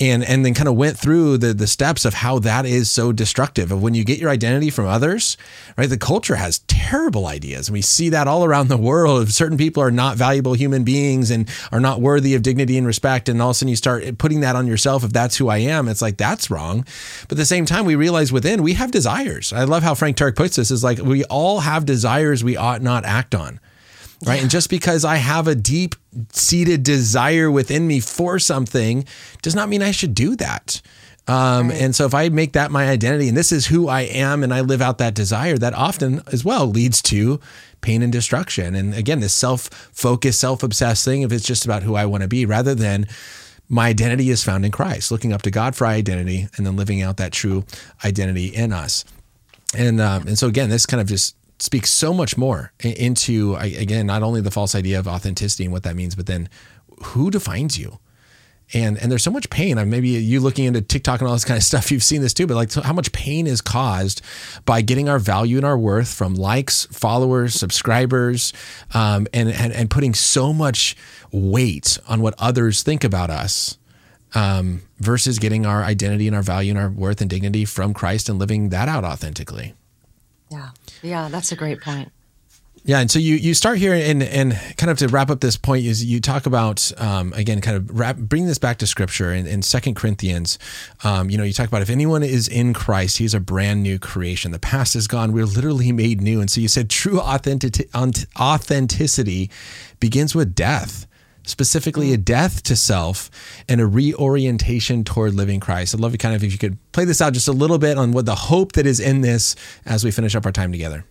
And, 0.00 0.24
and 0.24 0.44
then 0.44 0.54
kind 0.54 0.68
of 0.68 0.76
went 0.76 0.98
through 0.98 1.38
the, 1.38 1.54
the 1.54 1.66
steps 1.66 2.04
of 2.04 2.14
how 2.14 2.38
that 2.40 2.66
is 2.66 2.90
so 2.90 3.12
destructive 3.12 3.70
of 3.70 3.82
when 3.82 3.94
you 3.94 4.04
get 4.04 4.18
your 4.18 4.30
identity 4.30 4.70
from 4.70 4.86
others, 4.86 5.36
right? 5.76 5.88
The 5.88 5.98
culture 5.98 6.36
has 6.36 6.60
terrible 6.60 7.26
ideas. 7.26 7.68
And 7.68 7.74
we 7.74 7.82
see 7.82 8.08
that 8.10 8.28
all 8.28 8.44
around 8.44 8.68
the 8.68 8.76
world. 8.76 9.22
If 9.22 9.32
certain 9.32 9.58
people 9.58 9.82
are 9.82 9.90
not 9.90 10.16
valuable 10.16 10.54
human 10.54 10.84
beings 10.84 11.30
and 11.30 11.48
are 11.72 11.80
not 11.80 12.00
worthy 12.00 12.34
of 12.34 12.42
dignity 12.42 12.78
and 12.78 12.86
respect. 12.86 13.28
And 13.28 13.40
all 13.40 13.50
of 13.50 13.52
a 13.52 13.54
sudden 13.54 13.68
you 13.68 13.76
start 13.76 14.18
putting 14.18 14.40
that 14.40 14.56
on 14.56 14.66
yourself. 14.66 15.04
If 15.04 15.12
that's 15.12 15.36
who 15.36 15.48
I 15.48 15.58
am, 15.58 15.88
it's 15.88 16.02
like, 16.02 16.16
that's 16.16 16.50
wrong. 16.50 16.84
But 17.22 17.32
at 17.32 17.38
the 17.38 17.46
same 17.46 17.66
time, 17.66 17.84
we 17.84 17.96
realize 17.96 18.32
within 18.32 18.62
we 18.62 18.74
have 18.74 18.90
desires. 18.90 19.52
I 19.52 19.64
love 19.64 19.82
how 19.82 19.94
Frank 19.94 20.16
Turek 20.16 20.36
puts 20.36 20.56
this 20.56 20.70
is 20.70 20.84
like, 20.84 20.98
we 20.98 21.24
all 21.24 21.53
have 21.60 21.86
desires 21.86 22.42
we 22.42 22.56
ought 22.56 22.82
not 22.82 23.04
act 23.04 23.34
on. 23.34 23.60
Right. 24.24 24.36
Yeah. 24.36 24.42
And 24.42 24.50
just 24.50 24.70
because 24.70 25.04
I 25.04 25.16
have 25.16 25.48
a 25.48 25.54
deep 25.54 25.94
seated 26.32 26.82
desire 26.82 27.50
within 27.50 27.86
me 27.86 28.00
for 28.00 28.38
something 28.38 29.04
does 29.42 29.54
not 29.54 29.68
mean 29.68 29.82
I 29.82 29.90
should 29.90 30.14
do 30.14 30.36
that. 30.36 30.80
Um, 31.26 31.68
right. 31.68 31.80
And 31.80 31.96
so 31.96 32.04
if 32.04 32.14
I 32.14 32.28
make 32.28 32.52
that 32.52 32.70
my 32.70 32.88
identity 32.88 33.28
and 33.28 33.36
this 33.36 33.52
is 33.52 33.66
who 33.66 33.88
I 33.88 34.02
am 34.02 34.42
and 34.42 34.52
I 34.52 34.60
live 34.60 34.82
out 34.82 34.98
that 34.98 35.14
desire, 35.14 35.56
that 35.58 35.74
often 35.74 36.22
as 36.32 36.44
well 36.44 36.66
leads 36.66 37.00
to 37.02 37.40
pain 37.80 38.02
and 38.02 38.12
destruction. 38.12 38.74
And 38.74 38.94
again, 38.94 39.20
this 39.20 39.34
self 39.34 39.68
focused, 39.92 40.40
self 40.40 40.62
obsessed 40.62 41.04
thing, 41.04 41.22
if 41.22 41.32
it's 41.32 41.46
just 41.46 41.64
about 41.64 41.82
who 41.82 41.94
I 41.94 42.06
want 42.06 42.22
to 42.22 42.28
be 42.28 42.46
rather 42.46 42.74
than 42.74 43.06
my 43.68 43.88
identity 43.88 44.30
is 44.30 44.44
found 44.44 44.64
in 44.64 44.70
Christ, 44.70 45.10
looking 45.10 45.32
up 45.32 45.42
to 45.42 45.50
God 45.50 45.74
for 45.74 45.86
our 45.86 45.92
identity 45.92 46.48
and 46.56 46.66
then 46.66 46.76
living 46.76 47.00
out 47.02 47.16
that 47.16 47.32
true 47.32 47.64
identity 48.04 48.46
in 48.46 48.72
us. 48.72 49.04
And, 49.76 50.00
um, 50.00 50.26
and 50.26 50.38
so 50.38 50.46
again, 50.46 50.68
this 50.68 50.86
kind 50.86 51.00
of 51.00 51.06
just 51.06 51.34
speaks 51.64 51.90
so 51.90 52.12
much 52.12 52.36
more 52.36 52.72
into 52.80 53.56
again 53.56 54.06
not 54.06 54.22
only 54.22 54.40
the 54.40 54.50
false 54.50 54.74
idea 54.74 54.98
of 54.98 55.08
authenticity 55.08 55.64
and 55.64 55.72
what 55.72 55.82
that 55.82 55.96
means, 55.96 56.14
but 56.14 56.26
then 56.26 56.48
who 57.02 57.30
defines 57.30 57.78
you. 57.78 57.98
And 58.72 58.98
and 58.98 59.10
there's 59.10 59.22
so 59.22 59.30
much 59.30 59.48
pain. 59.50 59.78
I 59.78 59.84
maybe 59.84 60.08
you 60.08 60.40
looking 60.40 60.66
into 60.66 60.80
TikTok 60.80 61.20
and 61.20 61.28
all 61.28 61.34
this 61.34 61.44
kind 61.44 61.56
of 61.56 61.64
stuff. 61.72 61.90
You've 61.90 62.02
seen 62.02 62.20
this 62.20 62.34
too, 62.34 62.46
but 62.46 62.54
like 62.54 62.72
how 62.72 62.92
much 62.92 63.12
pain 63.12 63.46
is 63.46 63.60
caused 63.60 64.20
by 64.64 64.82
getting 64.82 65.08
our 65.08 65.18
value 65.18 65.56
and 65.56 65.66
our 65.66 65.76
worth 65.76 66.12
from 66.12 66.34
likes, 66.34 66.86
followers, 66.86 67.54
subscribers, 67.54 68.52
um, 68.92 69.26
and, 69.32 69.48
and 69.48 69.72
and 69.72 69.90
putting 69.90 70.14
so 70.14 70.52
much 70.52 70.96
weight 71.32 71.98
on 72.08 72.20
what 72.20 72.34
others 72.38 72.82
think 72.82 73.04
about 73.04 73.30
us. 73.30 73.78
Um, 74.36 74.82
versus 74.98 75.38
getting 75.38 75.64
our 75.64 75.84
identity 75.84 76.26
and 76.26 76.34
our 76.34 76.42
value 76.42 76.70
and 76.70 76.78
our 76.80 76.88
worth 76.88 77.20
and 77.20 77.30
dignity 77.30 77.64
from 77.64 77.94
Christ 77.94 78.28
and 78.28 78.36
living 78.36 78.70
that 78.70 78.88
out 78.88 79.04
authentically. 79.04 79.74
Yeah. 80.50 80.70
Yeah, 81.04 81.28
that's 81.28 81.52
a 81.52 81.56
great 81.56 81.82
point. 81.82 82.10
Yeah, 82.86 83.00
and 83.00 83.10
so 83.10 83.18
you 83.18 83.36
you 83.36 83.54
start 83.54 83.78
here 83.78 83.94
and 83.94 84.22
and 84.22 84.58
kind 84.76 84.90
of 84.90 84.98
to 84.98 85.08
wrap 85.08 85.30
up 85.30 85.40
this 85.40 85.56
point 85.56 85.86
is 85.86 86.04
you 86.04 86.20
talk 86.20 86.44
about 86.44 86.92
um, 86.98 87.32
again 87.34 87.60
kind 87.60 87.76
of 87.76 87.98
wrap, 87.98 88.16
bring 88.16 88.46
this 88.46 88.58
back 88.58 88.78
to 88.78 88.86
scripture 88.86 89.32
in, 89.32 89.62
Second 89.62 89.96
Corinthians. 89.96 90.58
Um, 91.02 91.30
you 91.30 91.38
know, 91.38 91.44
you 91.44 91.52
talk 91.54 91.68
about 91.68 91.80
if 91.80 91.88
anyone 91.88 92.22
is 92.22 92.48
in 92.48 92.74
Christ, 92.74 93.18
he's 93.18 93.32
a 93.32 93.40
brand 93.40 93.82
new 93.82 93.98
creation. 93.98 94.50
The 94.50 94.58
past 94.58 94.96
is 94.96 95.06
gone; 95.06 95.32
we're 95.32 95.46
literally 95.46 95.92
made 95.92 96.20
new. 96.20 96.40
And 96.40 96.50
so 96.50 96.60
you 96.60 96.68
said 96.68 96.90
true 96.90 97.20
authentic, 97.20 97.88
authenticity 97.94 99.50
begins 100.00 100.34
with 100.34 100.54
death 100.54 101.06
specifically 101.46 102.12
a 102.12 102.16
death 102.16 102.62
to 102.64 102.76
self 102.76 103.30
and 103.68 103.80
a 103.80 103.86
reorientation 103.86 105.04
toward 105.04 105.34
living 105.34 105.60
Christ. 105.60 105.94
I'd 105.94 106.00
love 106.00 106.12
you 106.12 106.18
kind 106.18 106.34
of 106.34 106.42
if 106.42 106.52
you 106.52 106.58
could 106.58 106.76
play 106.92 107.04
this 107.04 107.20
out 107.20 107.32
just 107.32 107.48
a 107.48 107.52
little 107.52 107.78
bit 107.78 107.98
on 107.98 108.12
what 108.12 108.26
the 108.26 108.34
hope 108.34 108.72
that 108.72 108.86
is 108.86 109.00
in 109.00 109.20
this 109.20 109.56
as 109.86 110.04
we 110.04 110.10
finish 110.10 110.34
up 110.34 110.46
our 110.46 110.52
time 110.52 110.72
together. 110.72 111.04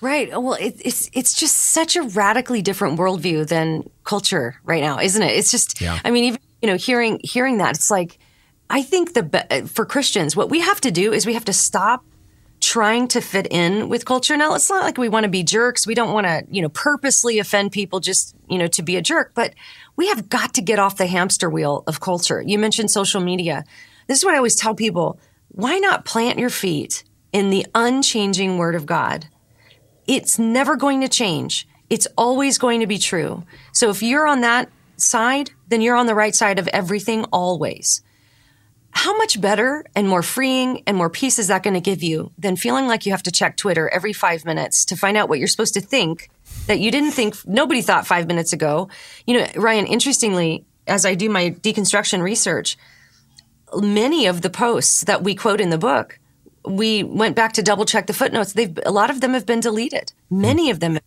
Right. 0.00 0.30
Oh, 0.32 0.40
well, 0.40 0.54
it, 0.54 0.80
it's 0.82 1.10
it's 1.12 1.34
just 1.34 1.56
such 1.56 1.94
a 1.94 2.02
radically 2.02 2.62
different 2.62 2.98
worldview 2.98 3.46
than 3.46 3.88
culture 4.04 4.58
right 4.64 4.82
now, 4.82 4.98
isn't 4.98 5.22
it? 5.22 5.32
It's 5.32 5.50
just. 5.50 5.80
Yeah. 5.80 5.98
I 6.04 6.10
mean, 6.10 6.24
even 6.24 6.40
you 6.62 6.68
know, 6.68 6.76
hearing 6.76 7.20
hearing 7.22 7.58
that, 7.58 7.76
it's 7.76 7.90
like 7.90 8.18
I 8.70 8.82
think 8.82 9.12
the 9.12 9.68
for 9.70 9.84
Christians, 9.84 10.34
what 10.34 10.48
we 10.48 10.60
have 10.60 10.80
to 10.82 10.90
do 10.90 11.12
is 11.12 11.26
we 11.26 11.34
have 11.34 11.44
to 11.46 11.52
stop 11.52 12.04
trying 12.60 13.08
to 13.08 13.20
fit 13.20 13.46
in 13.50 13.88
with 13.88 14.04
culture. 14.04 14.36
Now, 14.36 14.54
it's 14.54 14.68
not 14.68 14.82
like 14.82 14.98
we 14.98 15.08
want 15.08 15.24
to 15.24 15.30
be 15.30 15.42
jerks. 15.42 15.86
We 15.86 15.94
don't 15.94 16.12
want 16.12 16.26
to, 16.26 16.44
you 16.50 16.60
know, 16.60 16.68
purposely 16.68 17.38
offend 17.38 17.72
people 17.72 18.00
just, 18.00 18.36
you 18.48 18.58
know, 18.58 18.66
to 18.68 18.82
be 18.82 18.96
a 18.96 19.02
jerk, 19.02 19.32
but 19.34 19.54
we 19.96 20.08
have 20.08 20.28
got 20.28 20.54
to 20.54 20.62
get 20.62 20.78
off 20.78 20.96
the 20.96 21.06
hamster 21.06 21.48
wheel 21.48 21.84
of 21.86 22.00
culture. 22.00 22.42
You 22.42 22.58
mentioned 22.58 22.90
social 22.90 23.20
media. 23.20 23.64
This 24.06 24.18
is 24.18 24.24
what 24.24 24.34
I 24.34 24.36
always 24.36 24.56
tell 24.56 24.74
people. 24.74 25.18
Why 25.48 25.78
not 25.78 26.04
plant 26.04 26.38
your 26.38 26.50
feet 26.50 27.02
in 27.32 27.50
the 27.50 27.66
unchanging 27.74 28.58
word 28.58 28.74
of 28.74 28.86
God? 28.86 29.26
It's 30.06 30.38
never 30.38 30.76
going 30.76 31.00
to 31.00 31.08
change. 31.08 31.66
It's 31.88 32.06
always 32.16 32.58
going 32.58 32.80
to 32.80 32.86
be 32.86 32.98
true. 32.98 33.44
So 33.72 33.90
if 33.90 34.02
you're 34.02 34.26
on 34.26 34.42
that 34.42 34.70
side, 34.96 35.50
then 35.68 35.80
you're 35.80 35.96
on 35.96 36.06
the 36.06 36.14
right 36.14 36.34
side 36.34 36.58
of 36.58 36.68
everything 36.68 37.24
always 37.32 38.02
how 38.92 39.16
much 39.16 39.40
better 39.40 39.84
and 39.94 40.08
more 40.08 40.22
freeing 40.22 40.82
and 40.86 40.96
more 40.96 41.10
peace 41.10 41.38
is 41.38 41.48
that 41.48 41.62
going 41.62 41.74
to 41.74 41.80
give 41.80 42.02
you 42.02 42.32
than 42.38 42.56
feeling 42.56 42.86
like 42.86 43.06
you 43.06 43.12
have 43.12 43.22
to 43.22 43.30
check 43.30 43.56
Twitter 43.56 43.88
every 43.88 44.12
five 44.12 44.44
minutes 44.44 44.84
to 44.86 44.96
find 44.96 45.16
out 45.16 45.28
what 45.28 45.38
you're 45.38 45.48
supposed 45.48 45.74
to 45.74 45.80
think 45.80 46.28
that 46.66 46.80
you 46.80 46.90
didn't 46.90 47.12
think 47.12 47.36
nobody 47.46 47.82
thought 47.82 48.06
five 48.06 48.26
minutes 48.26 48.52
ago? 48.52 48.88
You 49.26 49.38
know, 49.38 49.46
Ryan, 49.56 49.86
interestingly, 49.86 50.64
as 50.86 51.06
I 51.06 51.14
do 51.14 51.30
my 51.30 51.50
deconstruction 51.50 52.20
research, 52.20 52.76
many 53.76 54.26
of 54.26 54.42
the 54.42 54.50
posts 54.50 55.02
that 55.02 55.22
we 55.22 55.34
quote 55.34 55.60
in 55.60 55.70
the 55.70 55.78
book, 55.78 56.18
we 56.64 57.02
went 57.02 57.36
back 57.36 57.54
to 57.54 57.62
double 57.62 57.84
check 57.84 58.06
the 58.06 58.12
footnotes. 58.12 58.52
They've 58.52 58.76
a 58.84 58.90
lot 58.90 59.10
of 59.10 59.20
them 59.20 59.34
have 59.34 59.46
been 59.46 59.60
deleted. 59.60 60.12
Hmm. 60.28 60.40
Many 60.40 60.70
of 60.70 60.80
them 60.80 60.98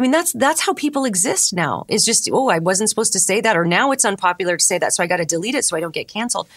I 0.00 0.02
mean, 0.02 0.12
that's 0.12 0.32
that's 0.32 0.62
how 0.62 0.72
people 0.72 1.04
exist 1.04 1.52
now. 1.52 1.84
Is 1.86 2.06
just, 2.06 2.26
oh, 2.32 2.48
I 2.48 2.58
wasn't 2.58 2.88
supposed 2.88 3.12
to 3.12 3.20
say 3.20 3.42
that, 3.42 3.54
or 3.54 3.66
now 3.66 3.92
it's 3.92 4.06
unpopular 4.06 4.56
to 4.56 4.64
say 4.64 4.78
that, 4.78 4.94
so 4.94 5.04
I 5.04 5.06
got 5.06 5.18
to 5.18 5.26
delete 5.26 5.54
it 5.54 5.62
so 5.66 5.76
I 5.76 5.80
don't 5.80 5.92
get 5.92 6.08
canceled. 6.08 6.48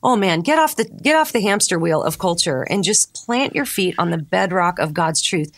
Oh 0.00 0.14
man, 0.14 0.42
get 0.42 0.60
off 0.60 0.76
the 0.76 0.84
get 0.84 1.16
off 1.16 1.32
the 1.32 1.40
hamster 1.40 1.76
wheel 1.76 2.04
of 2.04 2.20
culture 2.20 2.62
and 2.62 2.84
just 2.84 3.12
plant 3.12 3.52
your 3.52 3.64
feet 3.64 3.96
on 3.98 4.10
the 4.10 4.18
bedrock 4.18 4.78
of 4.78 4.94
God's 4.94 5.20
truth. 5.20 5.50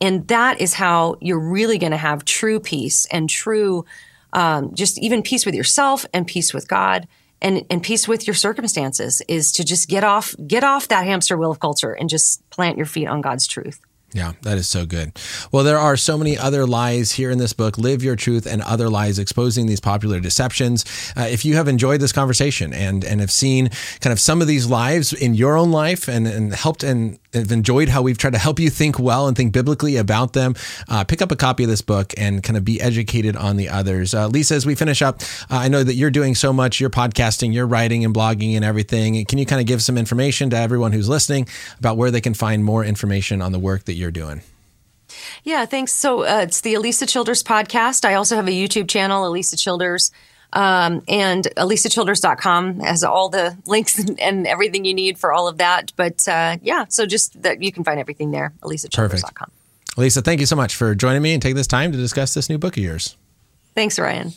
And 0.00 0.26
that 0.26 0.60
is 0.60 0.74
how 0.74 1.14
you're 1.20 1.38
really 1.38 1.78
going 1.78 1.92
to 1.92 1.96
have 1.96 2.24
true 2.24 2.58
peace 2.58 3.06
and 3.12 3.30
true, 3.30 3.84
um, 4.32 4.74
just 4.74 4.98
even 4.98 5.22
peace 5.22 5.46
with 5.46 5.54
yourself 5.54 6.04
and 6.12 6.26
peace 6.26 6.52
with 6.52 6.66
God 6.66 7.06
and, 7.40 7.64
and 7.70 7.84
peace 7.84 8.08
with 8.08 8.26
your 8.26 8.34
circumstances 8.34 9.22
is 9.28 9.52
to 9.52 9.64
just 9.64 9.88
get 9.88 10.02
off, 10.02 10.34
get 10.44 10.64
off 10.64 10.88
that 10.88 11.04
hamster 11.04 11.38
wheel 11.38 11.52
of 11.52 11.60
culture 11.60 11.92
and 11.92 12.08
just 12.08 12.48
plant 12.50 12.76
your 12.76 12.86
feet 12.86 13.06
on 13.06 13.20
God's 13.20 13.46
truth. 13.46 13.80
Yeah, 14.12 14.32
that 14.42 14.58
is 14.58 14.66
so 14.66 14.86
good. 14.86 15.16
Well, 15.52 15.62
there 15.62 15.78
are 15.78 15.96
so 15.96 16.18
many 16.18 16.36
other 16.36 16.66
lies 16.66 17.12
here 17.12 17.30
in 17.30 17.38
this 17.38 17.52
book, 17.52 17.78
Live 17.78 18.02
Your 18.02 18.16
Truth 18.16 18.44
and 18.44 18.60
Other 18.62 18.88
Lies, 18.88 19.20
exposing 19.20 19.66
these 19.66 19.78
popular 19.78 20.18
deceptions. 20.18 20.84
Uh, 21.16 21.28
if 21.30 21.44
you 21.44 21.54
have 21.54 21.68
enjoyed 21.68 22.00
this 22.00 22.10
conversation 22.10 22.72
and, 22.72 23.04
and 23.04 23.20
have 23.20 23.30
seen 23.30 23.70
kind 24.00 24.12
of 24.12 24.18
some 24.18 24.40
of 24.40 24.48
these 24.48 24.66
lives 24.66 25.12
in 25.12 25.34
your 25.34 25.56
own 25.56 25.70
life 25.70 26.08
and, 26.08 26.26
and 26.26 26.52
helped 26.52 26.82
and 26.82 27.19
have 27.32 27.52
enjoyed 27.52 27.88
how 27.88 28.02
we've 28.02 28.18
tried 28.18 28.32
to 28.32 28.38
help 28.38 28.58
you 28.58 28.70
think 28.70 28.98
well 28.98 29.28
and 29.28 29.36
think 29.36 29.52
biblically 29.52 29.96
about 29.96 30.32
them, 30.32 30.54
uh, 30.88 31.04
pick 31.04 31.22
up 31.22 31.30
a 31.30 31.36
copy 31.36 31.64
of 31.64 31.70
this 31.70 31.82
book 31.82 32.12
and 32.16 32.42
kind 32.42 32.56
of 32.56 32.64
be 32.64 32.80
educated 32.80 33.36
on 33.36 33.56
the 33.56 33.68
others. 33.68 34.14
Uh, 34.14 34.26
Lisa, 34.26 34.54
as 34.54 34.66
we 34.66 34.74
finish 34.74 35.02
up, 35.02 35.20
uh, 35.50 35.56
I 35.56 35.68
know 35.68 35.82
that 35.82 35.94
you're 35.94 36.10
doing 36.10 36.34
so 36.34 36.52
much, 36.52 36.80
you're 36.80 36.90
podcasting, 36.90 37.52
you're 37.52 37.66
writing 37.66 38.04
and 38.04 38.14
blogging 38.14 38.56
and 38.56 38.64
everything. 38.64 39.24
Can 39.26 39.38
you 39.38 39.46
kind 39.46 39.60
of 39.60 39.66
give 39.66 39.82
some 39.82 39.96
information 39.96 40.50
to 40.50 40.56
everyone 40.56 40.92
who's 40.92 41.08
listening 41.08 41.48
about 41.78 41.96
where 41.96 42.10
they 42.10 42.20
can 42.20 42.34
find 42.34 42.64
more 42.64 42.84
information 42.84 43.42
on 43.42 43.52
the 43.52 43.58
work 43.58 43.84
that 43.84 43.94
you're 43.94 44.10
doing? 44.10 44.42
Yeah, 45.42 45.66
thanks. 45.66 45.92
So 45.92 46.22
uh, 46.22 46.42
it's 46.42 46.60
the 46.60 46.74
Alisa 46.74 47.08
Childers 47.08 47.42
podcast. 47.42 48.04
I 48.04 48.14
also 48.14 48.36
have 48.36 48.46
a 48.46 48.52
YouTube 48.52 48.88
channel, 48.88 49.28
Alisa 49.30 49.58
Childers. 49.58 50.10
Um, 50.52 51.02
and 51.08 51.44
alisachilders.com 51.56 52.80
has 52.80 53.04
all 53.04 53.28
the 53.28 53.56
links 53.66 53.98
and 54.18 54.46
everything 54.46 54.84
you 54.84 54.94
need 54.94 55.18
for 55.18 55.32
all 55.32 55.48
of 55.48 55.58
that. 55.58 55.92
But 55.96 56.26
uh, 56.28 56.58
yeah, 56.62 56.86
so 56.88 57.06
just 57.06 57.40
that 57.42 57.62
you 57.62 57.72
can 57.72 57.84
find 57.84 58.00
everything 58.00 58.30
there, 58.30 58.52
alisachilders.com. 58.62 59.50
Alisa, 59.96 60.24
thank 60.24 60.40
you 60.40 60.46
so 60.46 60.56
much 60.56 60.76
for 60.76 60.94
joining 60.94 61.20
me 61.22 61.32
and 61.32 61.42
taking 61.42 61.56
this 61.56 61.66
time 61.66 61.92
to 61.92 61.98
discuss 61.98 62.32
this 62.32 62.48
new 62.48 62.58
book 62.58 62.76
of 62.76 62.82
yours. 62.82 63.16
Thanks, 63.74 63.98
Ryan. 63.98 64.32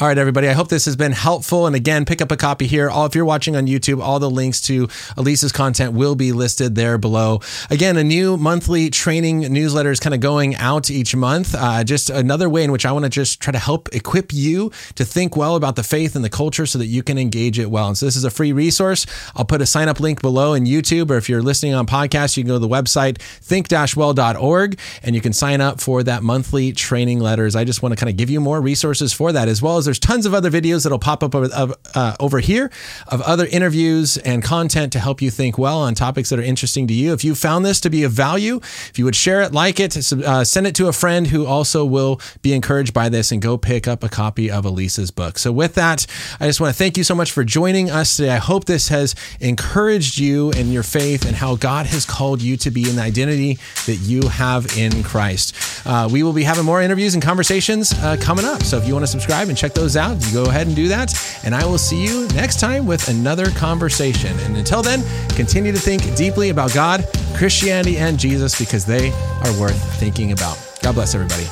All 0.00 0.06
right, 0.06 0.16
everybody. 0.16 0.46
I 0.46 0.52
hope 0.52 0.68
this 0.68 0.84
has 0.84 0.94
been 0.94 1.10
helpful. 1.10 1.66
And 1.66 1.74
again, 1.74 2.04
pick 2.04 2.22
up 2.22 2.30
a 2.30 2.36
copy 2.36 2.68
here. 2.68 2.88
All 2.88 3.06
if 3.06 3.16
you're 3.16 3.24
watching 3.24 3.56
on 3.56 3.66
YouTube, 3.66 4.00
all 4.00 4.20
the 4.20 4.30
links 4.30 4.60
to 4.60 4.86
Alisa's 5.16 5.50
content 5.50 5.92
will 5.92 6.14
be 6.14 6.30
listed 6.30 6.76
there 6.76 6.98
below. 6.98 7.40
Again, 7.68 7.96
a 7.96 8.04
new 8.04 8.36
monthly 8.36 8.90
training 8.90 9.40
newsletter 9.52 9.90
is 9.90 9.98
kind 9.98 10.14
of 10.14 10.20
going 10.20 10.54
out 10.54 10.88
each 10.88 11.16
month. 11.16 11.52
Uh, 11.52 11.82
just 11.82 12.10
another 12.10 12.48
way 12.48 12.62
in 12.62 12.70
which 12.70 12.86
I 12.86 12.92
want 12.92 13.06
to 13.06 13.08
just 13.08 13.40
try 13.40 13.50
to 13.50 13.58
help 13.58 13.88
equip 13.92 14.32
you 14.32 14.70
to 14.94 15.04
think 15.04 15.36
well 15.36 15.56
about 15.56 15.74
the 15.74 15.82
faith 15.82 16.14
and 16.14 16.24
the 16.24 16.30
culture 16.30 16.64
so 16.64 16.78
that 16.78 16.86
you 16.86 17.02
can 17.02 17.18
engage 17.18 17.58
it 17.58 17.68
well. 17.68 17.88
And 17.88 17.98
so 17.98 18.06
this 18.06 18.14
is 18.14 18.22
a 18.22 18.30
free 18.30 18.52
resource. 18.52 19.04
I'll 19.34 19.44
put 19.44 19.60
a 19.62 19.66
sign 19.66 19.88
up 19.88 19.98
link 19.98 20.22
below 20.22 20.54
in 20.54 20.64
YouTube, 20.64 21.10
or 21.10 21.16
if 21.16 21.28
you're 21.28 21.42
listening 21.42 21.74
on 21.74 21.88
podcast, 21.88 22.36
you 22.36 22.44
can 22.44 22.48
go 22.50 22.54
to 22.54 22.60
the 22.60 22.68
website 22.68 23.20
think-well.org 23.20 24.78
and 25.02 25.16
you 25.16 25.20
can 25.20 25.32
sign 25.32 25.60
up 25.60 25.80
for 25.80 26.04
that 26.04 26.22
monthly 26.22 26.70
training 26.70 27.18
letters. 27.18 27.56
I 27.56 27.64
just 27.64 27.82
want 27.82 27.94
to 27.94 27.96
kind 27.96 28.10
of 28.10 28.16
give 28.16 28.30
you 28.30 28.40
more 28.40 28.60
resources 28.60 29.12
for 29.12 29.32
that 29.32 29.48
as 29.48 29.60
well 29.60 29.76
as 29.76 29.87
there's 29.88 29.98
tons 29.98 30.26
of 30.26 30.34
other 30.34 30.50
videos 30.50 30.82
that'll 30.82 30.98
pop 30.98 31.22
up 31.22 31.34
over, 31.34 31.74
uh, 31.94 32.16
over 32.20 32.40
here 32.40 32.70
of 33.08 33.22
other 33.22 33.46
interviews 33.46 34.18
and 34.18 34.44
content 34.44 34.92
to 34.92 35.00
help 35.00 35.22
you 35.22 35.30
think 35.30 35.56
well 35.56 35.78
on 35.78 35.94
topics 35.94 36.28
that 36.28 36.38
are 36.38 36.42
interesting 36.42 36.86
to 36.86 36.92
you. 36.92 37.14
If 37.14 37.24
you 37.24 37.34
found 37.34 37.64
this 37.64 37.80
to 37.80 37.90
be 37.90 38.04
of 38.04 38.12
value, 38.12 38.56
if 38.56 38.98
you 38.98 39.06
would 39.06 39.16
share 39.16 39.40
it, 39.40 39.52
like 39.52 39.80
it, 39.80 39.96
uh, 39.96 40.44
send 40.44 40.66
it 40.66 40.74
to 40.74 40.88
a 40.88 40.92
friend 40.92 41.26
who 41.28 41.46
also 41.46 41.86
will 41.86 42.20
be 42.42 42.52
encouraged 42.52 42.92
by 42.92 43.08
this 43.08 43.32
and 43.32 43.40
go 43.40 43.56
pick 43.56 43.88
up 43.88 44.04
a 44.04 44.10
copy 44.10 44.50
of 44.50 44.66
Alisa's 44.66 45.10
book. 45.10 45.38
So, 45.38 45.50
with 45.50 45.74
that, 45.74 46.06
I 46.38 46.46
just 46.46 46.60
want 46.60 46.74
to 46.74 46.78
thank 46.78 46.98
you 46.98 47.04
so 47.04 47.14
much 47.14 47.32
for 47.32 47.44
joining 47.44 47.90
us 47.90 48.16
today. 48.16 48.30
I 48.30 48.36
hope 48.36 48.66
this 48.66 48.88
has 48.88 49.14
encouraged 49.40 50.18
you 50.18 50.50
in 50.50 50.70
your 50.70 50.82
faith 50.82 51.26
and 51.26 51.34
how 51.34 51.56
God 51.56 51.86
has 51.86 52.04
called 52.04 52.42
you 52.42 52.58
to 52.58 52.70
be 52.70 52.88
in 52.88 52.96
the 52.96 53.02
identity 53.02 53.58
that 53.86 53.96
you 54.02 54.28
have 54.28 54.76
in 54.76 55.02
Christ. 55.02 55.54
Uh, 55.86 56.10
we 56.12 56.22
will 56.22 56.34
be 56.34 56.42
having 56.42 56.66
more 56.66 56.82
interviews 56.82 57.14
and 57.14 57.22
conversations 57.22 57.94
uh, 57.94 58.18
coming 58.20 58.44
up. 58.44 58.62
So, 58.64 58.76
if 58.76 58.86
you 58.86 58.92
want 58.92 59.04
to 59.04 59.10
subscribe 59.10 59.48
and 59.48 59.56
check 59.56 59.72
those 59.78 59.96
out, 59.96 60.16
you 60.26 60.32
go 60.32 60.50
ahead 60.50 60.66
and 60.66 60.74
do 60.74 60.88
that. 60.88 61.14
And 61.44 61.54
I 61.54 61.64
will 61.64 61.78
see 61.78 62.02
you 62.02 62.26
next 62.28 62.58
time 62.58 62.86
with 62.86 63.08
another 63.08 63.50
conversation. 63.50 64.36
And 64.40 64.56
until 64.56 64.82
then, 64.82 65.02
continue 65.30 65.72
to 65.72 65.78
think 65.78 66.14
deeply 66.16 66.50
about 66.50 66.74
God, 66.74 67.06
Christianity, 67.34 67.96
and 67.96 68.18
Jesus 68.18 68.58
because 68.58 68.84
they 68.84 69.10
are 69.10 69.60
worth 69.60 69.80
thinking 69.98 70.32
about. 70.32 70.58
God 70.82 70.94
bless 70.94 71.14
everybody. 71.14 71.46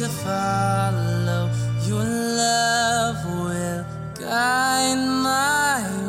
to 0.00 0.08
follow 0.08 1.50
your 1.84 2.04
love 2.04 3.16
will 3.26 3.84
guide 4.18 4.96
my 4.96 5.99